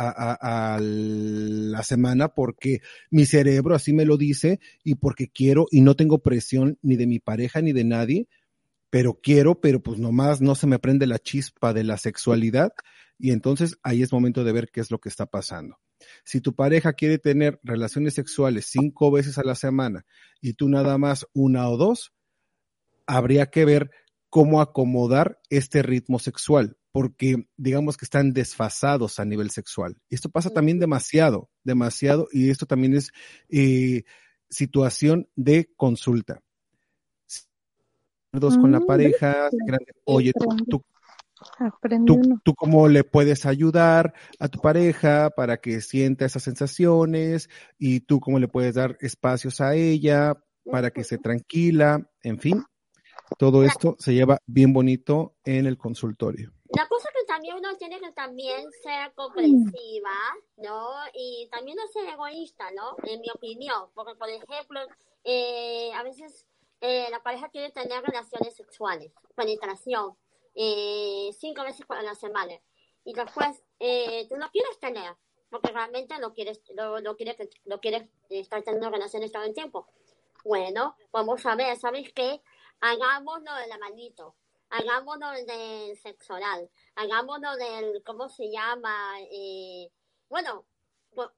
a- 0.41 0.76
a 0.76 0.80
la 0.82 1.84
semana 1.84 2.30
porque 2.30 2.80
mi 3.11 3.26
cerebro 3.26 3.76
así 3.76 3.94
me 3.94 4.06
lo 4.06 4.18
dice 4.18 4.60
y 4.84 4.95
porque 4.95 5.28
quiero 5.30 5.68
y 5.69 5.82
no 5.82 5.95
tengo 5.95 6.19
presión 6.23 6.80
ni 6.82 6.95
de 6.95 7.06
mi 7.07 7.19
pareja 7.19 7.61
ni 7.61 7.72
de 7.72 7.84
nadie, 7.84 8.28
pero 8.91 9.19
quiero, 9.19 9.59
pero 9.59 9.81
pues 9.81 9.97
nomás 9.97 10.41
no 10.41 10.53
se 10.53 10.68
me 10.68 10.77
prende 10.77 11.07
la 11.07 11.18
chispa 11.18 11.73
de 11.73 11.84
la 11.84 11.97
sexualidad 11.97 12.73
y 13.18 13.31
entonces 13.31 13.80
ahí 13.84 14.03
es 14.03 14.11
momento 14.11 14.43
de 14.43 14.51
ver 14.51 14.69
qué 14.69 14.81
es 14.81 14.91
lo 14.91 14.99
que 14.99 15.09
está 15.09 15.26
pasando. 15.26 15.80
Si 16.26 16.41
tu 16.41 16.53
pareja 16.53 16.93
quiere 16.93 17.18
tener 17.18 17.59
relaciones 17.63 18.15
sexuales 18.15 18.68
cinco 18.69 19.09
veces 19.09 19.38
a 19.38 19.43
la 19.43 19.55
semana 19.55 20.05
y 20.41 20.53
tú 20.53 20.68
nada 20.68 20.97
más 20.97 21.26
una 21.34 21.69
o 21.69 21.77
dos, 21.77 22.11
habría 23.07 23.49
que 23.49 23.65
ver 23.65 23.91
cómo 24.30 24.61
acomodar 24.61 25.39
este 25.49 25.84
ritmo 25.84 26.19
sexual, 26.19 26.77
porque 26.91 27.47
digamos 27.57 27.95
que 27.95 28.05
están 28.05 28.34
desfasados 28.34 29.19
a 29.19 29.26
nivel 29.26 29.51
sexual. 29.51 29.97
Esto 30.09 30.30
pasa 30.30 30.49
también 30.49 30.80
demasiado, 30.80 31.49
demasiado, 31.63 32.27
y 32.31 32.49
esto 32.49 32.65
también 32.65 32.95
es 32.95 33.11
eh, 33.49 34.03
situación 34.49 35.30
de 35.35 35.72
consulta. 35.77 36.41
Dos 38.31 38.57
con 38.57 38.71
la 38.71 38.79
Mm, 38.79 38.85
pareja, 38.85 39.49
oye, 40.05 40.31
tú, 40.33 40.55
tú 40.69 40.81
tú, 42.05 42.39
tú 42.43 42.55
cómo 42.55 42.87
le 42.87 43.03
puedes 43.03 43.45
ayudar 43.45 44.13
a 44.39 44.47
tu 44.47 44.59
pareja 44.59 45.29
para 45.31 45.57
que 45.57 45.81
sienta 45.81 46.25
esas 46.25 46.43
sensaciones 46.43 47.49
y 47.77 48.01
tú 48.01 48.19
cómo 48.19 48.39
le 48.39 48.47
puedes 48.47 48.75
dar 48.75 48.97
espacios 49.01 49.61
a 49.61 49.75
ella 49.75 50.35
para 50.65 50.91
que 50.91 51.03
se 51.03 51.17
tranquila, 51.17 52.09
en 52.21 52.39
fin, 52.39 52.63
todo 53.37 53.63
esto 53.63 53.95
se 53.99 54.13
lleva 54.13 54.37
bien 54.45 54.73
bonito 54.73 55.35
en 55.43 55.65
el 55.65 55.77
consultorio. 55.77 56.53
La 56.73 56.87
cosa 56.87 57.09
que 57.13 57.25
también 57.25 57.55
uno 57.57 57.75
tiene 57.77 57.99
que 57.99 58.11
también 58.13 58.71
ser 58.81 59.11
comprensiva, 59.13 60.15
¿no? 60.57 60.89
Y 61.13 61.49
también 61.51 61.75
no 61.75 61.87
ser 61.87 62.07
egoísta, 62.07 62.71
¿no? 62.71 62.95
En 63.03 63.19
mi 63.19 63.29
opinión, 63.33 63.89
porque 63.93 64.15
por 64.15 64.29
ejemplo, 64.29 64.79
eh, 65.25 65.91
a 65.93 66.03
veces 66.03 66.45
eh, 66.81 67.07
la 67.09 67.23
pareja 67.23 67.49
quiere 67.49 67.71
tener 67.71 68.03
relaciones 68.03 68.55
sexuales, 68.55 69.13
penetración, 69.35 70.17
eh, 70.55 71.29
cinco 71.39 71.63
veces 71.63 71.85
a 71.87 72.01
la 72.01 72.15
semana, 72.15 72.59
y 73.05 73.13
después 73.13 73.63
eh, 73.79 74.27
tú 74.27 74.35
no 74.37 74.49
quieres 74.51 74.79
tener, 74.79 75.15
porque 75.49 75.71
realmente 75.71 76.17
no 76.19 76.33
quieres, 76.33 76.61
no, 76.75 76.99
no 76.99 77.15
quieres, 77.15 77.37
no 77.65 77.79
quieres 77.79 78.09
estar 78.29 78.61
teniendo 78.63 78.89
relaciones 78.89 79.31
todo 79.31 79.43
el 79.43 79.53
tiempo. 79.53 79.87
Bueno, 80.43 80.95
vamos 81.11 81.45
a 81.45 81.55
ver, 81.55 81.77
¿sabes 81.77 82.11
qué? 82.13 82.41
Hagámoslo 82.79 83.53
de 83.55 83.67
la 83.67 83.77
manito, 83.77 84.35
hagámoslo 84.69 85.31
del 85.31 85.95
sexo 85.97 86.33
oral, 86.33 86.69
hagámoslo 86.95 87.55
del, 87.57 88.01
¿cómo 88.03 88.27
se 88.27 88.49
llama? 88.49 89.19
Eh, 89.31 89.91
bueno, 90.29 90.65
pues, 91.13 91.29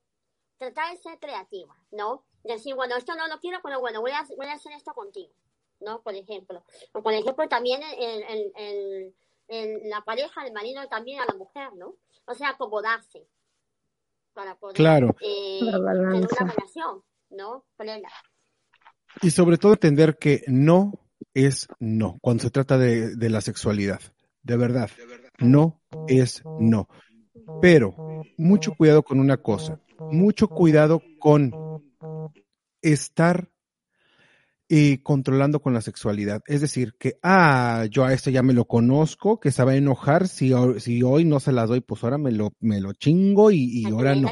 tratar 0.57 0.91
de 0.91 1.01
ser 1.01 1.19
creativa, 1.19 1.75
¿no? 1.91 2.23
Decir, 2.43 2.75
bueno, 2.75 2.95
esto 2.97 3.15
no 3.15 3.27
lo 3.27 3.39
quiero, 3.39 3.59
pero 3.63 3.79
bueno, 3.79 4.01
voy 4.01 4.11
a, 4.11 4.25
voy 4.35 4.47
a 4.47 4.53
hacer 4.53 4.73
esto 4.73 4.93
contigo, 4.93 5.33
¿no? 5.79 6.01
Por 6.01 6.13
ejemplo. 6.15 6.63
O 6.91 7.01
por 7.01 7.13
ejemplo, 7.13 7.47
también 7.47 7.81
el, 7.83 8.23
el, 8.23 8.51
el, 8.55 9.15
el- 9.47 9.89
la 9.89 10.01
pareja, 10.01 10.45
el 10.45 10.53
marido 10.53 10.85
también 10.89 11.19
a 11.21 11.25
la 11.25 11.33
mujer, 11.35 11.73
¿no? 11.75 11.95
O 12.25 12.33
sea, 12.33 12.49
acomodarse 12.49 13.27
para 14.33 14.55
poder 14.55 14.75
Claro. 14.75 15.15
eh, 15.21 15.59
tener 15.59 15.79
una 15.79 16.51
relación, 16.53 17.03
¿no? 17.29 17.65
Plena. 17.77 18.09
Y 19.21 19.29
sobre 19.31 19.57
todo 19.57 19.73
entender 19.73 20.17
que 20.17 20.43
no 20.47 20.91
es 21.33 21.67
no 21.79 22.17
cuando 22.21 22.43
se 22.43 22.49
trata 22.49 22.77
de, 22.77 23.15
de 23.15 23.29
la 23.29 23.41
sexualidad. 23.41 24.01
De 24.41 24.57
verdad, 24.57 24.89
no 25.39 25.81
es 26.07 26.43
no. 26.59 26.89
Pero 27.61 27.95
mucho 28.37 28.73
cuidado 28.75 29.03
con 29.03 29.19
una 29.19 29.37
cosa, 29.37 29.79
mucho 30.11 30.47
cuidado 30.47 31.01
con 31.19 31.51
estar 32.83 33.49
eh, 34.69 35.03
controlando 35.03 35.61
con 35.61 35.73
la 35.73 35.81
sexualidad. 35.81 36.41
Es 36.47 36.61
decir, 36.61 36.95
que, 36.97 37.19
ah, 37.21 37.85
yo 37.91 38.05
a 38.05 38.13
esto 38.13 38.29
ya 38.29 38.41
me 38.41 38.53
lo 38.53 38.65
conozco, 38.65 39.39
que 39.39 39.51
se 39.51 39.63
va 39.63 39.73
a 39.73 39.75
enojar, 39.75 40.27
si, 40.27 40.51
si 40.79 41.03
hoy 41.03 41.25
no 41.25 41.39
se 41.39 41.51
las 41.51 41.69
doy, 41.69 41.81
pues 41.81 42.03
ahora 42.03 42.17
me 42.17 42.31
lo, 42.31 42.53
me 42.59 42.79
lo 42.79 42.93
chingo 42.93 43.51
y, 43.51 43.81
y 43.81 43.85
ahora 43.85 44.15
no. 44.15 44.31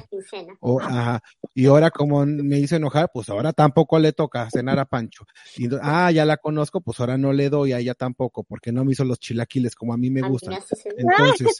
O, 0.61 0.82
ajá, 0.82 1.22
y 1.53 1.65
ahora 1.68 1.91
como 1.91 2.26
me 2.26 2.60
hizo 2.60 2.78
enojar, 2.78 3.11
pues 3.14 3.30
ahora 3.30 3.53
tampoco 3.53 3.99
le 3.99 4.14
toca 4.14 4.49
cenar 4.49 4.80
a 4.80 4.86
Pancho. 4.86 5.26
Y 5.57 5.68
ah, 5.82 6.10
ya 6.11 6.26
la 6.26 6.38
conozco, 6.38 6.82
pues 6.82 6.99
ahora 7.02 7.18
no 7.18 7.34
le 7.34 7.49
doy 7.49 7.73
a 7.73 7.80
ella 7.80 7.94
tampoco, 7.94 8.44
porque 8.44 8.72
no 8.72 8.86
me 8.86 8.94
hizo 8.94 9.03
los 9.03 9.19
chilaquiles 9.19 9.76
como 9.76 9.94
a 9.94 9.98
mí 9.98 10.10
me 10.10 10.22
gustan. 10.22 10.57
Entonces, 10.98 11.60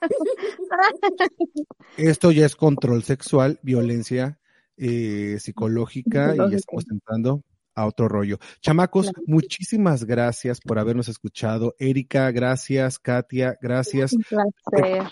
esto 1.96 2.30
ya 2.30 2.46
es 2.46 2.54
control 2.54 3.02
sexual, 3.02 3.58
violencia 3.62 4.39
eh, 4.80 5.38
psicológica 5.38 6.34
y 6.50 6.54
estamos 6.54 6.84
entrando 6.90 7.42
a 7.74 7.86
otro 7.86 8.08
rollo. 8.08 8.38
Chamacos, 8.60 9.10
Claro. 9.10 9.22
muchísimas 9.26 10.04
gracias 10.04 10.60
por 10.60 10.78
habernos 10.78 11.08
escuchado. 11.08 11.74
Erika, 11.78 12.30
gracias. 12.30 12.98
Katia, 12.98 13.56
gracias. 13.60 14.12
Un 14.14 14.22
placer. 14.22 15.02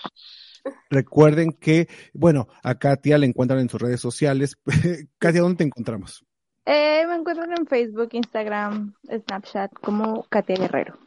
Recuerden 0.90 1.52
que, 1.52 1.88
bueno, 2.12 2.48
a 2.62 2.74
Katia 2.78 3.18
la 3.18 3.26
encuentran 3.26 3.60
en 3.60 3.68
sus 3.68 3.80
redes 3.80 4.00
sociales. 4.00 4.56
Katia, 5.18 5.40
¿dónde 5.42 5.58
te 5.58 5.64
encontramos? 5.64 6.24
Eh, 6.66 7.04
me 7.06 7.14
encuentran 7.14 7.50
en 7.56 7.66
Facebook, 7.66 8.08
Instagram, 8.12 8.94
Snapchat 9.06 9.72
como 9.80 10.24
Katia 10.28 10.56
Guerrero. 10.56 10.98